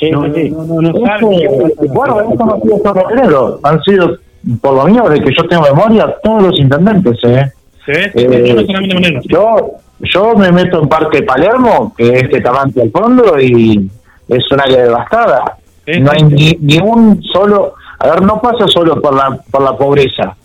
[0.00, 0.50] Sí, no, sí, sí.
[0.50, 1.92] no, no, no, no Es sabe que, pasa.
[1.92, 3.60] bueno, eso no ha sido solo Montenegro.
[3.62, 4.18] Han sido,
[4.62, 7.52] por lo mío, de que yo tengo memoria, todos los intendentes, ¿eh?
[7.88, 9.20] Eh, no solamente Montenegro.
[9.28, 9.70] Yo,
[10.00, 13.90] yo me meto en Parque Palermo, que es de Tamante al fondo, y
[14.28, 15.58] es un área devastada.
[15.86, 17.74] Sí, No hay ni, ni un solo...
[17.98, 20.36] A ver, no pasa solo por la, por la pobreza.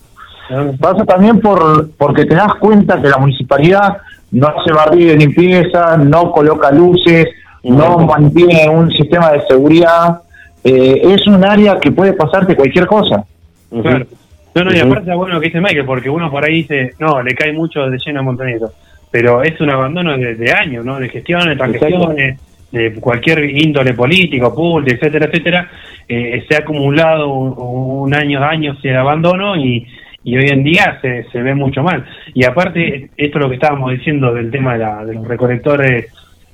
[0.80, 3.98] Pasa también por porque te das cuenta que la municipalidad
[4.32, 7.28] no hace barrido de limpieza, no coloca luces,
[7.64, 10.22] no mantiene un sistema de seguridad.
[10.64, 13.24] Eh, es un área que puede pasarte cualquier cosa.
[13.70, 14.06] Claro.
[14.54, 16.94] No, no, y aparte está bueno lo que dice Michael, porque uno por ahí dice,
[17.00, 18.72] no, le cae mucho de lleno a Montenegro.
[19.10, 21.00] Pero es un abandono de, de años, ¿no?
[21.00, 22.40] De gestiones, transgestiones,
[22.72, 25.70] de cualquier índole político, público, etcétera, etcétera.
[26.08, 29.86] Eh, se ha acumulado un, un año, años de abandono y,
[30.24, 32.06] y hoy en día se, se ve mucho mal.
[32.34, 36.08] Y aparte, esto es lo que estábamos diciendo del tema de, la- de los recolectores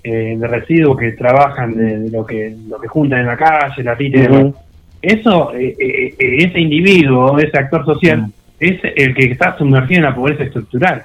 [0.03, 3.84] eh, de residuos que trabajan de, de lo que lo que juntan en la calle,
[3.84, 4.56] la tita y demás Ujú.
[5.02, 8.26] eso, eh, eh, eh, ese individuo, ese actor social,
[8.60, 11.03] es el que está sumergido en la pobreza estructural.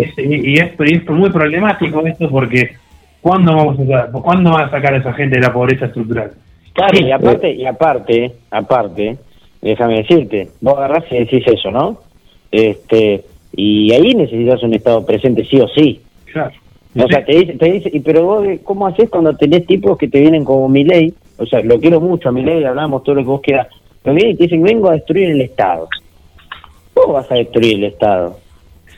[0.00, 2.74] Es- y, y es, y es muy problemático esto porque
[3.24, 6.32] ¿cuándo vamos a ¿cuándo van a sacar a esa gente de la pobreza estructural?
[6.74, 9.16] Claro, y aparte, y aparte, aparte,
[9.62, 12.00] déjame decirte, vos agarrás y decís eso, ¿no?
[12.50, 13.24] Este,
[13.56, 16.02] y ahí necesitas un Estado presente sí o sí.
[16.30, 16.52] Claro.
[16.96, 20.08] O sea, te dice, te dice, y pero vos, ¿cómo haces cuando tenés tipos que
[20.08, 21.14] te vienen como mi ley?
[21.38, 23.68] O sea, lo quiero mucho a mi ley, hablamos todo lo que vos quieras.
[24.02, 25.88] Pero vienen y te dicen, vengo a destruir el Estado.
[26.92, 28.43] ¿Cómo vas a destruir el Estado?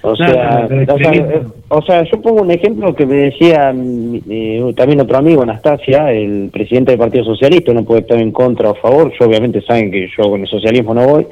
[0.08, 4.72] O sea, o sea, eh, o sea, yo pongo un ejemplo que me decía eh,
[4.76, 8.72] también otro amigo, Anastasia, el presidente del Partido Socialista, no puede estar en contra o
[8.72, 11.26] a favor, yo obviamente saben que yo con el socialismo no voy,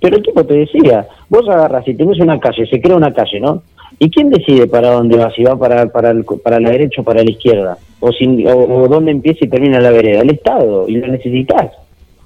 [0.00, 3.40] pero el tipo te decía, vos agarras y tenés una calle, se crea una calle,
[3.40, 3.62] ¿no?
[3.98, 5.30] ¿Y quién decide para dónde va?
[5.32, 8.56] Si va para, para, el- para la derecha o para la izquierda, o, si, o,
[8.56, 11.66] o dónde empieza y termina la vereda, el Estado, y lo necesitas.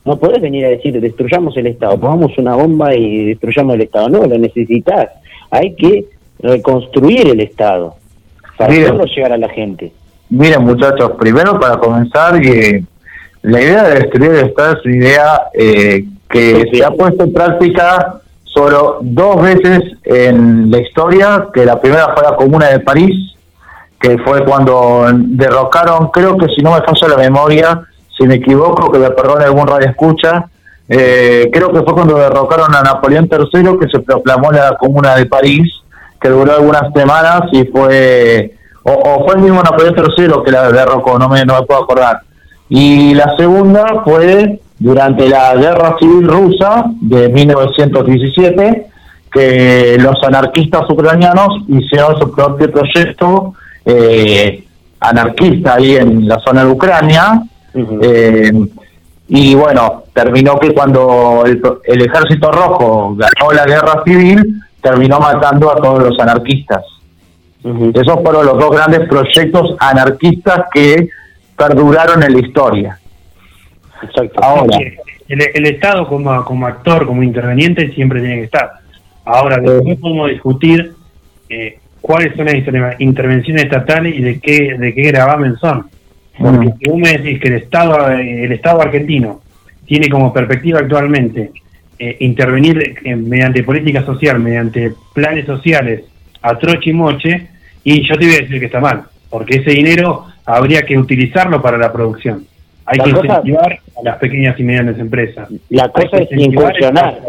[0.05, 4.09] No podés venir a decir, destruyamos el Estado, pongamos una bomba y destruyamos el Estado.
[4.09, 5.09] No, lo necesitas.
[5.51, 6.05] Hay que
[6.41, 7.95] reconstruir el Estado
[8.59, 8.85] para Bien.
[8.85, 9.93] hacerlo llegar a la gente.
[10.29, 12.85] Miren muchachos, primero para comenzar, que
[13.43, 17.33] la idea de destruir el Estado es una idea eh, que se ha puesto en
[17.33, 23.37] práctica solo dos veces en la historia, que la primera fue la Comuna de París,
[24.01, 27.83] que fue cuando derrocaron, creo que si no me falla la memoria,
[28.17, 30.47] si me equivoco, que me perdone algún radio escucha,
[30.89, 35.27] eh, creo que fue cuando derrocaron a Napoleón III que se proclamó la Comuna de
[35.27, 35.83] París,
[36.21, 41.19] que duró algunas semanas y fue, o, fue el mismo Napoleón III que la derrocó,
[41.19, 42.21] no me, no me puedo acordar.
[42.69, 48.87] Y la segunda fue durante la Guerra Civil Rusa de 1917,
[49.33, 53.55] que los anarquistas ucranianos hicieron su propio proyecto
[53.85, 54.65] eh,
[55.01, 57.43] anarquista ahí en la zona de Ucrania.
[57.75, 58.53] Eh,
[59.29, 65.71] y bueno, terminó que cuando el, el ejército rojo ganó la guerra civil, terminó matando
[65.71, 66.83] a todos los anarquistas.
[67.95, 71.09] Esos fueron los dos grandes proyectos anarquistas que
[71.57, 72.99] perduraron en la historia.
[74.43, 74.77] Ahora,
[75.27, 78.73] El, el Estado como, como actor, como interveniente, siempre tiene que estar.
[79.25, 80.93] Ahora, después podemos discutir
[81.49, 85.89] eh, cuáles son las inter- intervenciones estatales y de qué, de qué gravamen son.
[86.39, 89.41] Porque si vos me decís que el Estado, eh, el Estado argentino
[89.87, 91.53] tiene como perspectiva actualmente
[91.99, 96.03] eh, intervenir eh, mediante política social, mediante planes sociales
[96.43, 97.49] a troche y moche,
[97.85, 101.63] y yo te voy a decir que está mal, porque ese dinero habría que utilizarlo
[101.63, 102.45] para la producción.
[102.87, 105.49] Hay La que cosa- incentivar a las pequeñas y medianas empresas.
[105.71, 107.21] La cosa es incursionar.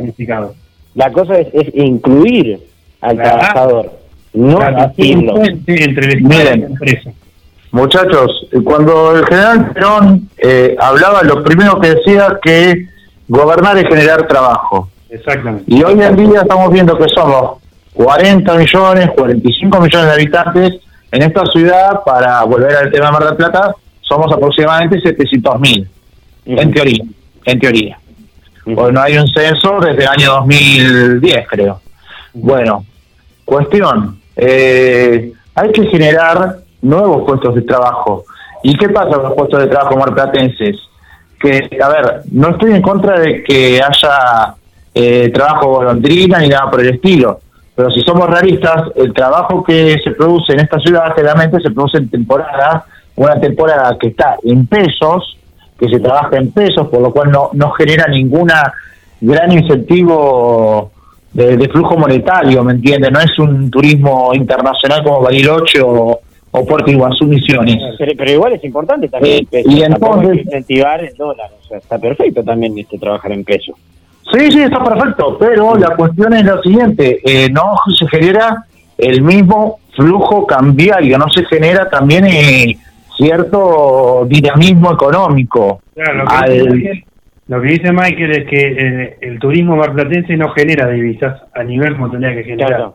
[0.96, 2.60] La cosa es, es incluir
[3.02, 4.00] al trabajador,
[4.34, 5.34] no Claro, hacer un asistirlo.
[5.36, 7.12] puente entre el Estado y la empresa.
[7.76, 12.88] Muchachos, cuando el general Perón eh, hablaba, lo primero que decía que
[13.28, 14.90] gobernar es generar trabajo.
[15.10, 15.64] Exactamente.
[15.68, 17.58] Y hoy en día estamos viendo que somos
[17.94, 20.74] 40 millones, 45 millones de habitantes
[21.12, 25.88] en esta ciudad, para volver al tema de Mar del Plata, somos aproximadamente 700 mil,
[26.46, 27.04] en teoría,
[27.46, 28.00] en teoría.
[28.64, 31.82] Porque no hay un censo desde el año 2010, creo.
[32.34, 32.86] Bueno,
[33.44, 38.26] cuestión, eh, hay que generar nuevos puestos de trabajo.
[38.64, 40.78] ¿Y qué pasa con los puestos de trabajo marplatenses?
[41.40, 44.56] Que, a ver, no estoy en contra de que haya
[44.94, 47.42] eh, trabajo golondrina ni nada por el estilo,
[47.76, 51.98] pero si somos realistas, el trabajo que se produce en esta ciudad generalmente se produce
[51.98, 52.86] en temporada,
[53.18, 55.38] una temporada que está en pesos,
[55.78, 58.74] que se trabaja en pesos, por lo cual no, no genera ninguna
[59.20, 60.92] gran incentivo
[61.34, 63.12] de, de flujo monetario, ¿me entiendes?
[63.12, 66.22] No es un turismo internacional como Bariloche o,
[66.56, 67.78] o Puerto Iguazú Misiones.
[67.98, 69.70] Pero, pero igual es importante también Eh, el peso.
[69.72, 71.50] y entonces- incentivar el dólar.
[71.64, 73.74] O sea, está perfecto también este trabajar en peso.
[74.34, 78.66] Sí, sí, está perfecto, pero la cuestión es la siguiente, eh, no se genera
[78.98, 82.76] el mismo flujo cambiario, no se genera también eh,
[83.18, 85.82] cierto dinamismo económico.
[85.94, 87.04] Claro, lo, que Al- dice Michael,
[87.48, 91.96] lo que dice Michael es que eh, el turismo marplatense no genera divisas a nivel
[91.96, 92.92] como tendría que generar.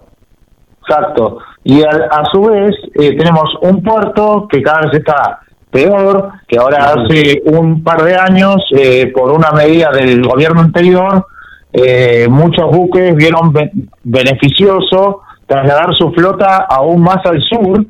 [0.91, 1.39] Exacto.
[1.65, 5.41] Y a, a su vez eh, tenemos un puerto que cada vez está
[5.71, 11.27] peor, que ahora hace un par de años, eh, por una medida del gobierno anterior,
[11.73, 13.71] eh, muchos buques vieron be-
[14.03, 17.85] beneficioso trasladar su flota aún más al sur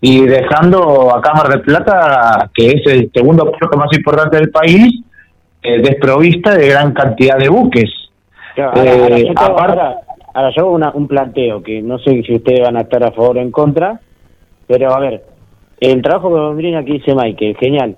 [0.00, 5.02] y dejando a Cámara de Plata, que es el segundo puerto más importante del país,
[5.62, 7.90] eh, desprovista de gran cantidad de buques.
[8.54, 9.96] Claro, ahora, ahora Eh, aparte- ahora-
[10.34, 13.12] ahora yo hago una- un planteo que no sé si ustedes van a estar a
[13.12, 14.00] favor o en contra,
[14.66, 15.22] pero a ver,
[15.80, 17.96] el trabajo de Londrina que dice Michael, genial,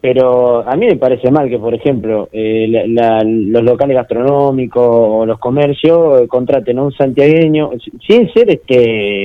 [0.00, 4.84] pero a mí me parece mal que, por ejemplo, eh, la- la- los locales gastronómicos
[4.84, 7.70] o los comercios eh, contraten a un santiagueño,
[8.06, 9.22] sin ser este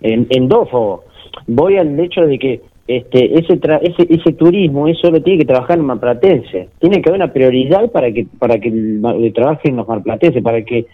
[0.00, 1.04] en, endófobo.
[1.46, 5.46] Voy al hecho de que este, ese, tra- ese ese turismo eso lo tiene que
[5.46, 6.68] trabajar el marplatense.
[6.80, 10.62] Tiene que haber una prioridad para que para que el le trabajen los marplatenses, para
[10.62, 10.84] que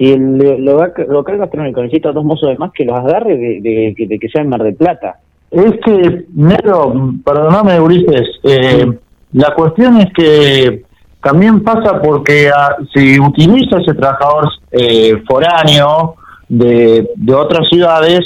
[0.00, 3.94] si el lo- lo- local gastronómico necesita dos mozos de más que los agarre de,
[4.08, 5.16] de, que sea en Mar del Plata.
[5.50, 8.86] Es que, Negro, perdóname, Ulises, eh,
[9.32, 10.84] la cuestión es que
[11.22, 16.14] también pasa porque ah, si utiliza ese trabajador eh, foráneo
[16.48, 18.20] de, de otras ciudades,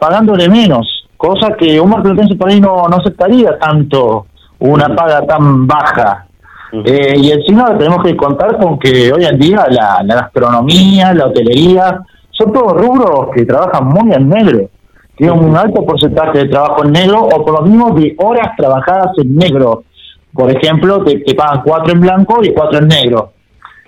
[0.00, 4.26] pagándole menos, cosa que un marplatense por ahí no, no aceptaría tanto
[4.58, 6.26] una paga tan baja.
[6.72, 11.26] Eh, y encima tenemos que contar con que hoy en día la, la gastronomía, la
[11.26, 12.00] hotelería,
[12.30, 14.70] son todos rubros que trabajan muy en negro.
[15.14, 19.10] Tiene un alto porcentaje de trabajo en negro o por lo mismo de horas trabajadas
[19.18, 19.84] en negro.
[20.32, 23.32] Por ejemplo, te, te pagan cuatro en blanco y cuatro en negro.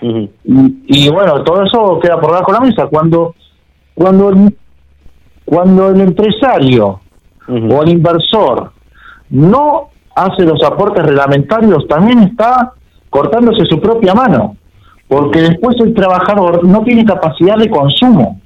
[0.03, 0.31] y,
[0.87, 2.87] y bueno, todo eso queda por debajo de la mesa.
[2.89, 3.35] Cuando,
[3.95, 4.55] cuando, el,
[5.47, 7.01] cuando el empresario
[7.49, 8.73] o el inversor
[9.31, 12.73] no hace los aportes reglamentarios, también está
[13.11, 14.57] cortándose su propia mano,
[15.09, 18.41] porque después el trabajador no tiene capacidad de consumo.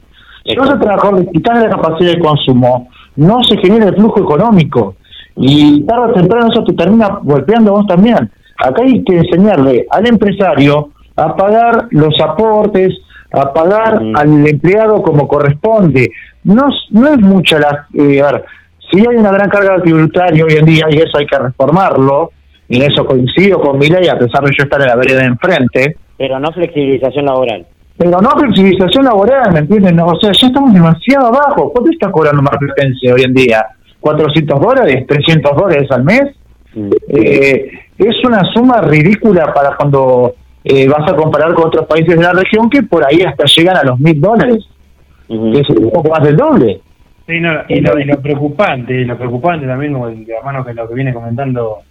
[0.44, 4.20] Si vos al trabajador le quitas la capacidad de consumo, no se genera el flujo
[4.20, 4.94] económico
[5.36, 8.30] y tarde o temprano eso te termina golpeando vos también.
[8.58, 12.94] Acá hay que enseñarle al empresario a pagar los aportes,
[13.32, 16.10] a pagar al empleado como corresponde.
[16.44, 17.86] No, es- no es mucha la...
[17.94, 18.44] eh, a ver,
[18.90, 22.30] si hay una gran carga tributaria hoy en día y eso hay que reformarlo,
[22.68, 25.20] y en eso coincido con mi ley, a pesar de yo estar en la vereda
[25.20, 27.66] de enfrente, Pero no flexibilización laboral.
[27.96, 29.96] pero no flexibilización laboral, ¿me entienden?
[29.96, 31.72] No, o sea, ya estamos demasiado abajo.
[31.72, 33.64] ¿Cuánto está cobrando Marplatense hoy en día?
[34.00, 35.06] ¿400 dólares?
[35.06, 36.24] ¿300 dólares al mes?
[37.08, 40.34] Eh, es una suma ridícula para cuando
[40.64, 43.76] eh, vas a comparar con otros países de la región que por ahí hasta llegan
[43.76, 44.64] a los mil dólares.
[45.26, 46.80] que Es un poco más del doble.
[47.28, 50.64] Sí, no, y, lo, y lo preocupante, y lo preocupante también, como de la mano
[50.64, 51.82] que lo que viene comentando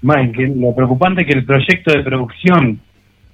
[0.00, 2.80] Mike, que lo preocupante es que el proyecto de producción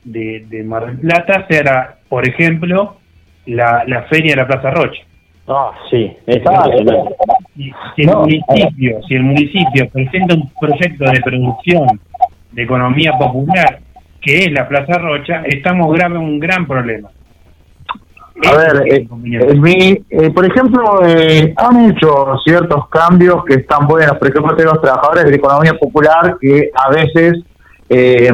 [0.02, 2.96] de, de Mar del Plata sea, por ejemplo,
[3.46, 5.00] la, la feria de la Plaza Rocha.
[5.46, 7.14] Ah, sí, es impresionante.
[7.56, 12.00] Y si el municipio, si el municipio presenta un proyecto de producción
[12.50, 13.78] de economía popular,
[14.20, 17.10] que es la Plaza Rocha, estamos grave en un gran problema.
[18.46, 23.86] A ver, eh, eh, mi- eh, por ejemplo, eh, han hecho ciertos cambios que están
[23.86, 24.16] buenos.
[24.18, 27.42] Por ejemplo, tenemos los trabajadores de la economía popular que a veces
[27.88, 28.30] eh,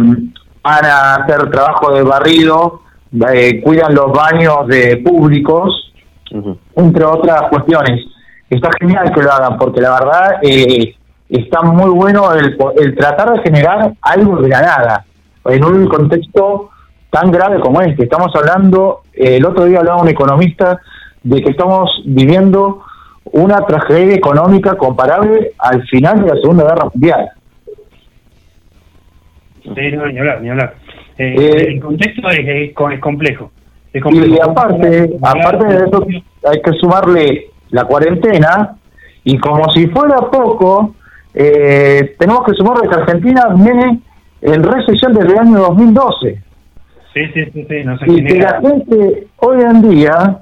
[0.63, 2.81] van a hacer trabajo de barrido,
[3.33, 5.93] eh, cuidan los baños de públicos,
[6.77, 8.05] entre otras cuestiones.
[8.51, 10.95] Está genial que lo hagan porque la verdad eh,
[11.29, 15.05] está muy bueno el, po- el tratar de generar algo de la nada
[15.47, 16.71] en un contexto
[17.15, 18.03] tan grave como este.
[18.03, 20.81] Estamos hablando, eh, el otro día hablaba un economista
[21.23, 22.83] de que estamos viviendo
[23.27, 27.29] una tragedia económica comparable al final de la Segunda Guerra Mundial.
[29.63, 30.75] Sí, no, ni hablar, ni hablar.
[31.17, 33.51] Eh, Eh, el contexto es, es co- es complejo.
[33.93, 34.35] Es complejo.
[34.35, 36.07] Y aparte, aparte de eso,
[36.51, 38.75] hay que sumarle la cuarentena
[39.23, 40.95] y como si fuera poco,
[41.33, 44.01] eh, tenemos que sumarle que Argentina viene
[44.43, 46.43] en recesión desde el año 2012.
[47.15, 48.61] Sí, sí, sí, sí, no se Y que genera.
[48.61, 50.39] la gente hoy en día,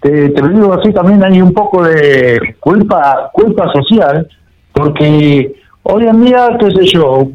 [0.00, 4.28] te, te lo digo así, también hay un poco de culpa culpa social,
[4.72, 7.28] porque hoy en día, qué sé yo,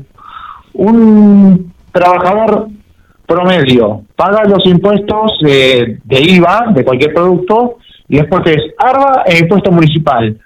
[0.74, 2.68] un trabajador
[3.26, 7.78] promedio paga los impuestos eh, de IVA de cualquier producto
[8.08, 10.40] y después es ARBA e impuesto municipal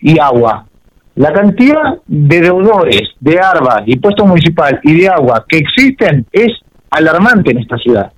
[0.00, 0.66] y agua.
[1.14, 6.50] La cantidad de deudores de ARBA, impuesto municipal y de agua que existen es
[6.94, 8.12] alarmante en esta ciudad.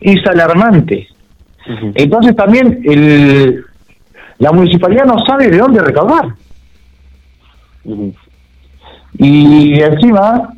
[0.00, 1.08] Es alarmante.
[1.94, 3.64] Entonces también el,
[4.38, 6.26] la municipalidad no sabe de dónde recaudar.
[9.18, 10.54] Y encima,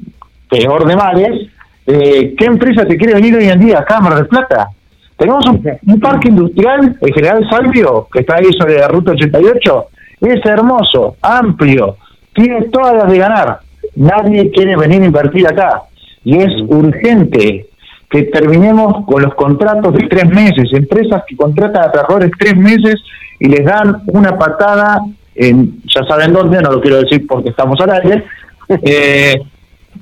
[0.49, 1.51] peor de males,
[1.87, 4.69] eh, ¿qué empresa te quiere venir hoy en día acá a Mar del Plata?
[5.17, 9.87] Tenemos un, un parque industrial, el General Salvio, que está ahí sobre la Ruta 88,
[10.21, 11.97] es hermoso, amplio,
[12.35, 13.61] tiene todas las de ganar.
[13.97, 15.83] Nadie quiere venir a invertir acá.
[16.25, 17.67] Y es urgente
[18.11, 22.97] que terminemos con los contratos de tres meses, empresas que contratan a trabajadores tres meses
[23.39, 25.01] y les dan una patada
[25.35, 28.25] en, ya saben dónde, no lo quiero decir porque estamos al aire,
[28.69, 29.41] eh,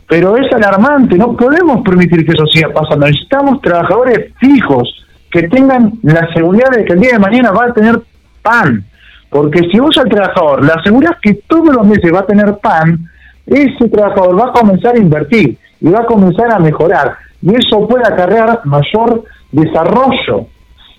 [0.06, 3.06] pero es alarmante, no podemos permitir que eso siga pasando.
[3.06, 7.74] Necesitamos trabajadores fijos que tengan la seguridad de que el día de mañana va a
[7.74, 8.00] tener
[8.42, 8.84] pan.
[9.28, 12.98] Porque si vos al trabajador le aseguras que todos los meses va a tener pan,
[13.46, 17.14] ese trabajador va a comenzar a invertir y va a comenzar a mejorar.
[17.42, 20.46] Y eso puede acarrear mayor desarrollo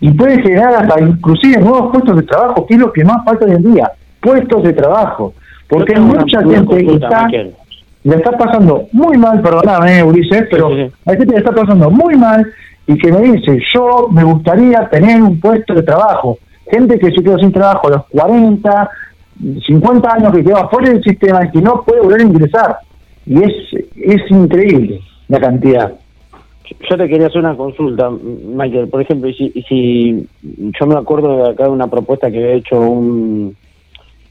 [0.02, 3.46] y puede generar hasta inclusive nuevos puestos de trabajo, que es lo que más falta
[3.46, 3.92] hoy en día,
[4.22, 5.34] puestos de trabajo.
[5.68, 7.28] Porque una- mucha gente consulta, está,
[8.04, 10.94] le está pasando muy mal, perdóname Ulises, pero Sí, sí, sí.
[11.06, 12.46] hay gente que le está pasando muy mal
[12.88, 16.38] y que me dice, yo me gustaría tener un puesto de trabajo.
[16.72, 18.90] Gente que se quedó sin trabajo a los 40,
[19.68, 22.78] 50 años que quedó fuera del sistema y que no puede volver a ingresar.
[23.30, 23.54] Y es,
[23.96, 25.94] es increíble la cantidad.
[26.90, 28.88] Yo te quería hacer una consulta, Michael.
[28.88, 32.80] Por ejemplo, si, si yo me acuerdo de acá de una propuesta que había hecho
[32.82, 33.56] un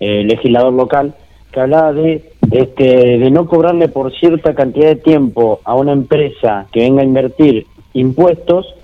[0.00, 1.14] eh, legislador local
[1.52, 6.66] que hablaba de este de no cobrarle por cierta cantidad de tiempo a una empresa
[6.72, 8.74] que venga a invertir impuestos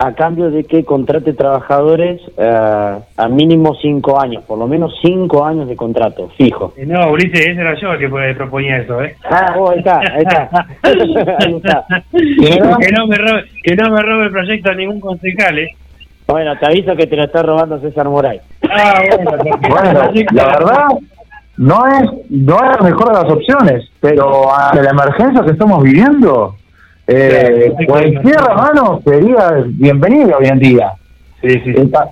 [0.00, 5.44] a cambio de que contrate trabajadores eh, a mínimo cinco años, por lo menos cinco
[5.44, 6.72] años de contrato fijo.
[6.76, 9.16] Eh, No, Ulises, ese era yo el que proponía eso, ¿eh?
[9.24, 10.50] Ah, oh, ahí está, ahí está.
[10.82, 11.86] Ahí está.
[12.12, 15.68] que, no me robe, que no me robe el proyecto a ningún concejal, ¿eh?
[16.28, 18.40] Bueno, te aviso que te lo está robando César Moray.
[18.70, 19.92] Ah, bueno, porque Bueno,
[20.32, 20.86] la verdad,
[21.56, 25.82] no es, no es la mejor de las opciones, pero ante la emergencia que estamos
[25.82, 26.54] viviendo,
[27.08, 28.54] eh, Sí, cualquier sí.
[28.56, 30.92] mano sería bienvenida hoy en día.
[31.40, 31.70] Sí, sí.
[31.76, 32.10] Eh, ta-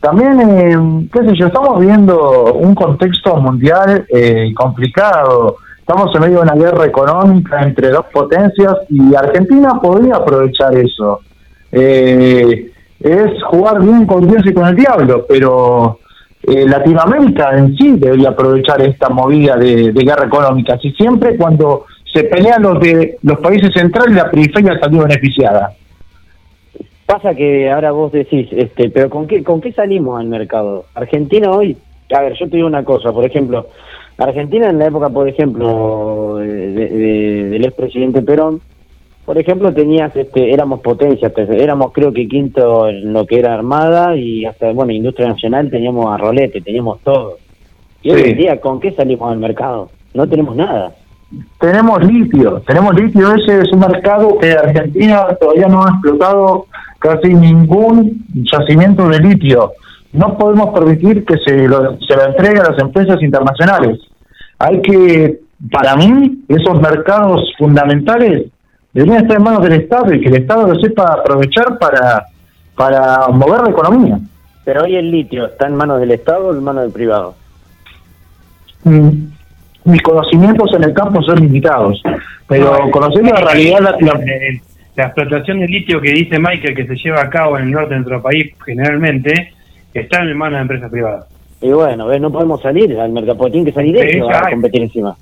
[0.00, 5.56] también, eh, qué sé yo, estamos viviendo un contexto mundial eh, complicado.
[5.78, 11.20] Estamos en medio de una guerra económica entre dos potencias y Argentina podría aprovechar eso.
[11.72, 12.70] Eh,
[13.00, 15.98] es jugar bien con Dios y con el diablo, pero
[16.42, 20.76] eh, Latinoamérica en sí debería aprovechar esta movida de, de guerra económica.
[20.78, 25.72] Si siempre cuando se pelean los de los países centrales, la periferia salió beneficiada.
[27.06, 30.84] Pasa que ahora vos decís, este, pero ¿con qué, ¿con qué salimos al mercado?
[30.94, 31.76] Argentina hoy,
[32.14, 33.66] a ver, yo te digo una cosa, por ejemplo,
[34.18, 38.60] Argentina en la época, por ejemplo, de- de- del expresidente Perón,
[39.24, 44.16] por ejemplo, tenías, este, éramos potencia, éramos creo que quinto en lo que era armada
[44.16, 47.36] y hasta, bueno, industria nacional teníamos a rolete, teníamos todo.
[48.02, 48.30] Y hoy Sí.
[48.30, 49.90] en día, ¿con qué salimos al mercado?
[50.14, 50.92] No tenemos nada.
[51.58, 56.66] Tenemos litio, tenemos litio, ese es un mercado que Argentina todavía no ha explotado
[56.98, 59.72] casi ningún yacimiento de litio.
[60.12, 63.98] No podemos permitir que se lo, se lo entregue a las empresas internacionales.
[64.58, 65.40] Hay que,
[65.70, 68.46] para mí, esos mercados fundamentales
[68.94, 72.24] deberían estar en manos del Estado y que el Estado lo sepa aprovechar para,
[72.74, 74.18] para mover la economía.
[74.64, 77.34] Pero hoy el litio está en manos del Estado o en manos del privado.
[78.84, 79.37] Mm,
[79.88, 82.02] mis conocimientos en el campo son limitados,
[82.46, 84.60] pero conociendo la realidad, la- la- Eh,
[84.96, 87.90] la explotación de litio que dice Michael que se lleva a cabo en el norte
[87.90, 89.52] de nuestro país generalmente
[89.94, 91.26] está en manos de empresas privadas.
[91.60, 92.20] Y bueno, ¿ves?
[92.20, 95.14] no podemos salir al mercado, porque tienen que salir Sí, ellos ya a competir encima.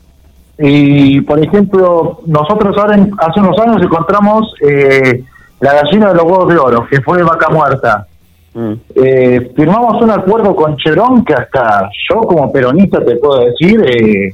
[0.58, 5.22] Y, por ejemplo, nosotros ahora en- hace unos años encontramos eh,
[5.60, 8.06] la gallina de los huevos de oro, que fue vaca muerta.
[8.54, 8.72] Mm.
[8.94, 14.32] Eh, firmamos un acuerdo con Chevron que hasta yo como peronista te puedo decir, eh,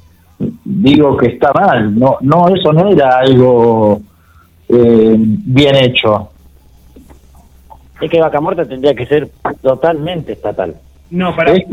[0.64, 1.98] digo que está mal.
[1.98, 4.00] No, no eso no era algo
[4.68, 6.30] eh, bien hecho.
[8.00, 9.28] Es que Vaca Muerta tendría que ser
[9.62, 10.74] totalmente estatal.
[11.10, 11.64] No, para, Es-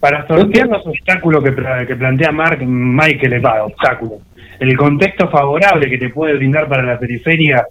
[0.00, 4.18] para sortear los obstáculos que, pla- que plantea Mark, Michael es va, obstáculos.
[4.58, 7.64] El contexto favorable que te puede brindar para la periferia,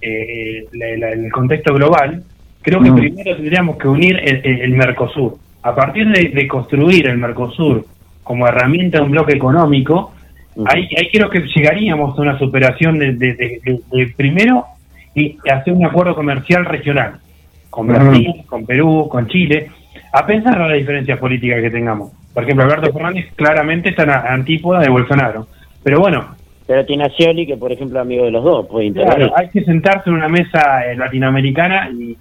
[0.00, 2.22] eh, la- la- el contexto global,
[2.62, 2.94] creo que Mm.
[2.96, 5.36] primero tendríamos que unir el, el- el Mercosur.
[5.62, 7.84] A partir de, de construir el Mercosur
[8.28, 10.12] como herramienta de un bloque económico,
[10.66, 14.66] ahí, ahí creo que llegaríamos a una superación de, de- de- de- de primero
[15.14, 17.14] y hacer un acuerdo comercial regional
[17.70, 17.86] con.
[17.86, 19.70] Brasil, con Perú, con Chile,
[20.12, 22.12] a pensar las diferencias políticas que tengamos.
[22.34, 25.46] Por ejemplo, Alberto Fernández claramente está en antípoda de Bolsonaro.
[25.82, 26.36] Pero bueno,
[26.66, 29.48] Pero tiene a Scioli, que por ejemplo es amigo de los dos, puede claro, hay
[29.48, 32.14] que sentarse en una mesa eh, latinoamericana y,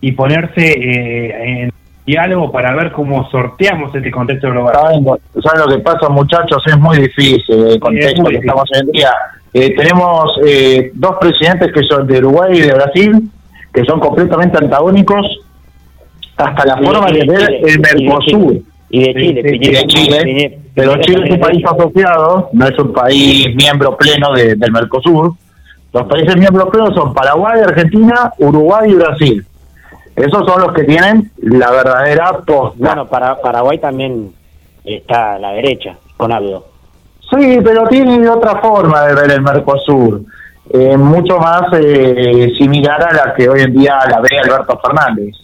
[0.00, 1.71] y ponerse eh, en
[2.06, 4.74] diálogo para ver cómo sorteamos este contexto global.
[4.74, 5.04] ¿Saben,
[5.42, 6.62] saben lo que pasa, muchachos?
[6.66, 8.48] Es muy difícil el contexto muy que difícil.
[8.48, 9.10] estamos hoy en día.
[9.54, 13.30] Eh, tenemos eh, dos presidentes que son de Uruguay y de Brasil,
[13.72, 15.26] que son completamente antagónicos,
[16.36, 18.56] hasta la Y- forma de de ver Chile, el y de Mercosur.
[18.90, 22.78] Y de Chile, sí, Y de Chile, pero Chile es un país asociado, no es
[22.78, 25.32] un país miembro pleno de- del Mercosur.
[25.92, 29.46] Los países miembros plenos son Paraguay, Argentina, Uruguay y Brasil.
[30.16, 32.76] Esos son los que tienen la verdadera posta.
[32.78, 34.32] Bueno, para Paraguay también
[34.84, 36.66] está a la derecha, con Abdo.
[37.30, 40.20] Sí, pero tiene otra forma de ver el Mercosur,
[40.70, 45.34] eh, mucho más eh, similar a la que hoy en día la ve Alberto Fernández.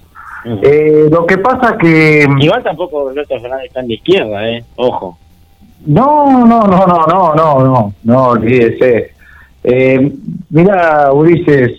[0.45, 2.27] Eh, lo que pasa que...
[2.39, 4.65] Igual tampoco Alberto Fernández está en la izquierda, ¿eh?
[4.77, 5.19] Ojo.
[5.87, 9.13] No, no, no, no, no, no, no, no, olvídese.
[9.65, 10.13] Eh,
[10.51, 11.73] mira, Ulises,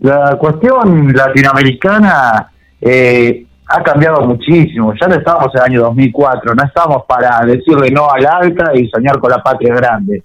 [0.00, 2.50] la cuestión latinoamericana
[2.80, 4.92] eh, ha cambiado muchísimo.
[5.00, 8.88] Ya no estábamos en el año 2004, no estábamos para decirle no al Alca y
[8.88, 10.22] soñar con la patria grande.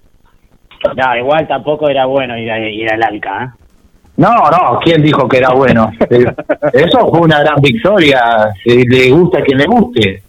[0.95, 3.43] No, igual tampoco era bueno ir, a, ir al Alca.
[3.43, 3.49] ¿eh?
[4.17, 5.91] No, no, ¿quién dijo que era bueno?
[6.09, 6.25] Eh,
[6.73, 10.23] Eso fue una gran victoria, eh, le gusta a quien le guste.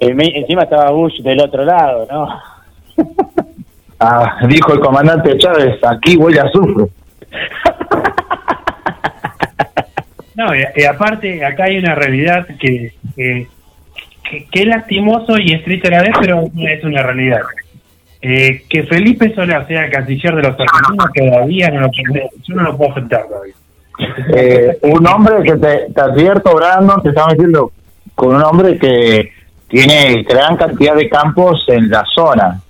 [0.00, 2.28] Encima estaba Bush del otro lado, ¿no?
[4.00, 6.86] Ah, dijo el comandante Chávez, aquí huele a azufre.
[10.36, 13.46] No, y, y aparte, acá hay una realidad que, que,
[14.28, 17.40] que, que es lastimoso y es triste a la vez, pero es una realidad.
[18.20, 22.76] Eh, que Felipe Solá sea canciller de los argentinos todavía no lo, yo no lo
[22.76, 23.54] puedo aceptar todavía.
[24.34, 27.70] Eh, un hombre que te, te advierto, Brandon, te estaba metiendo
[28.14, 29.30] con un hombre que
[29.68, 32.60] tiene gran cantidad de campos en la zona.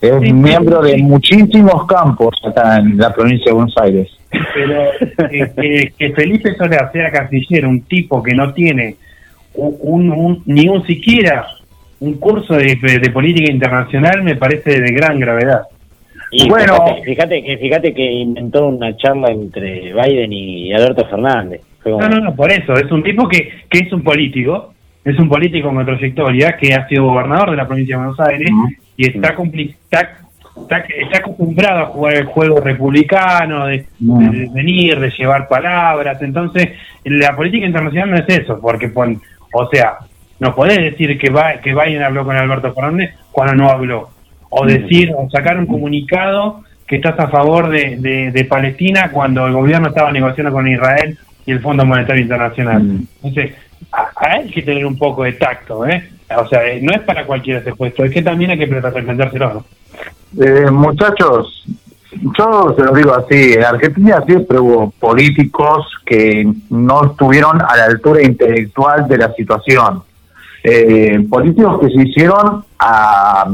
[0.00, 4.17] Es miembro de muchísimos campos acá en la provincia de Buenos Aires.
[4.54, 4.82] Pero
[5.30, 8.96] eh, que, que Felipe Solá sea canciller, un tipo que no tiene
[9.54, 11.46] un, un- ni un siquiera
[12.00, 15.62] un curso de, de política internacional, me parece de gran gravedad.
[16.30, 16.76] Y Bueno.
[17.04, 21.62] fíjate, que fíjate que inventó una charla entre Biden y Alberto Fernández.
[21.82, 22.74] Como- No, no, no, por eso.
[22.74, 24.74] Es un tipo que, que es un político,
[25.04, 28.50] es un político con trayectoria, que ha sido gobernador de la provincia de Buenos Aires
[28.96, 30.18] y está, está,
[30.62, 36.20] está, está acostumbrado a jugar el juego republicano, de, de- de venir, de llevar palabras.
[36.22, 36.70] Entonces,
[37.04, 39.20] la política internacional no es eso, porque, pon,
[39.52, 39.98] o sea,
[40.40, 44.10] no podés decir que, va, que Biden habló con Alberto Fernández cuando no habló.
[44.50, 49.46] O decir, o sacar un comunicado que estás a favor de, de, de Palestina cuando
[49.46, 52.80] el gobierno estaba negociando con Israel y el Fondo Monetario Internacional.
[53.22, 53.52] Entonces,
[53.92, 56.08] a, a él hay que tener un poco de tacto, ¿eh?
[56.36, 59.54] O sea, eh, no es para cualquiera ese puesto, es que también hay que defendérselo,
[59.54, 59.64] ¿no?
[60.36, 61.64] Eh, muchachos,
[62.12, 67.84] yo se lo digo así, en Argentina siempre hubo políticos que no estuvieron a la
[67.84, 70.02] altura intelectual de la situación.
[70.62, 73.46] Eh, políticos que se hicieron a,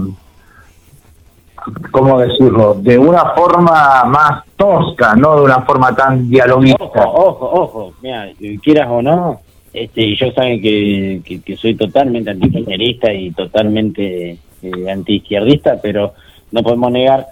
[1.90, 6.84] ¿cómo decirlo?, de una forma más tosca, no de una forma tan dialoguista.
[6.84, 8.28] Ojo, ojo, ojo, mira,
[8.62, 9.40] quieras o no,
[9.72, 16.14] este, yo saben que, que, que soy totalmente antikirchnerista y totalmente eh, antiizquierdista, pero
[16.54, 17.26] no podemos negar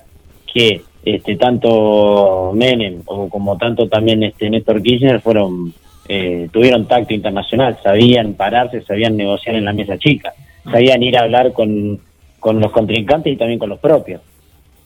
[0.52, 5.72] que este tanto Menem o como tanto también este Néstor Kirchner fueron
[6.08, 10.32] eh, tuvieron tacto internacional, sabían pararse, sabían negociar en la mesa chica,
[10.64, 12.00] sabían ir a hablar con,
[12.40, 14.20] con los contrincantes y también con los propios.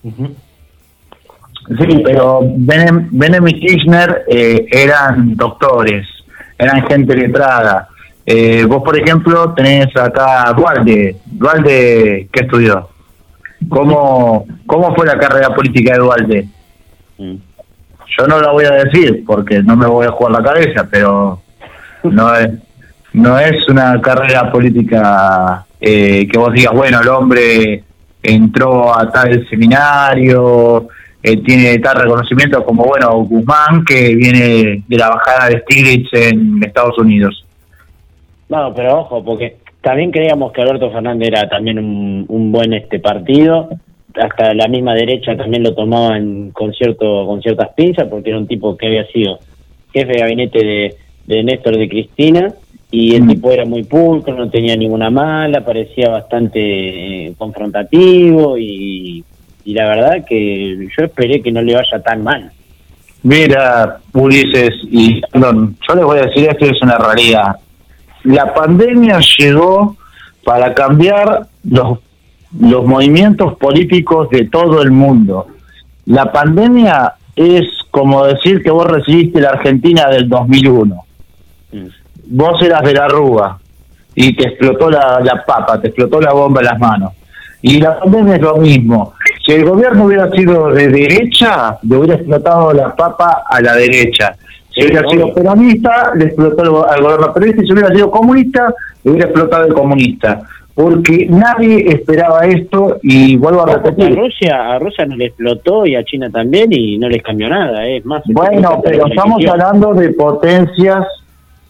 [0.04, 6.06] Sí, pero Benem, y Kirchner eh, eran doctores,
[6.58, 7.88] eran gente letrada.
[8.26, 11.16] Eh, vos, por ejemplo, tenés acá a Dualde.
[11.24, 12.95] Dualde, ¿qué estudió?
[13.68, 16.48] ¿Cómo, ¿Cómo fue la carrera política de Dualde?
[17.18, 17.36] Mm.
[18.18, 21.40] Yo no la voy a decir porque no me voy a jugar la cabeza, pero
[22.04, 22.50] no es,
[23.12, 27.82] no es una carrera política eh, que vos digas, bueno, el hombre
[28.22, 30.88] entró a tal seminario,
[31.22, 36.62] eh, tiene tal reconocimiento como, bueno, Guzmán, que viene de la bajada de Stiglitz en
[36.62, 37.44] Estados Unidos.
[38.48, 39.56] No, pero ojo, porque
[39.86, 43.68] también creíamos que Alberto Fernández era también un, un buen este partido,
[44.16, 48.48] hasta la misma derecha también lo tomaban con cierto con ciertas pinzas, porque era un
[48.48, 49.38] tipo que había sido
[49.92, 50.94] jefe de gabinete de,
[51.26, 52.52] de Néstor de Cristina,
[52.90, 56.58] y el tipo era muy pulcro, no tenía ninguna mala, parecía bastante
[57.28, 59.22] eh, confrontativo, y,
[59.64, 62.50] y la verdad que yo esperé que no le vaya tan mal.
[63.22, 67.54] Mira, Ulises, y perdón, yo les voy a decir esto es una realidad.
[68.26, 69.96] La pandemia llegó
[70.44, 71.98] para cambiar los,
[72.60, 75.46] los movimientos políticos de todo el mundo.
[76.06, 81.04] La pandemia es como decir que vos recibiste la Argentina del 2001.
[82.28, 83.60] Vos eras de la Rúa
[84.14, 87.12] y te explotó la, la papa, te explotó la bomba en las manos.
[87.62, 89.14] Y la pandemia es lo mismo.
[89.44, 94.36] Si el gobierno hubiera sido de derecha, le hubiera explotado la papa a la derecha.
[94.76, 97.62] Si Sí, hubiera sido peronista, le explotó al- gobierno peronista.
[97.62, 98.74] Y si hubiera sido comunista,
[99.04, 100.42] le hubiera explotado el comunista.
[100.74, 104.14] Porque nadie esperaba esto y vuelvo a que A repetir.
[104.14, 107.86] Rusia, a Rusia no le explotó y a China también y no les cambió nada,
[107.88, 108.22] eh, más.
[108.26, 111.06] Bueno, pero estamos hablando de potencias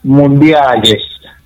[0.02, 0.96] mundiales,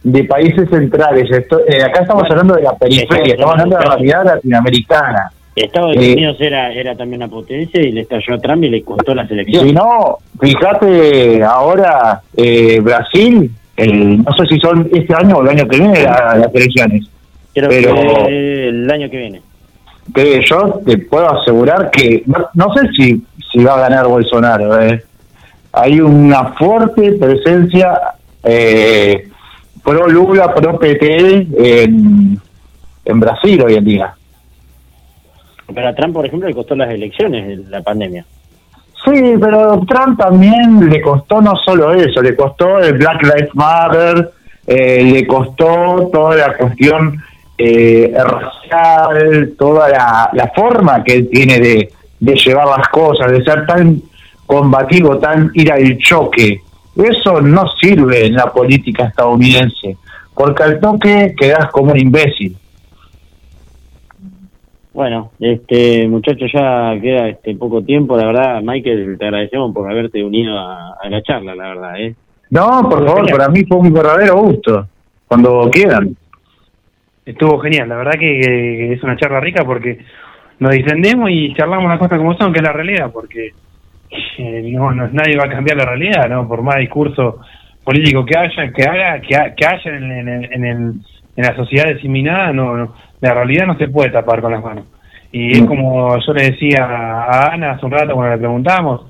[0.03, 1.31] de países centrales.
[1.31, 5.31] Esto- eh, acá estamos Bueno, hablando de la periferia, estamos hablando de la realidad latinoamericana.
[5.65, 8.83] Estados Eh, Unidos era, era también una potencia y le estalló a Trump y le
[8.83, 9.67] costó la selección.
[9.67, 15.49] Si no, fíjate ahora eh, Brasil, el- no sé si son este año o el
[15.51, 17.07] año que viene la- las elecciones,
[17.55, 17.95] Creo pero-
[18.27, 19.43] que el año que viene.
[20.15, 23.23] que yo te puedo asegurar que no, no sé si,
[23.53, 24.81] si va a ganar Bolsonaro.
[24.81, 25.03] eh.
[25.73, 27.97] Hay una fuerte presencia
[28.43, 29.29] eh,
[29.85, 31.47] pro Lula, pro PT
[31.85, 32.41] en,
[33.05, 34.15] en Brasil hoy en día.
[35.75, 38.25] Pero a Trump, por ejemplo, le costó las elecciones la pandemia.
[39.05, 44.31] Sí, pero Trump también le costó no solo eso, le costó el Black Lives Matter,
[44.67, 47.19] eh, le costó toda la cuestión
[47.57, 53.43] eh, racial, toda la, la forma que él tiene de, de llevar las cosas, de
[53.43, 54.03] ser tan
[54.45, 56.61] combativo, tan ir al choque.
[56.95, 59.97] Eso no sirve en la política estadounidense,
[60.35, 62.57] porque al toque quedas como un imbécil.
[64.93, 70.23] Bueno, este muchachos ya queda este poco tiempo, la verdad, Michael, te agradecemos por haberte
[70.25, 72.15] unido a, a la charla, la verdad, ¿eh?
[72.51, 74.87] No, por favor, para mí fue un verdadero gusto.
[75.29, 76.17] Cuando quieran.
[77.25, 79.99] Estuvo genial, la verdad que, que es una charla rica porque
[80.59, 83.51] nos distendemos y charlamos las cosas como son, que es la realidad, porque
[84.39, 87.39] eh, no, no nadie va a cambiar la realidad, no por más discurso
[87.85, 90.93] político que haya, que haga, que, ha- que haya en, en, en, el-
[91.37, 94.85] en la sociedad diseminada, no, no, la realidad no se puede tapar con las manos.
[95.33, 99.07] Y es como yo le decía a Ana hace un rato cuando le preguntamos,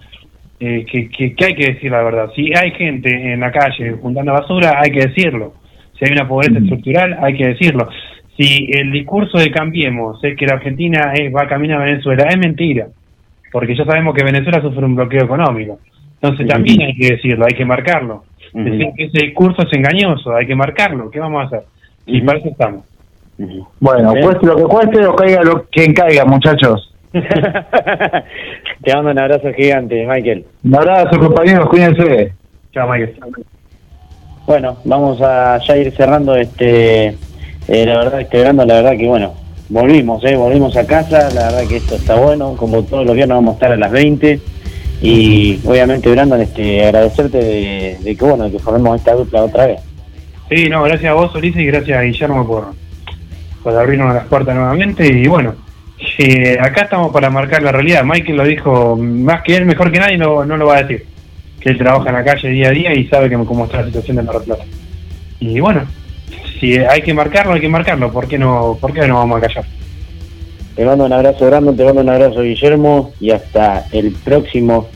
[0.59, 2.31] eh, que, que, que hay que decir la verdad.
[2.37, 5.55] Si hay gente en la calle juntando basura, hay que decirlo.
[5.99, 7.89] Si hay una pobreza estructural, hay que decirlo.
[8.37, 12.25] Si el discurso de Cambiemos es que la Argentina es, va a caminar a Venezuela,
[12.29, 12.89] es mentira.
[13.53, 15.79] Porque ya sabemos que Venezuela sufre un bloqueo económico.
[16.23, 18.25] Entonces también hay que decirlo, hay que marcarlo.
[18.53, 21.11] Decir que ese discurso es engañoso, hay que marcarlo.
[21.11, 21.63] ¿Qué vamos a hacer?
[22.07, 22.85] Y para eso estamos.
[23.79, 24.25] Bueno, Bien.
[24.25, 26.95] cueste lo que cueste o caiga lo quien caiga, muchachos.
[27.13, 30.45] Te mando un abrazo gigante, Michael.
[30.65, 32.33] Un abrazo, compañeros, cuídense.
[32.73, 33.17] Chao, Michael.
[34.47, 37.09] Bueno, vamos a ya ir cerrando este,
[37.69, 39.35] eh, la verdad, este verano, la verdad que bueno,
[39.69, 43.37] volvimos, eh, volvimos a casa, la verdad que esto está bueno, como todos los viernes
[43.37, 44.41] vamos a estar a las 20
[45.03, 49.81] y obviamente Brandon, este, agradecerte de, de que bueno, que formemos esta dupla otra vez.
[50.49, 52.73] Sí, no, gracias a vos, Ulises, y gracias a Guillermo por,
[53.63, 55.07] por abrirnos las puertas nuevamente.
[55.07, 55.55] Y bueno,
[56.19, 58.05] eh, acá estamos para marcar la realidad.
[58.05, 61.07] Michael lo dijo más que él, mejor que nadie, no, no lo va a decir.
[61.61, 64.17] Que él trabaja en la calle día a día y sabe cómo está la situación
[64.17, 64.65] de Mar Plata.
[65.41, 65.83] Y bueno,
[66.59, 68.13] si hay que marcarlo, hay que marcarlo.
[68.13, 69.65] ¿Por qué no, por qué no vamos a callar?
[70.77, 74.89] Te mando un abrazo Brandon, te mando un abrazo Guillermo y hasta el próximo,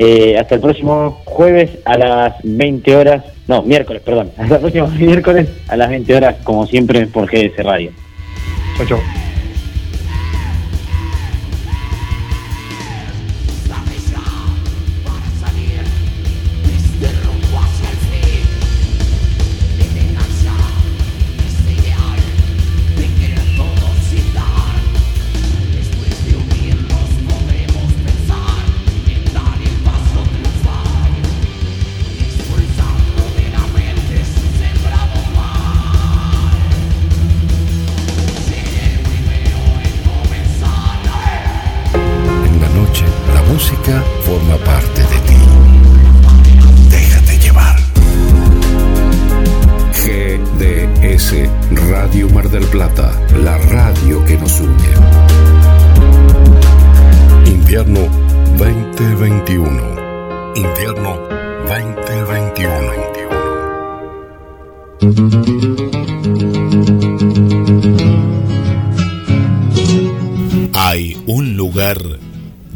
[0.00, 4.86] eh, hasta el próximo jueves a las 20 horas, no, miércoles, perdón, hasta el próximo
[4.96, 7.90] miércoles a las 20 horas, como siempre, por GDS Radio.
[8.76, 9.27] Chau, chau.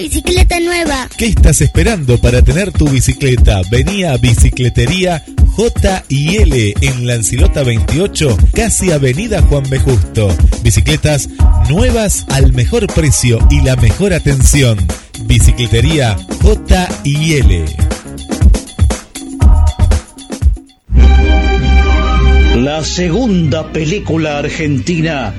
[0.00, 1.08] Bicicleta nueva.
[1.16, 3.60] ¿Qué estás esperando para tener tu bicicleta?
[3.70, 5.22] Vení a Bicicletería
[5.56, 9.78] J y L en Lancilota 28, casi Avenida Juan B.
[9.78, 10.34] Justo.
[10.62, 11.28] Bicicletas
[11.68, 14.78] nuevas al mejor precio y la mejor atención.
[15.26, 17.64] Bicicletería J y L.
[22.56, 25.34] La segunda película argentina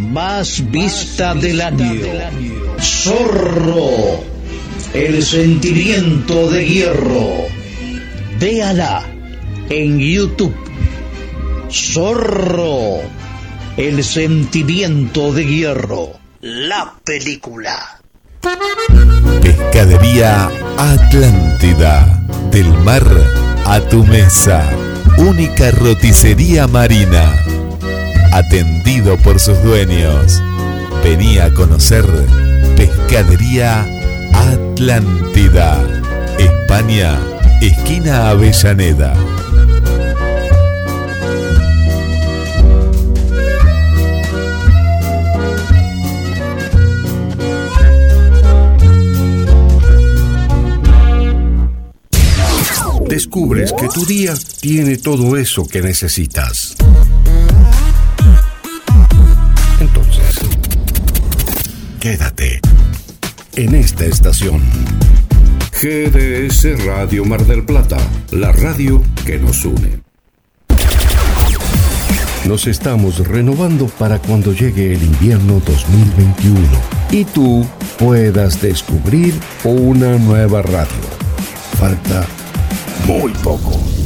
[0.00, 2.02] más vista del año.
[2.80, 4.24] Zorro,
[4.94, 7.46] el sentimiento de hierro.
[8.38, 9.04] Véala
[9.68, 10.54] en YouTube.
[11.70, 13.00] Zorro,
[13.76, 16.12] el sentimiento de hierro.
[16.40, 18.00] La película.
[19.42, 22.16] Pescadería Atlántida.
[22.50, 23.06] Del mar
[23.66, 24.68] a tu mesa.
[25.18, 27.49] Única roticería marina.
[28.32, 30.40] Atendido por sus dueños.
[31.02, 32.04] Venía a conocer
[32.76, 33.86] Pescadería
[34.32, 35.84] Atlántida.
[36.38, 37.18] España,
[37.60, 39.14] esquina Avellaneda.
[53.08, 56.76] Descubres que tu día tiene todo eso que necesitas.
[62.00, 62.60] Quédate
[63.56, 64.62] en esta estación.
[65.70, 67.98] GDS Radio Mar del Plata,
[68.30, 70.00] la radio que nos une.
[72.46, 76.58] Nos estamos renovando para cuando llegue el invierno 2021
[77.10, 77.66] y tú
[77.98, 81.04] puedas descubrir una nueva radio.
[81.78, 82.26] Falta
[83.06, 83.99] muy poco.